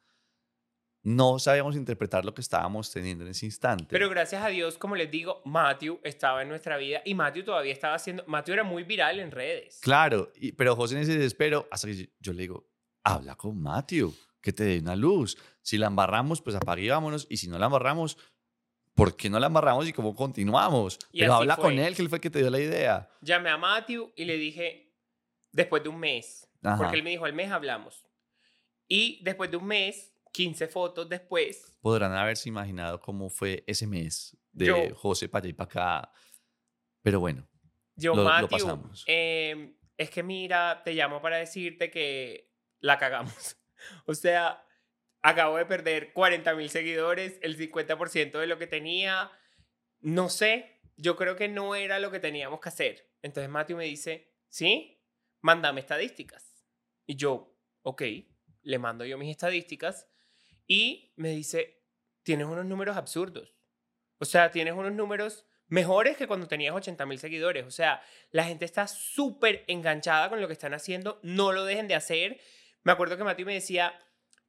no 1.05 1.39
sabíamos 1.39 1.75
interpretar 1.75 2.25
lo 2.25 2.33
que 2.33 2.41
estábamos 2.41 2.91
teniendo 2.91 3.25
en 3.25 3.31
ese 3.31 3.47
instante. 3.47 3.87
Pero 3.91 4.09
gracias 4.09 4.43
a 4.45 4.49
Dios, 4.49 4.79
como 4.79 4.95
les 4.95 5.11
digo, 5.11 5.43
Matthew 5.45 6.01
estaba 6.05 6.43
en 6.43 6.49
nuestra 6.49 6.77
vida 6.77 7.03
y 7.05 7.15
Matthew 7.15 7.45
todavía 7.45 7.73
estaba 7.73 7.95
haciendo. 7.95 8.25
Matthew 8.29 8.55
era 8.55 8.65
muy 8.65 8.85
viral 8.85 9.19
en 9.19 9.31
redes. 9.33 9.81
Claro, 9.83 10.31
y- 10.37 10.53
pero 10.53 10.77
José 10.77 10.95
en 10.97 11.03
ese 11.03 11.15
desespero, 11.15 11.67
hasta 11.71 11.89
que 11.89 11.95
yo, 11.97 12.07
yo 12.21 12.33
le 12.33 12.43
digo, 12.43 12.69
habla 13.03 13.35
con 13.35 13.61
Matthew, 13.61 14.15
que 14.41 14.53
te 14.53 14.65
dé 14.65 14.79
una 14.79 14.95
luz. 14.97 15.37
Si 15.61 15.77
la 15.79 15.89
embarramos, 15.89 16.41
pues 16.41 16.55
apague 16.57 16.83
y 16.85 16.89
vámonos. 16.89 17.27
Y 17.29 17.37
si 17.39 17.49
no 17.49 17.59
la 17.59 17.67
embarramos, 17.67 18.17
¿por 18.95 19.17
qué 19.17 19.29
no 19.31 19.41
la 19.41 19.47
embarramos 19.49 19.89
y 19.89 19.93
cómo 19.93 20.15
continuamos? 20.15 20.99
Y 21.13 21.21
pero 21.21 21.35
habla 21.35 21.57
con 21.57 21.79
él, 21.79 21.97
que 21.97 22.03
él 22.03 22.09
fue 22.09 22.19
el 22.19 22.23
que 22.23 22.31
te 22.31 22.39
dio 22.41 22.51
la 22.51 22.61
idea. 22.61 23.09
Llamé 23.23 23.51
a 23.51 23.57
Matthew 23.57 24.13
y 24.17 24.25
le 24.25 24.37
dije, 24.37 24.95
después 25.51 25.83
de 25.83 25.89
un 25.89 25.99
mes, 25.99 26.49
Ajá. 26.63 26.77
porque 26.77 26.97
él 26.97 27.03
me 27.03 27.11
dijo, 27.11 27.25
al 27.25 27.33
mes 27.33 27.51
hablamos. 27.51 28.05
Y 28.89 29.21
después 29.25 29.51
de 29.51 29.57
un 29.57 29.67
mes, 29.67 30.12
15 30.33 30.67
fotos 30.69 31.09
después, 31.09 31.77
Podrán 31.81 32.13
haberse 32.13 32.49
imaginado 32.49 33.01
cómo 33.01 33.29
fue 33.29 33.65
ese 33.67 33.87
mes 33.87 34.37
de 34.53 34.67
Yo- 34.67 34.95
José 34.95 35.29
para 35.29 35.43
allá 35.45 35.51
y 35.51 35.53
para 35.53 35.65
acá. 36.01 36.13
Pero 37.03 37.21
bueno, 37.21 37.49
yo, 37.97 38.15
Lo- 38.15 38.23
lo 38.23 38.29
Matthew, 38.29 38.49
pasamos. 38.49 39.05
eh, 39.09 39.77
es 39.97 40.11
que 40.11 40.23
mira, 40.23 40.83
te 40.85 40.95
llamo 40.95 41.21
para 41.21 41.37
decirte 41.39 41.91
que 41.91 42.51
la 42.81 42.99
cagamos. 42.99 43.57
o 44.07 44.15
sea, 44.15 44.65
acabo 45.23 45.57
de 45.57 45.67
perder 45.67 46.13
40 46.13 46.55
mil 46.55 46.71
seguidores, 46.71 47.39
el 47.43 47.57
50% 47.59 48.39
de 48.39 48.47
lo 48.47 48.59
que 48.59 48.67
tenía. 48.67 49.31
No 50.01 50.29
sé, 50.29 50.81
yo 50.97 51.17
creo 51.17 51.37
que 51.37 51.49
no 51.49 51.75
era 51.75 51.99
lo 51.99 52.11
que 52.11 52.21
teníamos 52.21 52.61
que 52.61 52.69
hacer. 52.69 53.13
Entonces 53.23 53.51
Matthew 53.51 53.77
me 53.77 53.85
dice, 53.85 54.33
¿sí? 54.49 55.01
Mándame 55.41 55.81
estadísticas. 55.81 56.65
Y 57.07 57.17
yo, 57.17 57.57
ok, 57.83 58.03
le 58.63 58.79
mando 58.79 59.05
yo 59.05 59.19
mis 59.19 59.31
estadísticas 59.31 60.09
y 60.73 61.13
me 61.17 61.29
dice, 61.29 61.83
tienes 62.23 62.47
unos 62.47 62.65
números 62.65 62.97
absurdos. 62.97 63.55
O 64.17 64.25
sea, 64.25 64.51
tienes 64.51 64.73
unos 64.73 64.93
números 64.93 65.45
mejores 65.69 66.17
que 66.17 66.27
cuando 66.27 66.49
tenías 66.49 66.75
80 66.75 67.05
mil 67.05 67.19
seguidores. 67.19 67.67
O 67.67 67.71
sea, 67.71 68.01
la 68.31 68.45
gente 68.45 68.65
está 68.65 68.87
súper 68.87 69.65
enganchada 69.67 70.31
con 70.31 70.41
lo 70.41 70.47
que 70.47 70.55
están 70.55 70.73
haciendo, 70.73 71.21
no 71.23 71.53
lo 71.53 71.67
dejen 71.67 71.89
de 71.89 71.95
hacer. 71.95 72.41
Me 72.85 72.93
acuerdo 72.93 73.19
que 73.19 73.25
Mati 73.25 73.45
me 73.45 73.53
decía, 73.53 74.01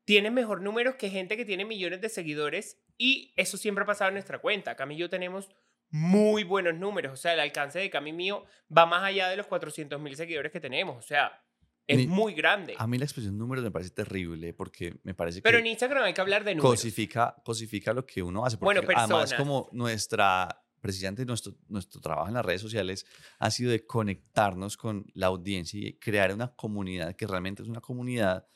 tienes 0.05 0.31
mejor 0.31 0.61
números 0.61 0.95
que 0.95 1.09
gente 1.09 1.35
que 1.35 1.43
tiene 1.43 1.65
millones 1.65 1.99
de 1.99 2.07
seguidores 2.07 2.81
y 2.97 3.33
eso 3.35 3.57
siempre 3.57 3.83
ha 3.83 3.87
pasado 3.87 4.07
en 4.07 4.13
nuestra 4.13 4.39
cuenta. 4.39 4.77
Cami 4.77 4.95
y 4.95 4.99
yo 4.99 5.09
tenemos 5.09 5.49
muy 5.89 6.45
buenos 6.45 6.75
números. 6.75 7.11
O 7.11 7.17
sea, 7.17 7.33
el 7.33 7.41
alcance 7.41 7.79
de 7.79 7.89
Cami 7.89 8.13
mío 8.13 8.45
va 8.75 8.85
más 8.85 9.03
allá 9.03 9.27
de 9.27 9.35
los 9.35 9.47
400 9.47 9.99
mil 9.99 10.15
seguidores 10.15 10.53
que 10.53 10.61
tenemos. 10.61 10.95
O 10.97 11.05
sea, 11.05 11.43
es 11.87 11.97
Ni- 11.97 12.07
muy 12.07 12.33
grande. 12.33 12.75
a 12.77 12.87
mí 12.87 12.97
la 12.97 13.05
expresión 13.05 13.37
números 13.37 13.63
me 13.63 13.71
parece 13.71 13.91
terrible 13.91 14.53
porque 14.53 14.99
me 15.03 15.13
parece 15.13 15.41
Pero 15.41 15.57
que 15.57 15.61
en 15.61 15.67
Instagram 15.67 16.03
hay 16.05 16.13
que 16.13 16.21
hablar 16.21 16.43
de 16.43 16.55
números. 16.55 16.79
cosifica, 16.79 17.35
cosifica 17.43 17.93
lo 17.93 18.05
que 18.05 18.21
uno 18.23 18.45
hace. 18.45 18.55
Bueno, 18.57 18.81
Porque 18.81 18.95
además 18.95 19.31
personas. 19.31 19.39
como 19.39 19.69
nuestra, 19.73 20.63
precisamente 20.79 21.25
nuestro, 21.25 21.55
nuestro 21.67 21.99
trabajo 22.01 22.27
en 22.29 22.33
las 22.35 22.45
redes 22.45 22.61
sociales 22.61 23.05
ha 23.39 23.51
sido 23.51 23.71
de 23.71 23.85
conectarnos 23.85 24.77
con 24.77 25.05
la 25.13 25.27
audiencia 25.27 25.79
y 25.79 25.93
crear 25.99 26.33
una 26.33 26.53
comunidad 26.55 27.15
que 27.15 27.27
realmente 27.27 27.63
es 27.63 27.67
una 27.69 27.81
comunidad 27.81 28.47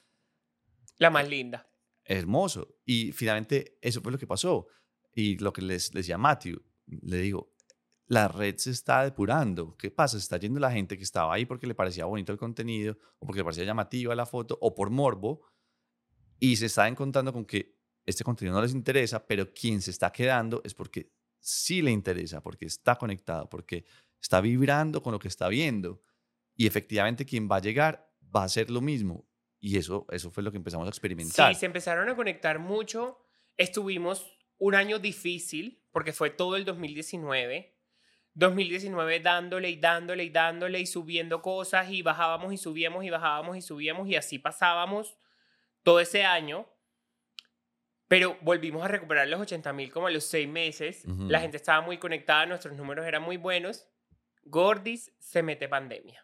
La 0.97 1.09
más 1.09 1.27
linda. 1.27 1.69
hermoso. 2.05 2.75
Y 2.85 3.11
finalmente 3.11 3.77
eso 3.81 4.01
fue 4.01 4.11
lo 4.11 4.17
que 4.17 4.27
pasó. 4.27 4.67
Y 5.13 5.37
lo 5.39 5.51
que 5.51 5.61
les, 5.61 5.93
les 5.93 6.05
decía 6.05 6.17
Matthew, 6.17 6.61
le 6.85 7.17
digo, 7.17 7.53
la 8.07 8.27
red 8.27 8.55
se 8.57 8.71
está 8.71 9.03
depurando. 9.03 9.75
¿Qué 9.77 9.91
pasa? 9.91 10.17
Se 10.17 10.23
está 10.23 10.37
yendo 10.37 10.59
la 10.59 10.71
gente 10.71 10.97
que 10.97 11.03
estaba 11.03 11.33
ahí 11.33 11.45
porque 11.45 11.67
le 11.67 11.75
parecía 11.75 12.05
bonito 12.05 12.31
el 12.31 12.37
contenido, 12.37 12.97
o 13.19 13.25
porque 13.25 13.39
le 13.39 13.43
parecía 13.43 13.65
llamativa 13.65 14.15
la 14.15 14.25
foto, 14.25 14.57
o 14.61 14.73
por 14.73 14.89
morbo, 14.89 15.41
y 16.39 16.55
se 16.55 16.67
está 16.67 16.87
encontrando 16.87 17.33
con 17.33 17.45
que 17.45 17.77
este 18.05 18.23
contenido 18.23 18.55
no 18.55 18.61
les 18.61 18.73
interesa, 18.73 19.25
pero 19.25 19.53
quien 19.53 19.81
se 19.81 19.91
está 19.91 20.11
quedando 20.11 20.61
es 20.63 20.73
porque 20.73 21.11
sí 21.39 21.81
le 21.81 21.91
interesa, 21.91 22.41
porque 22.41 22.65
está 22.65 22.95
conectado, 22.95 23.49
porque 23.49 23.85
está 24.21 24.39
vibrando 24.39 25.03
con 25.03 25.11
lo 25.11 25.19
que 25.19 25.27
está 25.27 25.49
viendo. 25.49 26.01
Y 26.55 26.65
efectivamente 26.65 27.25
quien 27.25 27.49
va 27.49 27.57
a 27.57 27.61
llegar 27.61 28.09
va 28.35 28.41
a 28.41 28.45
hacer 28.45 28.71
lo 28.71 28.81
mismo. 28.81 29.27
Y 29.59 29.77
eso, 29.77 30.05
eso 30.11 30.31
fue 30.31 30.43
lo 30.43 30.51
que 30.51 30.57
empezamos 30.57 30.85
a 30.85 30.89
experimentar. 30.89 31.53
Sí, 31.53 31.59
se 31.59 31.65
empezaron 31.65 32.07
a 32.07 32.15
conectar 32.15 32.59
mucho. 32.59 33.19
Estuvimos 33.57 34.25
un 34.57 34.75
año 34.75 34.99
difícil 34.99 35.83
porque 35.91 36.13
fue 36.13 36.29
todo 36.29 36.55
el 36.55 36.63
2019. 36.63 37.76
2019 38.37 39.19
dándole 39.19 39.71
y 39.71 39.77
dándole 39.77 40.23
y 40.23 40.29
dándole 40.29 40.79
y 40.79 40.85
subiendo 40.85 41.41
cosas 41.41 41.89
y 41.89 42.03
bajábamos 42.03 42.53
y 42.53 42.57
subíamos 42.57 43.03
y 43.03 43.09
bajábamos 43.09 43.57
y 43.57 43.61
subíamos 43.63 44.07
y 44.07 44.15
así 44.15 44.37
pasábamos 44.37 45.17
todo 45.81 45.99
ese 45.99 46.23
año. 46.23 46.67
Pero 48.07 48.37
volvimos 48.41 48.85
a 48.85 48.87
recuperar 48.87 49.27
los 49.27 49.41
80 49.41 49.73
mil 49.73 49.91
como 49.91 50.05
a 50.05 50.11
los 50.11 50.23
seis 50.23 50.47
meses. 50.47 51.03
La 51.05 51.39
gente 51.39 51.57
estaba 51.57 51.81
muy 51.81 51.97
conectada, 51.97 52.45
nuestros 52.45 52.77
números 52.77 53.07
eran 53.07 53.23
muy 53.23 53.37
buenos. 53.37 53.87
Gordis 54.43 55.11
se 55.17 55.41
mete 55.41 55.67
pandemia. 55.67 56.23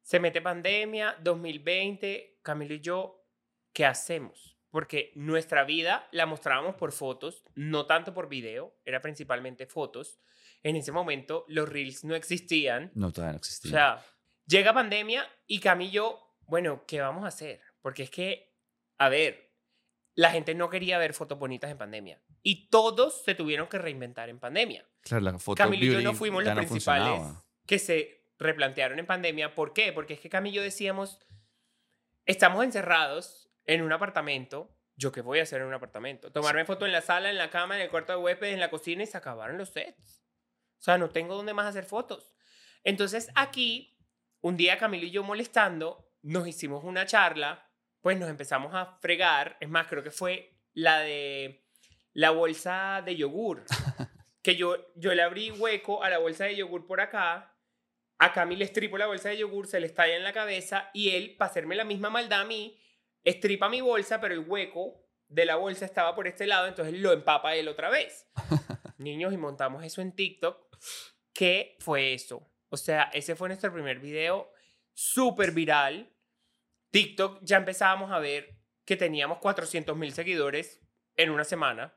Se 0.00 0.18
mete 0.18 0.40
pandemia, 0.40 1.16
2020, 1.20 2.40
Camilo 2.42 2.74
y 2.74 2.80
yo, 2.80 3.22
¿qué 3.74 3.84
hacemos? 3.84 4.58
Porque 4.70 5.12
nuestra 5.14 5.64
vida 5.64 6.08
la 6.10 6.24
mostrábamos 6.24 6.74
por 6.74 6.90
fotos, 6.90 7.44
no 7.54 7.86
tanto 7.86 8.14
por 8.14 8.28
video, 8.28 8.74
era 8.84 9.02
principalmente 9.02 9.66
fotos. 9.66 10.18
En 10.62 10.76
ese 10.76 10.92
momento 10.92 11.44
los 11.48 11.68
reels 11.68 12.04
no 12.04 12.14
existían. 12.14 12.90
No, 12.94 13.12
todavía 13.12 13.32
no 13.32 13.36
O 13.36 13.38
existía. 13.38 13.70
sea, 13.70 14.06
llega 14.46 14.72
pandemia 14.72 15.26
y 15.46 15.58
Camilo, 15.60 16.20
bueno, 16.42 16.84
¿qué 16.86 17.00
vamos 17.00 17.24
a 17.24 17.28
hacer? 17.28 17.60
Porque 17.80 18.04
es 18.04 18.10
que, 18.10 18.54
a 18.98 19.08
ver, 19.08 19.50
la 20.14 20.30
gente 20.30 20.54
no 20.54 20.68
quería 20.70 20.98
ver 20.98 21.14
fotos 21.14 21.38
bonitas 21.38 21.70
en 21.70 21.78
pandemia. 21.78 22.20
Y 22.42 22.68
todos 22.68 23.24
se 23.24 23.34
tuvieron 23.34 23.66
que 23.68 23.78
reinventar 23.78 24.28
en 24.28 24.38
pandemia. 24.38 24.86
claro, 25.00 25.24
la 25.24 25.38
foto 25.38 25.56
Camilo 25.62 25.84
y 25.84 25.92
yo 25.92 26.00
no 26.02 26.12
fuimos 26.14 26.44
los 26.44 26.54
no 26.54 26.60
principales 26.60 27.06
funcionaba. 27.08 27.44
que 27.66 27.78
se 27.78 28.26
replantearon 28.38 28.98
en 28.98 29.06
pandemia. 29.06 29.54
¿Por 29.54 29.72
qué? 29.72 29.92
Porque 29.92 30.14
es 30.14 30.20
que 30.20 30.28
Camilo 30.28 30.60
decíamos, 30.62 31.18
estamos 32.26 32.64
encerrados 32.64 33.50
en 33.64 33.82
un 33.82 33.92
apartamento. 33.92 34.76
¿Yo 34.96 35.10
qué 35.12 35.20
voy 35.22 35.38
a 35.40 35.44
hacer 35.44 35.60
en 35.62 35.68
un 35.68 35.74
apartamento? 35.74 36.30
Tomarme 36.30 36.64
foto 36.64 36.84
en 36.86 36.92
la 36.92 37.00
sala, 37.00 37.30
en 37.30 37.38
la 37.38 37.50
cama, 37.50 37.76
en 37.76 37.82
el 37.82 37.90
cuarto 37.90 38.12
de 38.12 38.18
huéspedes, 38.18 38.54
en 38.54 38.60
la 38.60 38.70
cocina 38.70 39.02
y 39.02 39.06
se 39.06 39.16
acabaron 39.16 39.56
los 39.58 39.70
sets. 39.70 40.21
O 40.82 40.84
sea, 40.84 40.98
no 40.98 41.10
tengo 41.10 41.36
dónde 41.36 41.54
más 41.54 41.68
hacer 41.68 41.84
fotos. 41.84 42.34
Entonces 42.82 43.30
aquí, 43.36 43.96
un 44.40 44.56
día 44.56 44.78
Camilo 44.78 45.06
y 45.06 45.12
yo 45.12 45.22
molestando, 45.22 46.10
nos 46.22 46.48
hicimos 46.48 46.82
una 46.82 47.06
charla, 47.06 47.70
pues 48.00 48.18
nos 48.18 48.28
empezamos 48.28 48.74
a 48.74 48.98
fregar. 49.00 49.56
Es 49.60 49.68
más, 49.68 49.86
creo 49.86 50.02
que 50.02 50.10
fue 50.10 50.58
la 50.72 50.98
de 50.98 51.64
la 52.14 52.30
bolsa 52.30 53.00
de 53.06 53.14
yogur. 53.14 53.62
que 54.42 54.56
yo, 54.56 54.92
yo 54.96 55.14
le 55.14 55.22
abrí 55.22 55.52
hueco 55.52 56.02
a 56.02 56.10
la 56.10 56.18
bolsa 56.18 56.46
de 56.46 56.56
yogur 56.56 56.84
por 56.84 57.00
acá. 57.00 57.56
A 58.18 58.32
Cami 58.32 58.56
le 58.56 58.64
estripo 58.64 58.98
la 58.98 59.06
bolsa 59.06 59.28
de 59.28 59.36
yogur, 59.36 59.68
se 59.68 59.78
le 59.78 59.86
estalla 59.86 60.16
en 60.16 60.24
la 60.24 60.32
cabeza 60.32 60.90
y 60.92 61.10
él, 61.10 61.36
para 61.36 61.52
hacerme 61.52 61.76
la 61.76 61.84
misma 61.84 62.10
maldad 62.10 62.40
a 62.40 62.44
mí, 62.44 62.76
estripa 63.22 63.68
mi 63.68 63.82
bolsa, 63.82 64.20
pero 64.20 64.34
el 64.34 64.40
hueco 64.40 65.06
de 65.28 65.44
la 65.44 65.54
bolsa 65.54 65.84
estaba 65.84 66.16
por 66.16 66.26
este 66.26 66.48
lado, 66.48 66.66
entonces 66.66 66.98
lo 66.98 67.12
empapa 67.12 67.54
él 67.54 67.68
otra 67.68 67.88
vez. 67.88 68.26
Niños, 68.98 69.32
y 69.32 69.36
montamos 69.36 69.84
eso 69.84 70.00
en 70.00 70.10
TikTok. 70.10 70.71
¿Qué 71.32 71.76
fue 71.80 72.14
eso? 72.14 72.50
O 72.68 72.76
sea, 72.76 73.04
ese 73.12 73.34
fue 73.36 73.48
nuestro 73.48 73.72
primer 73.72 73.98
video 73.98 74.50
súper 74.94 75.52
viral. 75.52 76.14
TikTok 76.90 77.40
ya 77.42 77.56
empezábamos 77.58 78.10
a 78.10 78.18
ver 78.18 78.58
que 78.84 78.96
teníamos 78.96 79.38
400 79.38 79.96
mil 79.96 80.12
seguidores 80.12 80.80
en 81.16 81.30
una 81.30 81.44
semana. 81.44 81.94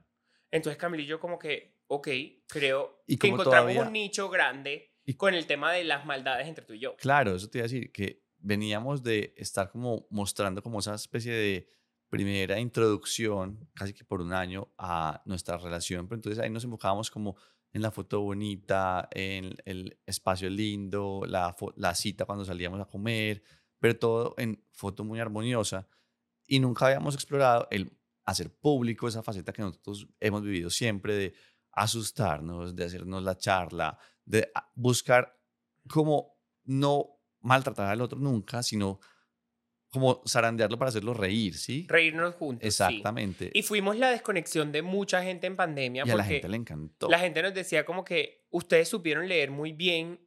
Entonces 0.51 0.77
Camilo 0.77 1.03
y 1.03 1.07
yo 1.07 1.19
como 1.19 1.38
que, 1.39 1.79
ok, 1.88 2.07
creo 2.47 3.03
Y 3.07 3.17
que 3.17 3.27
encontramos 3.27 3.71
todavía- 3.73 3.81
un 3.81 3.93
nicho 3.93 4.29
grande 4.29 4.93
Y- 5.05 5.15
con 5.15 5.33
el 5.33 5.45
tema 5.47 5.71
de 5.73 5.83
las 5.83 6.05
maldades 6.05 6.47
entre 6.47 6.65
tú 6.65 6.73
y 6.73 6.79
yo. 6.79 6.95
Claro, 6.97 7.36
eso 7.36 7.49
te 7.49 7.57
iba 7.59 7.63
a 7.65 7.69
decir, 7.69 7.91
que 7.91 8.23
veníamos 8.38 9.03
de 9.03 9.33
estar 9.38 9.69
como 9.69 10.07
mostrando 10.09 10.61
como 10.61 10.79
esa 10.79 10.95
especie 10.95 11.33
de 11.33 11.69
primera 12.09 12.59
introducción, 12.59 13.67
casi 13.73 13.93
que 13.93 14.05
por 14.05 14.21
un 14.21 14.31
año, 14.31 14.71
a 14.77 15.21
nuestra 15.25 15.57
relación. 15.57 16.07
Pero 16.07 16.17
entonces 16.17 16.41
ahí 16.43 16.49
nos 16.49 16.63
enfocábamos 16.63 17.09
como 17.11 17.36
en 17.76 17.82
la 17.82 17.91
foto 17.91 18.21
bonita, 18.21 19.09
en 19.11 19.53
el 19.65 19.99
espacio 20.05 20.49
lindo, 20.49 21.23
la, 21.28 21.53
la 21.76 21.93
cita 21.93 22.23
cuando 22.23 22.45
salíamos 22.45 22.80
a 22.80 22.86
comer, 22.86 23.43
pero 23.80 23.99
todo 23.99 24.34
en 24.38 24.63
foto 24.71 25.03
muy 25.03 25.19
armoniosa. 25.19 25.86
Y 26.47 26.61
nunca 26.61 26.86
habíamos 26.86 27.15
explorado 27.15 27.67
el 27.71 27.91
hacer 28.23 28.49
público 28.49 29.09
esa 29.09 29.23
faceta 29.23 29.51
que 29.51 29.61
nosotros 29.61 30.07
hemos 30.21 30.41
vivido 30.41 30.69
siempre 30.69 31.15
de 31.15 31.34
asustarnos, 31.73 32.78
de 32.78 32.86
hacernos 32.86 33.21
la 33.23 33.38
charla, 33.38 33.99
de 34.23 34.49
buscar 34.73 35.38
como 35.89 36.39
no 36.63 37.19
maltratar 37.41 37.89
al 37.89 37.99
otro 37.99 38.17
nunca, 38.17 38.63
sino 38.63 39.01
como 39.95 40.21
zarandearlo 40.27 40.77
para 40.77 40.89
hacerlo 40.89 41.13
reír, 41.13 41.55
¿sí? 41.55 41.87
Reírnos 41.89 42.35
juntos. 42.35 42.67
Exactamente. 42.67 43.49
Y 43.53 43.63
fuimos 43.63 43.97
la 43.97 44.11
desconexión 44.11 44.71
de 44.71 44.83
mucha 44.83 45.23
gente 45.23 45.47
en 45.47 45.55
pandemia. 45.55 46.03
Y 46.05 46.11
a 46.11 46.15
la 46.15 46.23
gente 46.23 46.47
le 46.47 46.57
encantó. 46.57 47.09
La 47.09 47.17
gente 47.17 47.41
nos 47.41 47.53
decía 47.53 47.83
como 47.85 48.05
que 48.05 48.45
ustedes 48.51 48.87
supieron 48.87 49.27
leer 49.27 49.49
muy 49.49 49.71
bien 49.71 50.19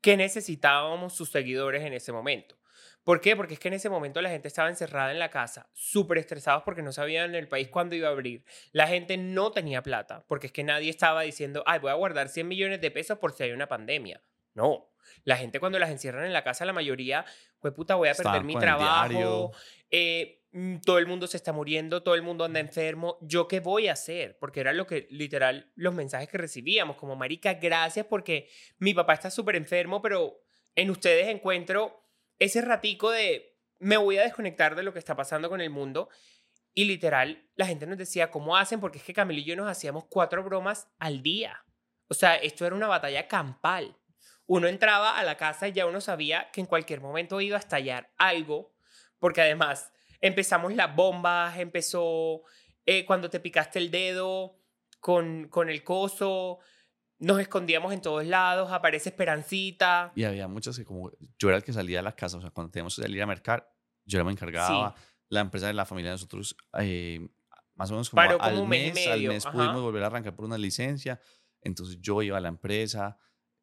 qué 0.00 0.16
necesitábamos 0.16 1.14
sus 1.14 1.30
seguidores 1.30 1.84
en 1.84 1.92
ese 1.92 2.10
momento. 2.10 2.56
¿Por 3.04 3.20
qué? 3.20 3.34
Porque 3.34 3.54
es 3.54 3.60
que 3.60 3.68
en 3.68 3.74
ese 3.74 3.88
momento 3.88 4.20
la 4.20 4.28
gente 4.28 4.48
estaba 4.48 4.68
encerrada 4.68 5.10
en 5.10 5.18
la 5.18 5.30
casa, 5.30 5.70
súper 5.72 6.18
estresados 6.18 6.62
porque 6.64 6.82
no 6.82 6.92
sabían 6.92 7.30
en 7.30 7.36
el 7.36 7.48
país 7.48 7.68
cuándo 7.68 7.94
iba 7.94 8.08
a 8.08 8.12
abrir. 8.12 8.44
La 8.72 8.86
gente 8.86 9.16
no 9.16 9.52
tenía 9.52 9.82
plata, 9.82 10.24
porque 10.28 10.48
es 10.48 10.52
que 10.52 10.64
nadie 10.64 10.90
estaba 10.90 11.22
diciendo, 11.22 11.62
ay, 11.66 11.78
voy 11.78 11.90
a 11.90 11.94
guardar 11.94 12.28
100 12.28 12.46
millones 12.46 12.80
de 12.80 12.90
pesos 12.90 13.18
por 13.18 13.32
si 13.32 13.44
hay 13.44 13.52
una 13.52 13.68
pandemia. 13.68 14.22
No, 14.54 14.90
la 15.24 15.36
gente 15.36 15.60
cuando 15.60 15.78
las 15.78 15.90
encierran 15.90 16.24
en 16.24 16.32
la 16.32 16.44
casa, 16.44 16.64
la 16.64 16.72
mayoría, 16.72 17.24
pues 17.60 17.74
puta, 17.74 17.94
voy 17.94 18.08
a 18.08 18.14
perder 18.14 18.42
mi 18.44 18.56
trabajo, 18.56 19.52
eh, 19.90 20.42
mm, 20.52 20.78
todo 20.78 20.98
el 20.98 21.06
mundo 21.06 21.26
se 21.26 21.36
está 21.36 21.52
muriendo, 21.52 22.02
todo 22.02 22.14
el 22.14 22.22
mundo 22.22 22.44
anda 22.44 22.60
enfermo, 22.60 23.18
¿yo 23.20 23.48
qué 23.48 23.60
voy 23.60 23.88
a 23.88 23.92
hacer? 23.92 24.38
Porque 24.38 24.60
era 24.60 24.72
lo 24.72 24.86
que, 24.86 25.06
literal, 25.10 25.70
los 25.74 25.94
mensajes 25.94 26.28
que 26.28 26.38
recibíamos, 26.38 26.96
como, 26.96 27.16
marica, 27.16 27.54
gracias 27.54 28.06
porque 28.06 28.48
mi 28.78 28.94
papá 28.94 29.14
está 29.14 29.30
súper 29.30 29.56
enfermo, 29.56 30.00
pero 30.00 30.42
en 30.74 30.90
ustedes 30.90 31.28
encuentro 31.28 32.06
ese 32.38 32.62
ratico 32.62 33.10
de, 33.10 33.58
me 33.78 33.96
voy 33.96 34.16
a 34.18 34.22
desconectar 34.22 34.74
de 34.74 34.82
lo 34.82 34.92
que 34.92 34.98
está 34.98 35.14
pasando 35.14 35.48
con 35.48 35.60
el 35.60 35.70
mundo. 35.70 36.08
Y 36.72 36.84
literal, 36.84 37.50
la 37.56 37.66
gente 37.66 37.86
nos 37.86 37.98
decía, 37.98 38.30
¿cómo 38.30 38.56
hacen? 38.56 38.80
Porque 38.80 38.98
es 38.98 39.04
que 39.04 39.12
Camilo 39.12 39.40
y 39.40 39.44
yo 39.44 39.56
nos 39.56 39.68
hacíamos 39.68 40.04
cuatro 40.08 40.42
bromas 40.44 40.88
al 40.98 41.22
día. 41.22 41.64
O 42.08 42.14
sea, 42.14 42.36
esto 42.36 42.64
era 42.64 42.76
una 42.76 42.86
batalla 42.86 43.28
campal 43.28 43.99
uno 44.50 44.66
entraba 44.66 45.16
a 45.16 45.22
la 45.22 45.36
casa 45.36 45.68
y 45.68 45.72
ya 45.72 45.86
uno 45.86 46.00
sabía 46.00 46.50
que 46.50 46.60
en 46.60 46.66
cualquier 46.66 47.00
momento 47.00 47.40
iba 47.40 47.56
a 47.56 47.60
estallar 47.60 48.10
algo, 48.18 48.74
porque 49.20 49.40
además 49.40 49.92
empezamos 50.20 50.74
las 50.74 50.92
bombas, 50.96 51.56
empezó 51.56 52.42
eh, 52.84 53.04
cuando 53.04 53.30
te 53.30 53.38
picaste 53.38 53.78
el 53.78 53.92
dedo 53.92 54.58
con, 54.98 55.46
con 55.46 55.70
el 55.70 55.84
coso, 55.84 56.58
nos 57.20 57.38
escondíamos 57.38 57.92
en 57.92 58.00
todos 58.00 58.26
lados, 58.26 58.72
aparece 58.72 59.10
Esperancita. 59.10 60.10
Y 60.16 60.24
había 60.24 60.48
muchas 60.48 60.76
que 60.76 60.84
como 60.84 61.12
yo 61.38 61.46
era 61.46 61.58
el 61.58 61.62
que 61.62 61.72
salía 61.72 61.98
de 61.98 62.02
la 62.02 62.16
casa, 62.16 62.38
o 62.38 62.40
sea, 62.40 62.50
cuando 62.50 62.72
teníamos 62.72 62.96
que 62.96 63.02
salir 63.02 63.22
a 63.22 63.26
mercar, 63.26 63.72
yo 64.04 64.18
era 64.18 64.24
me 64.24 64.32
encargaba, 64.32 64.96
la 65.28 65.40
empresa 65.42 65.68
de 65.68 65.74
la 65.74 65.86
familia 65.86 66.10
de 66.10 66.14
nosotros, 66.14 66.56
eh, 66.76 67.20
más 67.76 67.88
o 67.92 67.94
menos 67.94 68.10
como, 68.10 68.20
al 68.20 68.66
mes, 68.66 69.06
al 69.06 69.22
mes 69.22 69.46
pudimos 69.46 69.80
volver 69.80 70.02
a 70.02 70.06
arrancar 70.06 70.34
por 70.34 70.44
una 70.44 70.58
licencia, 70.58 71.20
entonces 71.60 72.00
yo 72.00 72.20
iba 72.20 72.36
a 72.36 72.40
la 72.40 72.48
empresa, 72.48 73.16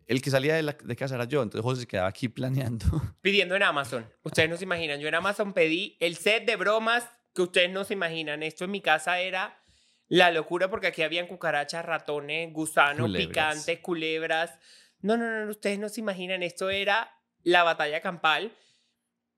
el 0.08 0.22
que 0.22 0.32
salía 0.32 0.56
de, 0.56 0.64
la, 0.64 0.78
de, 0.82 0.96
casa 0.96 1.16
era 1.16 1.26
yo, 1.26 1.44
entonces 1.44 1.64
José 1.64 1.82
se 1.82 1.88
quedaba 1.88 2.08
aquí 2.08 2.30
planeando. 2.30 2.86
Pidiendo 3.22 3.56
en 3.56 3.64
Amazon. 3.64 4.10
Ustedes 4.24 4.50
no 4.50 4.58
se 4.58 4.64
imaginan. 4.64 5.00
Yo 5.00 5.08
en 5.08 5.16
Amazon 5.16 5.54
pedí 5.54 5.98
el 6.00 6.16
set 6.16 6.46
de 6.46 6.56
bromas 6.56 7.10
que 7.34 7.42
ustedes 7.42 7.70
no 7.70 7.84
se 7.84 7.94
imaginan. 7.94 8.42
Esto 8.42 8.66
en 8.66 8.72
mi 8.72 8.82
casa 8.82 9.20
era 9.20 9.62
la 10.08 10.32
locura 10.32 10.70
porque 10.70 10.88
aquí 10.88 11.04
habían 11.04 11.28
cucarachas, 11.28 11.86
ratones, 11.86 12.52
gusanos, 12.54 13.12
picantes, 13.12 13.80
culebras. 13.80 14.58
No, 15.02 15.18
no, 15.18 15.46
no, 15.46 15.52
ustedes 15.52 15.78
no 15.78 15.90
se 15.90 16.00
imaginan. 16.00 16.42
Esto 16.42 16.70
era 16.70 17.14
la 17.44 17.64
batalla 17.64 18.02
campal. 18.02 18.52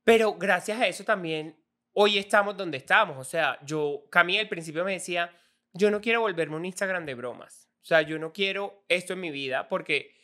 Pero 0.03 0.35
gracias 0.35 0.79
a 0.79 0.87
eso 0.87 1.03
también 1.03 1.57
hoy 1.93 2.17
estamos 2.17 2.55
donde 2.55 2.77
estamos. 2.77 3.17
O 3.17 3.23
sea, 3.23 3.59
yo, 3.65 4.05
Camila 4.09 4.41
al 4.41 4.47
principio 4.49 4.85
me 4.85 4.93
decía, 4.93 5.31
yo 5.73 5.91
no 5.91 5.99
quiero 5.99 6.21
volverme 6.21 6.55
un 6.55 6.65
Instagram 6.65 7.05
de 7.05 7.15
bromas. 7.15 7.69
O 7.81 7.85
sea, 7.85 8.01
yo 8.01 8.19
no 8.19 8.31
quiero 8.31 8.85
esto 8.87 9.13
en 9.13 9.19
mi 9.19 9.31
vida 9.31 9.67
porque 9.67 10.18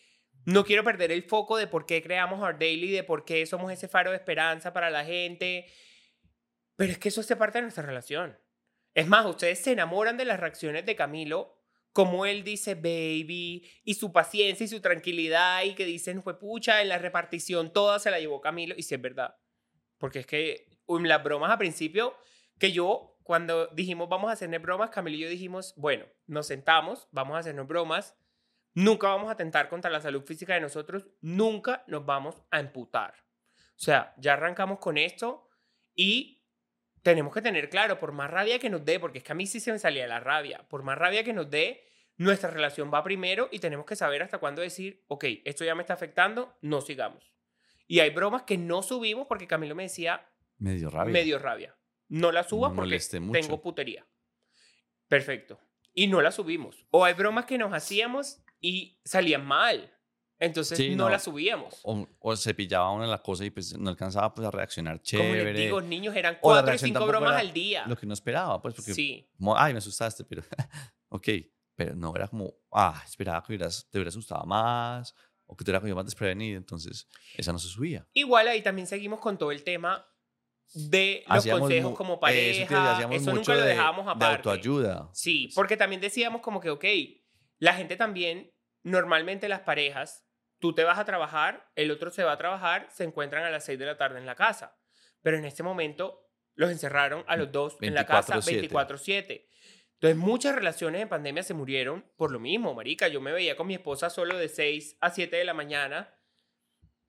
no 0.46 0.64
quiero 0.64 0.84
perder 0.84 1.12
el 1.12 1.24
foco 1.24 1.58
de 1.58 1.68
por 1.68 1.86
qué 1.86 2.02
creamos 2.02 2.40
Our 2.40 2.58
Daily, 2.58 2.92
de 2.92 3.04
por 3.04 3.26
qué 3.26 3.46
somos 3.46 3.72
ese 3.72 3.88
faro 3.88 4.12
de 4.12 4.18
esperanza 4.18 4.74
para 4.74 4.90
la 4.90 5.04
gente. 5.04 5.66
Pero 6.76 6.92
es 6.92 7.00
que 7.00 7.10
eso 7.10 7.22
hace 7.22 7.36
parte 7.36 7.58
de 7.58 7.64
nuestra 7.64 7.86
relación. 7.86 8.38
Es 8.94 9.08
más, 9.08 9.26
ustedes 9.26 9.60
se 9.60 9.72
enamoran 9.72 10.18
de 10.18 10.26
las 10.26 10.40
reacciones 10.40 10.86
de 10.86 10.96
Camilo, 10.96 11.56
como 11.92 12.26
él 12.26 12.44
dice 12.44 12.76
baby, 12.76 13.70
y 13.84 13.94
su 13.96 14.12
paciencia 14.12 14.66
y 14.66 14.68
su 14.68 14.82
tranquilidad, 14.82 15.64
y 15.64 15.76
que 15.76 15.86
dicen, 15.86 16.22
fue 16.22 16.38
pucha, 16.38 16.82
en 16.82 16.90
la 16.90 16.98
repartición 16.98 17.74
toda 17.74 18.00
se 18.00 18.12
la 18.12 18.20
llevó 18.20 18.40
Camilo, 18.40 18.76
y 18.78 18.84
sí 18.84 18.96
es 18.96 19.02
verdad. 19.02 19.36
Porque 19.98 20.20
es 20.20 20.28
que 20.28 20.68
um, 20.86 21.04
las 21.04 21.24
bromas 21.24 21.52
a 21.52 21.58
principio, 21.58 22.16
que 22.60 22.72
yo, 22.72 23.18
cuando 23.24 23.68
dijimos 23.68 24.08
vamos 24.10 24.30
a 24.30 24.34
hacernos 24.34 24.62
bromas, 24.62 24.92
Camilo 24.92 25.18
y 25.18 25.22
yo 25.22 25.30
dijimos, 25.30 25.74
bueno, 25.78 26.06
nos 26.28 26.48
sentamos, 26.48 27.08
vamos 27.12 27.36
a 27.36 27.40
hacernos 27.40 27.68
bromas, 27.68 28.16
Nunca 28.76 29.08
vamos 29.08 29.30
a 29.30 29.32
atentar 29.32 29.70
contra 29.70 29.90
la 29.90 30.02
salud 30.02 30.24
física 30.24 30.54
de 30.54 30.60
nosotros, 30.60 31.08
nunca 31.22 31.84
nos 31.88 32.06
vamos 32.06 32.36
a 32.52 32.60
emputar. 32.60 33.16
O 33.70 33.80
sea, 33.80 34.14
ya 34.18 34.34
arrancamos 34.34 34.80
con 34.80 34.98
esto 34.98 35.50
y 35.96 36.44
tenemos 37.02 37.34
que 37.34 37.42
tener 37.42 37.70
claro, 37.70 38.00
por 38.00 38.12
más 38.12 38.30
rabia 38.30 38.60
que 38.60 38.70
nos 38.70 38.84
dé, 38.84 39.00
porque 39.00 39.20
es 39.20 39.24
que 39.24 39.32
a 39.32 39.36
mí 39.36 39.48
sí 39.48 39.62
se 39.62 39.72
me 39.72 39.80
salía 39.80 40.08
la 40.08 40.20
rabia, 40.20 40.68
por 40.68 40.84
más 40.84 40.98
rabia 40.98 41.24
que 41.24 41.32
nos 41.32 41.50
dé, 41.50 41.86
nuestra 42.18 42.50
relación 42.50 42.92
va 42.94 43.04
primero 43.04 43.48
y 43.52 43.60
tenemos 43.60 43.86
que 43.86 43.96
saber 43.96 44.24
hasta 44.24 44.40
cuándo 44.40 44.62
decir, 44.62 45.04
ok, 45.08 45.26
esto 45.46 45.64
ya 45.64 45.74
me 45.74 45.82
está 45.82 45.94
afectando, 45.94 46.58
no 46.62 46.82
sigamos. 46.82 47.32
Y 47.88 48.02
hay 48.02 48.10
bromas 48.10 48.44
que 48.44 48.58
no 48.58 48.84
subimos 48.84 49.28
porque 49.28 49.48
Camilo 49.48 49.76
me 49.76 49.84
decía... 49.84 50.28
Medio 50.58 50.90
rabia. 50.90 51.14
Medio 51.14 51.40
rabia. 51.40 51.78
No 52.10 52.32
la 52.32 52.44
subas 52.44 52.74
porque 52.76 53.00
tengo 53.32 53.62
putería. 53.62 54.06
Perfecto. 55.08 55.60
Y 55.94 56.08
no 56.08 56.22
la 56.22 56.32
subimos. 56.32 56.86
O 56.92 57.06
hay 57.06 57.14
bromas 57.14 57.46
que 57.46 57.58
nos 57.58 57.74
hacíamos 57.74 58.45
y 58.60 59.00
salían 59.04 59.46
mal. 59.46 59.92
Entonces 60.38 60.96
no, 60.96 61.10
la 61.10 61.20
subíamos. 61.20 61.80
O, 61.84 62.36
se 62.36 62.54
pillaba 62.54 62.92
una 62.92 63.06
de 63.06 63.12
las 63.12 63.22
cosas 63.22 63.48
y 63.48 63.52
pues 63.52 63.78
no 63.78 63.90
alcanzaba 63.90 64.34
pues 64.34 64.48
a 64.48 64.52
reaccionar 64.52 65.02
chévere. 65.02 65.40
Como 65.40 65.52
les 65.52 65.58
digo, 65.58 65.82
niños 65.82 66.16
eran 66.16 66.38
cuatro 66.42 66.76
o 66.76 66.78
cinco 66.78 67.06
bromas 67.08 67.40
al 67.40 67.54
día. 67.54 67.86
Lo 67.88 67.96
que 67.96 68.06
no 68.06 68.14
esperaba, 68.14 68.62
pues 68.62 68.76
porque... 68.76 68.94
Sí. 68.94 69.30
ay, 69.56 69.74
me 69.74 69.80
asustaste, 69.80 70.26
pero... 70.26 70.44
ok, 71.10 71.30
pero 71.76 71.96
no, 71.96 72.14
era 72.16 72.28
como, 72.28 72.54
ah, 72.72 73.02
esperaba 73.06 73.42
que 73.42 73.54
hubieras, 73.54 73.88
te 73.90 73.98
hubieras 73.98 74.14
asustado 74.14 74.46
más 74.46 75.16
o 75.48 75.56
que 75.56 75.64
te 75.64 75.72
hubiera 75.72 75.80
cogido 75.80 75.96
más 75.96 76.06
desprevenido, 76.06 76.58
entonces 76.58 77.08
esa 77.38 77.52
no 77.52 77.60
se 77.60 77.68
subía. 77.68 78.08
Igual 78.14 78.48
ahí 78.48 78.62
también 78.62 78.88
seguimos 78.88 79.20
con 79.20 79.38
todo 79.38 79.52
el 79.52 79.64
tema 79.64 80.06
de 80.74 81.24
los 81.28 81.46
consejos 81.46 81.96
como 81.96 82.20
pareja. 82.20 83.08
Eso, 83.12 83.34
nunca 83.34 83.54
lo 83.54 83.62
dejábamos 83.62 84.08
aparte. 84.08 84.26
De 84.26 84.50
autoayuda. 84.50 85.10
Sí, 85.14 85.50
porque 85.54 85.78
también 85.78 86.02
decíamos 86.02 86.42
como 86.42 86.60
que, 86.60 86.70
ok, 86.70 86.86
la 87.60 87.74
gente 87.74 87.96
también, 87.96 88.54
normalmente 88.84 89.50
las 89.50 89.62
parejas, 89.62 90.26
tú 90.60 90.74
te 90.74 90.84
vas 90.84 91.00
a 91.00 91.06
trabajar, 91.06 91.70
el 91.76 91.92
otro 91.92 92.12
se 92.12 92.24
va 92.24 92.34
a 92.34 92.38
trabajar, 92.38 92.88
se 92.92 93.04
encuentran 93.04 93.44
a 93.44 93.50
las 93.50 93.66
6 93.66 93.80
de 93.80 93.86
la 93.86 93.98
tarde 93.98 94.20
en 94.20 94.26
la 94.26 94.36
casa. 94.36 94.78
Pero 95.22 95.38
en 95.38 95.46
este 95.46 95.64
momento 95.64 96.30
los 96.56 96.72
encerraron 96.72 97.24
a 97.28 97.36
los 97.36 97.52
dos 97.52 97.78
en 97.82 97.94
la 97.94 98.06
casa 98.06 98.36
24/7. 98.38 99.48
Entonces 99.94 100.18
muchas 100.18 100.56
relaciones 100.56 101.02
en 101.02 101.10
pandemia 101.10 101.44
se 101.44 101.54
murieron 101.54 102.06
por 102.16 102.32
lo 102.32 102.40
mismo, 102.40 102.74
marica. 102.74 103.08
Yo 103.08 103.22
me 103.22 103.32
veía 103.32 103.56
con 103.56 103.68
mi 103.68 103.76
esposa 103.76 104.10
solo 104.10 104.38
de 104.38 104.50
6 104.50 104.98
a 105.00 105.10
7 105.10 105.36
de 105.36 105.46
la 105.46 105.54
mañana, 105.54 106.14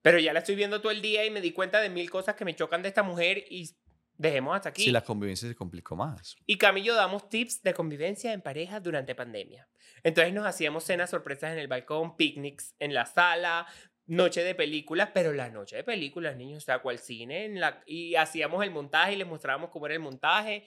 pero 0.01 0.19
ya 0.19 0.33
la 0.33 0.39
estoy 0.39 0.55
viendo 0.55 0.81
todo 0.81 0.91
el 0.91 1.01
día 1.01 1.25
y 1.25 1.29
me 1.29 1.41
di 1.41 1.51
cuenta 1.51 1.81
de 1.81 1.89
mil 1.89 2.09
cosas 2.09 2.35
que 2.35 2.45
me 2.45 2.55
chocan 2.55 2.81
de 2.81 2.89
esta 2.89 3.03
mujer 3.03 3.45
y 3.49 3.69
dejemos 4.17 4.55
hasta 4.55 4.69
aquí. 4.69 4.83
Sí, 4.85 4.91
la 4.91 5.03
convivencia 5.03 5.47
se 5.47 5.55
complicó 5.55 5.95
más. 5.95 6.35
Y 6.45 6.57
Camilo 6.57 6.95
damos 6.95 7.29
tips 7.29 7.61
de 7.63 7.73
convivencia 7.73 8.33
en 8.33 8.41
pareja 8.41 8.79
durante 8.79 9.15
pandemia. 9.15 9.69
Entonces 10.03 10.33
nos 10.33 10.45
hacíamos 10.45 10.83
cenas 10.83 11.09
sorpresas 11.09 11.53
en 11.53 11.59
el 11.59 11.67
balcón, 11.67 12.17
picnics 12.17 12.75
en 12.79 12.93
la 12.93 13.05
sala, 13.05 13.67
noche 14.05 14.43
de 14.43 14.55
películas, 14.55 15.09
pero 15.13 15.33
la 15.33 15.49
noche 15.49 15.75
de 15.75 15.83
películas, 15.83 16.35
niños, 16.35 16.63
o 16.63 16.65
sea, 16.65 16.79
cual 16.79 16.97
cine, 16.97 17.45
en 17.45 17.59
la, 17.59 17.83
y 17.85 18.15
hacíamos 18.15 18.63
el 18.63 18.71
montaje 18.71 19.13
y 19.13 19.17
les 19.17 19.27
mostrábamos 19.27 19.69
cómo 19.69 19.85
era 19.85 19.95
el 19.95 20.01
montaje. 20.01 20.65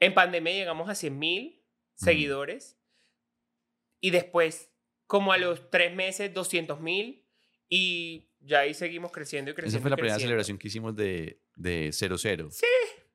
En 0.00 0.14
pandemia 0.14 0.52
llegamos 0.52 0.88
a 0.88 0.94
100 0.94 1.18
mil 1.18 1.62
seguidores 1.94 2.78
y 4.00 4.10
después, 4.10 4.70
como 5.06 5.32
a 5.32 5.38
los 5.38 5.70
tres 5.70 5.94
meses, 5.94 6.34
200 6.34 6.80
mil 6.80 7.26
y 7.68 8.25
ya 8.46 8.60
ahí 8.60 8.74
seguimos 8.74 9.12
creciendo 9.12 9.50
y 9.50 9.54
creciendo. 9.54 9.78
Esa 9.78 9.82
fue 9.82 9.90
la 9.90 9.96
primera 9.96 10.18
celebración 10.18 10.58
que 10.58 10.68
hicimos 10.68 10.94
de, 10.94 11.42
de 11.56 11.88
0-0. 11.88 12.50
Sí. 12.50 12.66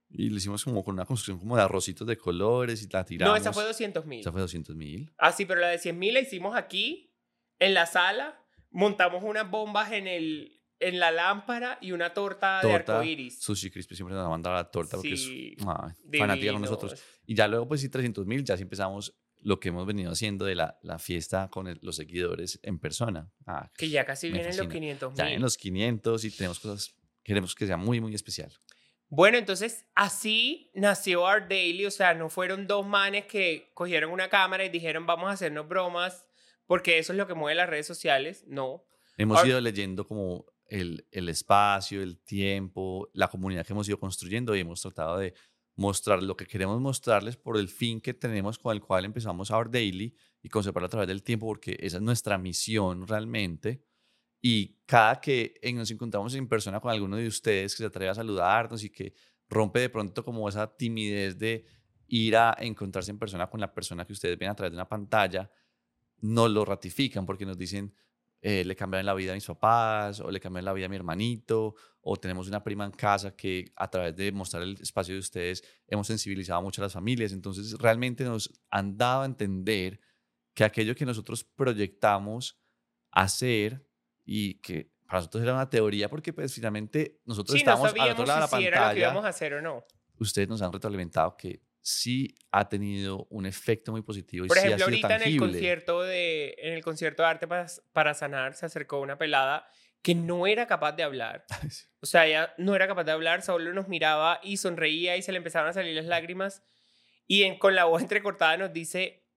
Y 0.10 0.30
lo 0.30 0.38
hicimos 0.38 0.64
como 0.64 0.84
con 0.84 0.96
una 0.96 1.06
construcción 1.06 1.40
como 1.40 1.56
de 1.56 1.64
arrocitos 1.64 2.06
de 2.06 2.18
colores 2.18 2.84
y 2.84 2.90
la 2.90 3.06
tiramos. 3.06 3.34
No, 3.34 3.38
esa 3.38 3.54
fue 3.54 3.64
200 3.64 4.06
mil. 4.06 4.20
Esa 4.20 4.32
fue 4.32 4.42
200 4.42 4.76
mil. 4.76 5.14
Ah, 5.18 5.32
sí, 5.32 5.46
pero 5.46 5.62
la 5.62 5.70
de 5.70 5.80
100 5.80 5.98
mil 5.98 6.14
la 6.14 6.20
hicimos 6.20 6.56
aquí, 6.56 7.16
en 7.60 7.74
la 7.74 7.86
sala. 7.86 8.38
Montamos 8.72 9.24
unas 9.24 9.50
bombas 9.50 9.92
en 9.94 10.08
el, 10.08 10.62
en 10.80 11.00
la 11.00 11.12
lámpara 11.12 11.78
y 11.82 11.94
una 11.94 12.14
torta, 12.14 12.58
de 12.62 12.70
Torta, 12.70 12.98
arcoíris. 12.98 13.42
Sushi 13.42 13.70
Crispy 13.70 13.96
siempre 13.96 14.16
nos 14.16 14.30
manda 14.30 14.52
la 14.52 14.70
torta 14.70 14.98
porque 14.98 15.16
Sí, 15.16 15.56
es 15.58 15.66
ay, 15.66 16.20
fanática 16.20 16.52
con 16.54 16.62
nosotros. 16.62 17.02
Y 17.26 17.36
ya 17.36 17.48
luego, 17.48 17.68
pues 17.68 17.82
sí, 17.82 17.90
300 17.90 18.26
mil, 18.26 18.44
ya 18.44 18.58
sí 18.58 18.64
empezamos 18.64 19.16
lo 19.44 19.60
que 19.60 19.70
hemos 19.70 19.86
venido 19.88 20.12
haciendo 20.12 20.46
de 20.46 20.56
la, 20.56 20.78
la 20.84 21.00
fiesta 21.00 21.50
con 21.50 21.68
el- 21.68 21.80
los 21.82 21.96
seguidores 21.96 22.60
en 22.64 22.80
persona. 22.80 23.32
Ah, 23.46 23.72
Que 23.78 23.90
ya 23.90 24.06
casi 24.06 24.28
vienen 24.28 24.48
los 24.48 24.56
fascina. 24.58 24.74
500 24.74 25.14
ya 25.16 25.32
en 25.32 25.42
los 25.42 25.58
500 25.58 26.24
y 26.26 26.32
tenemos 26.32 26.60
cosas, 26.60 26.96
queremos 27.24 27.56
que 27.56 27.66
sea 27.68 27.78
muy, 27.78 28.00
muy 28.02 28.14
especial. 28.16 28.52
Bueno, 29.10 29.38
entonces 29.38 29.86
así 29.94 30.72
nació 30.74 31.28
Art 31.28 31.50
Daily, 31.50 31.86
o 31.86 31.92
sea, 31.92 32.14
no 32.14 32.30
fueron 32.30 32.66
dos 32.68 32.86
manes 32.88 33.26
que 33.26 33.72
cogieron 33.74 34.12
una 34.12 34.30
cámara 34.30 34.64
y 34.64 34.70
dijeron 34.70 35.06
vamos 35.06 35.30
a 35.30 35.34
hacernos 35.34 35.68
bromas, 35.68 36.26
porque 36.66 36.98
eso 36.98 37.12
es 37.12 37.18
lo 37.18 37.28
que 37.28 37.34
mueve 37.34 37.56
las 37.56 37.68
redes 37.70 37.86
sociales, 37.88 38.46
no. 38.48 38.86
Hemos 39.18 39.46
ido 39.46 39.60
leyendo 39.60 40.08
como 40.08 40.46
el, 40.68 41.06
el 41.12 41.28
espacio, 41.28 42.02
el 42.02 42.20
tiempo, 42.24 43.10
la 43.14 43.28
comunidad 43.28 43.66
que 43.66 43.74
hemos 43.74 43.88
ido 43.90 44.00
construyendo 44.00 44.56
y 44.56 44.62
hemos 44.62 44.82
tratado 44.82 45.18
de 45.18 45.34
mostrar 45.76 46.22
lo 46.22 46.36
que 46.36 46.46
queremos 46.46 46.80
mostrarles 46.80 47.38
por 47.38 47.58
el 47.58 47.68
fin 47.68 48.02
que 48.02 48.14
tenemos 48.14 48.60
con 48.60 48.76
el 48.76 48.82
cual 48.82 49.06
empezamos 49.06 49.52
Our 49.52 49.72
Daily 49.72 50.16
y 50.42 50.50
conservarlo 50.50 50.88
a 50.88 50.90
través 50.90 51.08
del 51.08 51.24
tiempo 51.24 51.48
porque 51.48 51.78
esa 51.80 51.98
es 51.98 52.04
nuestra 52.04 52.38
misión 52.38 53.08
realmente. 53.08 53.84
Y 54.42 54.80
cada 54.86 55.22
que 55.22 55.54
nos 55.74 55.92
encontramos 55.92 56.34
en 56.34 56.48
persona 56.48 56.80
con 56.80 56.92
alguno 56.92 57.18
de 57.18 57.28
ustedes 57.28 57.74
que 57.74 57.84
se 57.84 57.86
atreve 57.86 58.10
a 58.10 58.16
saludarnos 58.16 58.84
y 58.84 58.90
que 58.90 59.14
rompe 59.50 59.80
de 59.80 59.90
pronto 59.90 60.24
como 60.24 60.48
esa 60.50 60.76
timidez 60.76 61.38
de 61.38 61.66
ir 62.08 62.36
a 62.36 62.56
encontrarse 62.60 63.12
en 63.12 63.20
persona 63.20 63.50
con 63.50 63.60
la 63.60 63.74
persona 63.74 64.06
que 64.06 64.14
ustedes 64.14 64.38
ven 64.38 64.50
a 64.50 64.56
través 64.56 64.72
de 64.72 64.78
una 64.78 64.90
pantalla, 64.90 65.50
nos 66.20 66.50
lo 66.50 66.66
ratifican 66.66 67.26
porque 67.26 67.46
nos 67.46 67.58
dicen, 67.58 67.94
eh, 68.42 68.66
le 68.66 68.76
cambiaron 68.76 69.06
la 69.06 69.14
vida 69.14 69.32
a 69.32 69.36
mis 69.36 69.46
papás 69.46 70.20
o 70.20 70.32
le 70.32 70.40
cambiaron 70.40 70.66
la 70.66 70.74
vida 70.74 70.88
a 70.88 70.90
mi 70.90 70.96
hermanito 70.96 71.76
o 72.02 72.16
tenemos 72.18 72.48
una 72.48 72.64
prima 72.64 72.86
en 72.86 72.92
casa 72.92 73.36
que 73.36 73.72
a 73.76 73.88
través 73.90 74.16
de 74.16 74.32
mostrar 74.32 74.64
el 74.64 74.74
espacio 74.82 75.14
de 75.14 75.20
ustedes 75.20 75.64
hemos 75.88 76.08
sensibilizado 76.08 76.62
mucho 76.62 76.82
a 76.82 76.86
las 76.86 76.94
familias. 76.94 77.32
Entonces 77.34 77.78
realmente 77.78 78.24
nos 78.24 78.52
han 78.72 78.98
dado 78.98 79.22
a 79.22 79.26
entender 79.26 80.00
que 80.56 80.64
aquello 80.64 80.96
que 80.96 81.06
nosotros 81.06 81.44
proyectamos 81.44 82.60
hacer 83.12 83.88
y 84.26 84.56
que 84.56 84.92
para 85.06 85.20
nosotros 85.20 85.44
era 85.44 85.54
una 85.54 85.70
teoría 85.70 86.10
porque 86.10 86.34
pues 86.34 86.54
finalmente 86.54 87.22
nosotros 87.26 87.58
Sí, 87.60 87.64
no 87.66 87.72
estamos 87.74 87.94
al 88.00 88.12
otro 88.12 88.26
lado 88.26 88.40
de 88.40 88.42
la 88.42 88.58
si 88.58 88.66
era 88.66 88.88
lo 88.88 88.94
que 88.94 89.00
íbamos 89.02 89.26
a 89.26 89.28
hacer 89.28 89.54
o 89.54 89.62
no. 89.62 89.84
ustedes 90.18 90.48
nos 90.48 90.62
han 90.62 90.72
retroalimentado 90.72 91.36
que 91.38 91.62
sí 91.82 92.36
ha 92.52 92.70
tenido 92.70 93.26
un 93.30 93.46
efecto 93.46 93.92
muy 93.92 94.02
positivo 94.04 94.46
y 94.46 94.48
Por 94.48 94.58
sí 94.58 94.68
ejemplo, 94.68 94.86
ha 94.86 94.90
sido 94.90 95.08
ahorita 95.08 95.08
en 95.08 95.14
el 95.14 95.20
tangible. 95.20 95.48
concierto 95.48 96.02
de 96.04 96.56
en 96.60 96.74
el 96.74 96.84
concierto 96.84 97.24
de 97.24 97.30
arte 97.30 97.48
para, 97.48 97.66
para 97.94 98.14
sanar 98.14 98.54
se 98.54 98.66
acercó 98.66 99.00
una 99.00 99.18
pelada 99.18 99.68
que 100.02 100.16
no 100.16 100.48
era 100.48 100.68
capaz 100.68 100.94
de 100.94 101.04
hablar. 101.04 101.46
O 102.04 102.08
sea, 102.08 102.26
ella 102.26 102.54
no 102.58 102.76
era 102.76 102.88
capaz 102.88 103.04
de 103.04 103.12
hablar, 103.12 103.44
solo 103.44 103.72
nos 103.74 103.88
miraba 103.88 104.40
y 104.42 104.58
sonreía 104.58 105.18
y 105.18 105.22
se 105.22 105.32
le 105.32 105.38
empezaron 105.38 105.70
a 105.70 105.74
salir 105.74 105.96
las 105.96 106.06
lágrimas. 106.06 106.64
Y 107.28 107.44
en- 107.44 107.60
con 107.60 107.76
la 107.76 107.86
voz 107.86 108.02
entrecortada 108.02 108.58
nos 108.58 108.74
dice, 108.74 109.28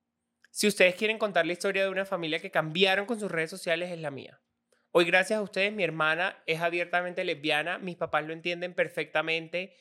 si 0.51 0.67
ustedes 0.67 0.95
quieren 0.95 1.19
contar 1.19 1.45
la 1.47 1.53
historia 1.53 1.83
de 1.85 1.91
una 1.91 2.07
familia 2.07 2.39
que 2.39 2.51
cambiaron 2.51 3.05
con 3.07 3.21
sus 3.21 3.31
redes 3.31 3.51
sociales, 3.51 3.91
es 3.91 3.99
la 4.01 4.11
mía. 4.11 4.41
Hoy, 4.93 5.05
gracias 5.05 5.39
a 5.39 5.43
ustedes, 5.43 5.73
mi 5.75 5.83
hermana 5.85 6.43
es 6.47 6.61
abiertamente 6.61 7.25
lesbiana, 7.25 7.79
mis 7.79 7.97
papás 7.97 8.25
lo 8.25 8.33
entienden 8.33 8.73
perfectamente 8.73 9.75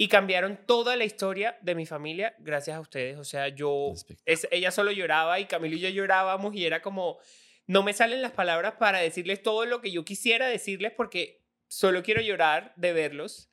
y 0.00 0.06
cambiaron 0.06 0.60
toda 0.64 0.94
la 0.96 1.04
historia 1.04 1.58
de 1.60 1.74
mi 1.74 1.84
familia 1.84 2.34
gracias 2.38 2.76
a 2.76 2.80
ustedes. 2.80 3.18
O 3.18 3.24
sea, 3.24 3.48
yo, 3.48 3.92
es, 4.24 4.46
ella 4.52 4.70
solo 4.70 4.92
lloraba 4.92 5.40
y 5.40 5.46
Camilo 5.46 5.74
y 5.74 5.80
yo 5.80 5.88
llorábamos 5.88 6.54
y 6.54 6.64
era 6.64 6.80
como, 6.80 7.18
no 7.66 7.82
me 7.82 7.92
salen 7.92 8.22
las 8.22 8.30
palabras 8.30 8.74
para 8.78 9.00
decirles 9.00 9.42
todo 9.42 9.66
lo 9.66 9.80
que 9.80 9.90
yo 9.90 10.04
quisiera 10.04 10.46
decirles 10.46 10.92
porque 10.96 11.44
solo 11.66 12.04
quiero 12.04 12.22
llorar 12.22 12.72
de 12.76 12.92
verlos. 12.92 13.50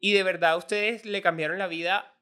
Y 0.00 0.12
de 0.14 0.22
verdad 0.22 0.56
ustedes 0.56 1.04
le 1.04 1.20
cambiaron 1.20 1.58
la 1.58 1.68
vida 1.68 2.18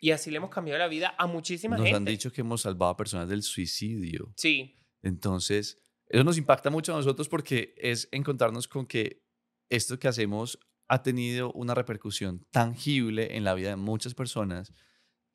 y 0.00 0.12
así 0.12 0.30
le 0.30 0.38
hemos 0.38 0.50
cambiado 0.50 0.78
la 0.78 0.88
vida 0.88 1.14
a 1.18 1.26
muchísima 1.26 1.76
Nos 1.76 1.84
gente. 1.84 1.96
han 1.98 2.04
dicho 2.06 2.32
que 2.32 2.40
hemos 2.40 2.62
salvado 2.62 2.92
a 2.92 2.96
personas 2.96 3.28
del 3.28 3.42
suicidio. 3.42 4.32
Sí, 4.36 4.78
Entonces, 5.02 5.78
eso 6.06 6.24
nos 6.24 6.38
impacta 6.38 6.70
mucho 6.70 6.94
a 6.94 6.96
nosotros 6.96 7.28
porque 7.28 7.74
es 7.76 8.08
encontrarnos 8.12 8.66
con 8.66 8.86
que 8.86 9.22
esto 9.68 9.98
que 9.98 10.08
hacemos 10.08 10.58
ha 10.92 11.02
tenido 11.04 11.52
una 11.52 11.74
repercusión 11.74 12.44
tangible 12.50 13.36
en 13.36 13.44
la 13.44 13.54
vida 13.54 13.70
de 13.70 13.76
muchas 13.76 14.12
personas 14.14 14.72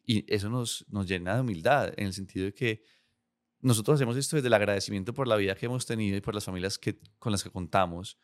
y 0.04 0.26
eso 0.34 0.50
nos, 0.50 0.86
nos 0.90 1.08
llena 1.08 1.36
de 1.36 1.42
humildad 1.42 1.94
en 1.98 2.08
el 2.08 2.14
sentido 2.14 2.46
de 2.46 2.54
que 2.54 2.84
nosotros 3.62 3.96
hacemos 3.96 4.18
esto 4.18 4.36
desde 4.36 4.50
el 4.50 4.54
agradecimiento 4.54 5.14
por 5.14 5.28
la 5.28 5.38
vida 5.38 5.56
que 5.56 5.66
hemos 5.68 5.86
tenido 5.86 6.18
y 6.18 6.22
por 6.22 6.36
las 6.36 6.44
familias 6.44 6.78
que, 6.78 7.00
con 7.18 7.32
las 7.32 7.42
que 7.42 7.50
contamos. 7.50 8.20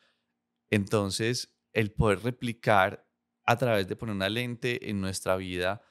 Entonces, 0.70 1.56
el 1.74 1.94
poder 1.94 2.20
replicar 2.22 3.08
a 3.46 3.56
través 3.58 3.88
de 3.88 3.96
poner 3.96 4.14
una 4.16 4.30
lente 4.30 4.90
en 4.90 5.00
nuestra 5.00 5.38
vida 5.38 5.82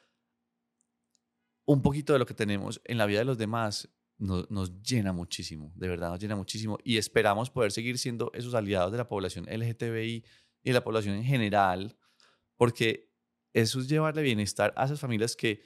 un 1.66 1.82
poquito 1.82 2.12
de 2.12 2.18
lo 2.18 2.26
que 2.26 2.34
tenemos 2.34 2.80
en 2.84 2.98
la 2.98 3.06
vida 3.06 3.20
de 3.20 3.24
los 3.24 3.38
demás 3.38 3.88
no- 4.18 4.46
nos 4.50 4.82
llena 4.82 5.12
muchísimo, 5.12 5.72
de 5.74 5.88
verdad 5.88 6.10
nos 6.10 6.20
llena 6.20 6.36
muchísimo 6.36 6.78
y 6.84 6.98
esperamos 6.98 7.48
poder 7.50 7.72
seguir 7.72 7.98
siendo 7.98 8.30
esos 8.34 8.54
aliados 8.54 8.92
de 8.92 8.98
la 8.98 9.08
población 9.08 9.46
LGTBI 9.48 10.24
y 10.62 10.72
la 10.72 10.84
población 10.84 11.16
en 11.16 11.24
general, 11.24 11.98
porque 12.56 13.10
eso 13.52 13.80
es 13.80 13.88
llevarle 13.88 14.22
bienestar 14.22 14.72
a 14.76 14.84
esas 14.84 15.00
familias 15.00 15.36
que, 15.36 15.64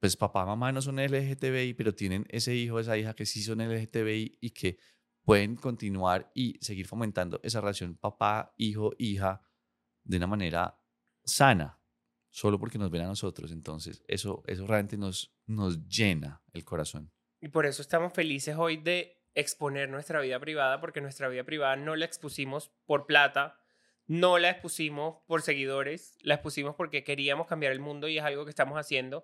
pues 0.00 0.16
papá, 0.16 0.44
mamá 0.46 0.72
no 0.72 0.82
son 0.82 0.98
LGTBI, 0.98 1.74
pero 1.74 1.94
tienen 1.94 2.26
ese 2.28 2.54
hijo, 2.54 2.78
esa 2.80 2.96
hija 2.96 3.14
que 3.14 3.26
sí 3.26 3.42
son 3.42 3.60
LGTBI 3.60 4.38
y 4.40 4.50
que 4.50 4.78
pueden 5.22 5.56
continuar 5.56 6.30
y 6.34 6.58
seguir 6.60 6.86
fomentando 6.86 7.40
esa 7.42 7.60
relación 7.60 7.96
papá, 7.96 8.54
hijo, 8.56 8.92
hija 8.98 9.42
de 10.04 10.16
una 10.16 10.26
manera 10.26 10.80
sana 11.24 11.80
solo 12.30 12.58
porque 12.58 12.78
nos 12.78 12.90
ven 12.90 13.02
a 13.02 13.06
nosotros. 13.06 13.52
Entonces, 13.52 14.02
eso, 14.08 14.42
eso 14.46 14.66
realmente 14.66 14.96
nos, 14.96 15.34
nos 15.46 15.86
llena 15.86 16.42
el 16.52 16.64
corazón. 16.64 17.12
y 17.40 17.48
por 17.48 17.66
eso 17.66 17.82
estamos 17.82 18.12
felices 18.12 18.56
hoy 18.56 18.78
de 18.78 19.19
exponer 19.34 19.88
nuestra 19.88 20.20
vida 20.20 20.38
privada, 20.38 20.80
porque 20.80 21.00
nuestra 21.00 21.28
vida 21.28 21.44
privada 21.44 21.76
no 21.76 21.96
la 21.96 22.04
expusimos 22.04 22.70
por 22.86 23.06
plata, 23.06 23.58
no 24.06 24.38
la 24.38 24.50
expusimos 24.50 25.18
por 25.26 25.42
seguidores, 25.42 26.16
la 26.22 26.34
expusimos 26.34 26.74
porque 26.74 27.04
queríamos 27.04 27.46
cambiar 27.46 27.72
el 27.72 27.80
mundo 27.80 28.08
y 28.08 28.18
es 28.18 28.24
algo 28.24 28.44
que 28.44 28.50
estamos 28.50 28.78
haciendo. 28.78 29.22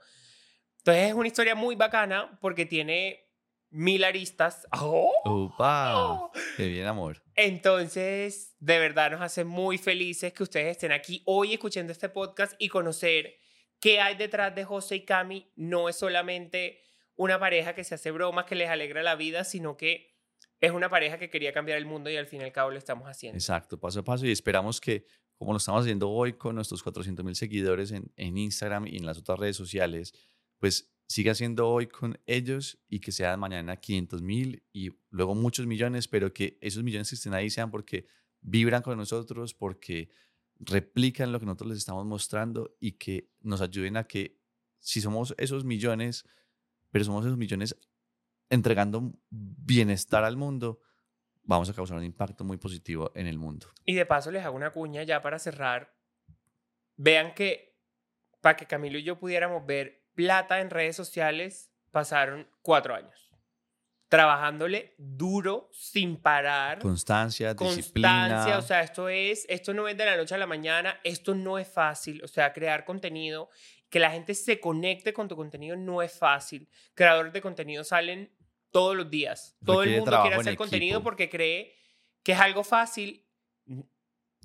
Entonces 0.79 1.09
es 1.09 1.15
una 1.15 1.27
historia 1.27 1.55
muy 1.55 1.75
bacana 1.75 2.39
porque 2.41 2.67
tiene 2.67 3.27
mil 3.71 4.05
aristas. 4.05 4.67
¡Oh! 4.81 5.13
¡Opa! 5.25 6.31
¡Qué 6.57 6.69
bien, 6.69 6.87
amor! 6.87 7.23
Entonces, 7.35 8.55
de 8.61 8.79
verdad 8.79 9.11
nos 9.11 9.21
hace 9.21 9.45
muy 9.45 9.79
felices 9.79 10.33
que 10.33 10.43
ustedes 10.43 10.69
estén 10.69 10.93
aquí 10.93 11.23
hoy 11.27 11.55
escuchando 11.55 11.93
este 11.93 12.09
podcast 12.09 12.55
y 12.59 12.69
conocer 12.69 13.35
qué 13.81 14.01
hay 14.01 14.15
detrás 14.15 14.55
de 14.55 14.65
José 14.65 14.97
y 14.97 15.05
Cami. 15.05 15.53
No 15.57 15.89
es 15.89 15.97
solamente 15.97 16.81
una 17.17 17.39
pareja 17.39 17.75
que 17.75 17.85
se 17.85 17.95
hace 17.95 18.11
bromas, 18.11 18.45
que 18.45 18.55
les 18.55 18.69
alegra 18.69 19.03
la 19.03 19.17
vida, 19.17 19.45
sino 19.45 19.77
que 19.77 20.15
es 20.61 20.71
una 20.71 20.89
pareja 20.89 21.19
que 21.19 21.31
quería 21.31 21.53
cambiar 21.53 21.79
el 21.79 21.87
mundo 21.87 22.11
y 22.11 22.17
al 22.17 22.27
fin 22.27 22.41
y 22.41 22.45
al 22.45 22.53
cabo 22.53 22.71
lo 22.71 22.79
estamos 22.79 23.09
haciendo. 23.09 23.37
Exacto, 23.37 23.79
paso 23.79 24.01
a 24.01 24.05
paso. 24.05 24.27
Y 24.27 24.31
esperamos 24.31 24.81
que, 24.81 25.07
como 25.37 25.53
lo 25.53 25.59
estamos 25.59 25.83
haciendo 25.83 26.11
hoy 26.11 26.35
con 26.35 26.55
nuestros 26.55 26.83
400 26.83 27.25
mil 27.25 27.35
seguidores 27.35 27.91
en, 27.91 28.13
en 28.17 28.37
Instagram 28.37 28.87
y 28.87 28.97
en 28.97 29.07
las 29.07 29.19
otras 29.19 29.39
redes 29.39 29.57
sociales, 29.57 30.15
pues 30.59 30.93
siga 31.09 31.35
siendo 31.35 31.69
hoy 31.69 31.87
con 31.87 32.19
ellos 32.27 32.79
y 32.89 33.01
que 33.01 33.13
sea 33.13 33.37
mañana 33.37 33.77
500 33.77 34.23
mil 34.23 34.65
y 34.73 34.91
luego 35.11 35.35
muchos 35.35 35.67
millones, 35.67 36.09
pero 36.09 36.33
que 36.33 36.59
esos 36.61 36.83
millones 36.83 37.09
que 37.09 37.15
estén 37.15 37.35
ahí 37.35 37.51
sean 37.51 37.71
porque 37.71 38.07
vibran 38.41 38.83
con 38.83 38.99
nosotros, 38.99 39.55
porque 39.55 40.11
replican 40.59 41.33
lo 41.33 41.39
que 41.39 41.47
nosotros 41.47 41.71
les 41.71 41.79
estamos 41.79 42.07
mostrando 42.07 42.77
y 42.81 42.93
que 42.93 43.31
nos 43.41 43.61
ayuden 43.61 43.97
a 43.97 44.05
que 44.05 44.41
si 44.81 45.01
somos 45.01 45.35
esos 45.39 45.65
millones, 45.65 46.25
pero 46.97 47.05
somos 47.05 47.27
esos 47.27 47.37
millones 47.37 47.77
entregando 48.49 49.13
bienestar 49.29 50.25
al 50.25 50.39
mundo, 50.39 50.81
vamos 51.43 51.69
a 51.69 51.75
causar 51.75 51.99
un 51.99 52.05
impacto 52.05 52.43
muy 52.43 52.57
positivo 52.57 53.13
en 53.15 53.27
el 53.27 53.37
mundo. 53.37 53.67
Y 53.85 53.95
de 53.97 54.07
paso 54.07 54.31
les 54.31 54.43
hago 54.43 54.57
una 54.57 54.71
cuña 54.71 55.03
ya 55.03 55.21
para 55.21 55.39
cerrar. 55.39 55.95
Vean 56.97 57.35
que 57.35 57.77
para 58.41 58.57
que 58.57 58.65
Camilo 58.65 58.97
y 58.97 59.03
yo 59.03 59.19
pudiéramos 59.19 59.67
ver 59.67 60.07
plata 60.15 60.59
en 60.61 60.71
redes 60.71 60.97
sociales, 60.97 61.71
pasaron 61.91 62.49
cuatro 62.63 62.95
años. 62.95 63.31
Trabajándole 64.09 64.95
duro, 64.97 65.69
sin 65.75 66.17
parar. 66.17 66.79
Constancia, 66.79 67.55
constancia, 67.55 67.77
disciplina. 67.77 68.57
o 68.57 68.63
sea, 68.63 68.81
esto 68.81 69.11
es, 69.11 69.45
esto 69.51 69.75
no 69.75 69.87
es 69.87 69.99
de 69.99 70.07
la 70.07 70.17
noche 70.17 70.35
a 70.35 70.39
la 70.39 70.47
mañana, 70.47 70.99
esto 71.05 71.35
no 71.35 71.59
es 71.59 71.69
fácil, 71.69 72.25
o 72.25 72.29
sea, 72.29 72.55
crear 72.55 72.87
contenido, 72.87 73.51
que 73.89 73.99
la 73.99 74.11
gente 74.11 74.35
se 74.35 74.61
conecte 74.61 75.13
con 75.13 75.29
tu 75.29 75.37
contenido 75.37 75.77
no 75.77 76.03
es 76.03 76.19
fácil. 76.19 76.69
Creadores 76.95 77.33
de 77.33 77.41
contenido 77.41 77.85
salen 77.85 78.33
todos 78.71 78.97
los 78.97 79.11
días. 79.11 79.57
Todo 79.65 79.83
el 79.83 79.97
mundo 79.97 80.21
quiere 80.23 80.37
hacer 80.37 80.57
contenido 80.57 81.03
porque 81.03 81.29
cree 81.29 81.75
que 82.23 82.33
es 82.33 82.41
algo 82.41 82.65
fácil. 82.65 83.27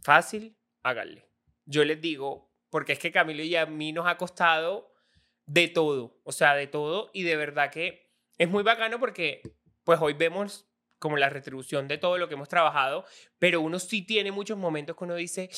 Fácil, 0.04 0.56
háganle. 0.84 1.28
Yo 1.66 1.84
les 1.84 2.00
digo, 2.02 2.52
porque 2.70 2.94
es 2.94 3.00
que 3.00 3.12
Camilo 3.12 3.44
y 3.44 3.56
a 3.56 3.66
mí 3.66 3.92
nos 3.92 4.08
ha 4.08 4.18
costado 4.18 4.94
de 5.46 5.68
todo, 5.68 6.20
o 6.24 6.32
sea, 6.32 6.56
de 6.56 6.68
todo, 6.68 7.10
y 7.14 7.24
de 7.24 7.36
verdad 7.36 7.72
que 7.72 8.10
es 8.38 8.50
muy 8.50 8.64
bacano 8.64 9.00
porque 9.00 9.42
pues 9.84 10.00
hoy 10.00 10.14
vemos 10.14 10.71
como 11.02 11.18
la 11.18 11.30
retribución 11.30 11.88
de 11.88 11.98
todo 11.98 12.20
lo 12.20 12.28
que 12.28 12.36
hemos 12.36 12.48
trabajado, 12.48 13.06
pero 13.40 13.60
uno 13.60 13.80
sí 13.80 14.04
tiene 14.04 14.32
muchos 14.32 14.56
momentos 14.56 14.96
que 14.96 15.04
uno 15.04 15.16
dice, 15.16 15.50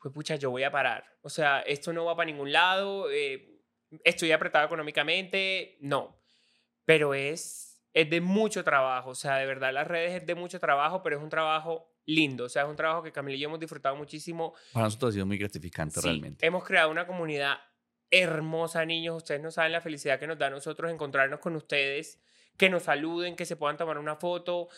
pues 0.00 0.14
pucha, 0.14 0.36
yo 0.36 0.50
voy 0.50 0.62
a 0.62 0.70
parar. 0.70 1.04
O 1.22 1.28
sea, 1.28 1.60
esto 1.62 1.92
no 1.92 2.04
va 2.04 2.14
para 2.14 2.30
ningún 2.30 2.52
lado, 2.52 3.10
eh, 3.10 3.60
estoy 4.04 4.30
apretado 4.30 4.64
económicamente, 4.64 5.76
no. 5.80 6.22
Pero 6.84 7.14
es, 7.14 7.82
es 7.92 8.08
de 8.08 8.20
mucho 8.20 8.62
trabajo, 8.62 9.10
o 9.10 9.14
sea, 9.16 9.38
de 9.38 9.46
verdad 9.46 9.72
las 9.72 9.88
redes 9.88 10.22
es 10.22 10.24
de 10.24 10.36
mucho 10.36 10.60
trabajo, 10.60 11.02
pero 11.02 11.16
es 11.16 11.22
un 11.22 11.30
trabajo 11.30 11.92
lindo, 12.06 12.44
o 12.44 12.48
sea, 12.48 12.62
es 12.62 12.68
un 12.68 12.76
trabajo 12.76 13.02
que 13.02 13.10
Camila 13.10 13.36
y 13.36 13.40
yo 13.40 13.48
hemos 13.48 13.58
disfrutado 13.58 13.96
muchísimo. 13.96 14.54
Para 14.72 14.84
nosotros 14.84 15.08
ha 15.08 15.12
sido 15.14 15.26
muy 15.26 15.36
gratificante 15.36 16.00
Sí, 16.00 16.06
realmente. 16.06 16.46
Hemos 16.46 16.62
creado 16.62 16.92
una 16.92 17.08
comunidad 17.08 17.58
hermosa, 18.08 18.84
niños. 18.84 19.16
Ustedes 19.16 19.40
no 19.40 19.50
saben 19.50 19.72
la 19.72 19.80
felicidad 19.80 20.20
que 20.20 20.28
nos 20.28 20.38
da 20.38 20.46
a 20.46 20.50
nosotros 20.50 20.92
encontrarnos 20.92 21.40
con 21.40 21.56
ustedes, 21.56 22.22
que 22.56 22.70
nos 22.70 22.84
saluden, 22.84 23.36
que 23.36 23.46
se 23.46 23.56
puedan 23.56 23.76
tomar 23.76 23.98
una 23.98 24.16
foto, 24.16 24.68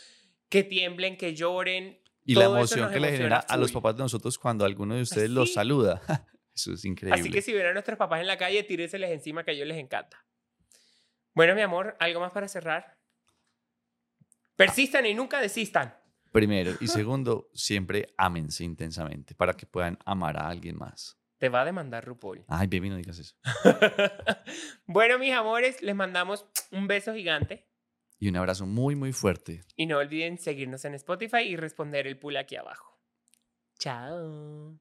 que 0.49 0.64
tiemblen, 0.64 1.16
que 1.16 1.35
lloren. 1.35 2.01
Y 2.25 2.35
la 2.35 2.45
todo 2.45 2.57
emoción 2.57 2.91
que 2.91 3.01
le 3.01 3.12
genera 3.12 3.39
a 3.39 3.57
los 3.57 3.72
papás 3.72 3.97
de 3.97 4.03
nosotros 4.03 4.39
cuando 4.39 4.64
alguno 4.64 4.95
de 4.95 5.03
ustedes 5.03 5.31
los 5.31 5.53
saluda. 5.53 6.01
Eso 6.55 6.72
es 6.72 6.85
increíble. 6.85 7.20
Así 7.20 7.31
que 7.31 7.43
si 7.43 7.53
ven 7.53 7.66
a 7.66 7.72
nuestros 7.72 7.99
papás 7.99 8.20
en 8.20 8.27
la 8.27 8.39
calle, 8.39 8.62
tírenseles 8.62 9.11
encima 9.11 9.45
que 9.45 9.51
a 9.51 9.55
ellos 9.55 9.66
les 9.66 9.79
encanta. 9.79 10.25
Bueno, 11.35 11.55
mi 11.55 11.62
amor, 11.62 11.97
¿algo 11.99 12.20
más 12.20 12.33
para 12.33 12.47
cerrar? 12.47 12.97
Persistan 14.57 15.05
y 15.07 15.14
nunca 15.14 15.41
desistan. 15.41 15.97
Primero. 16.31 16.72
Y 16.81 16.87
segundo, 16.89 17.51
siempre 17.55 18.14
ámense 18.16 18.64
intensamente 18.64 19.35
para 19.35 19.55
que 19.55 19.66
puedan 19.66 19.99
amar 20.05 20.37
a 20.37 20.49
alguien 20.49 20.77
más. 20.77 21.18
Te 21.39 21.49
va 21.49 21.62
a 21.62 21.64
demandar 21.64 22.05
RuPaul. 22.05 22.45
Ay, 22.49 22.66
baby, 22.66 22.91
no 22.91 22.97
digas 22.97 23.18
eso. 23.18 23.35
bueno, 24.87 25.18
mis 25.18 25.32
amores, 25.32 25.82
les 25.82 25.95
mandamos 25.95 26.47
un 26.70 26.87
beso 26.87 27.14
gigante. 27.14 27.66
Y 28.18 28.28
un 28.28 28.37
abrazo 28.37 28.66
muy, 28.66 28.95
muy 28.95 29.12
fuerte. 29.12 29.62
Y 29.76 29.87
no 29.87 29.99
olviden 29.99 30.39
seguirnos 30.39 30.85
en 30.85 30.95
Spotify 30.95 31.43
y 31.43 31.57
responder 31.57 32.07
el 32.07 32.18
pool 32.18 32.37
aquí 32.37 32.57
abajo. 32.57 32.99
Chao. 33.78 34.78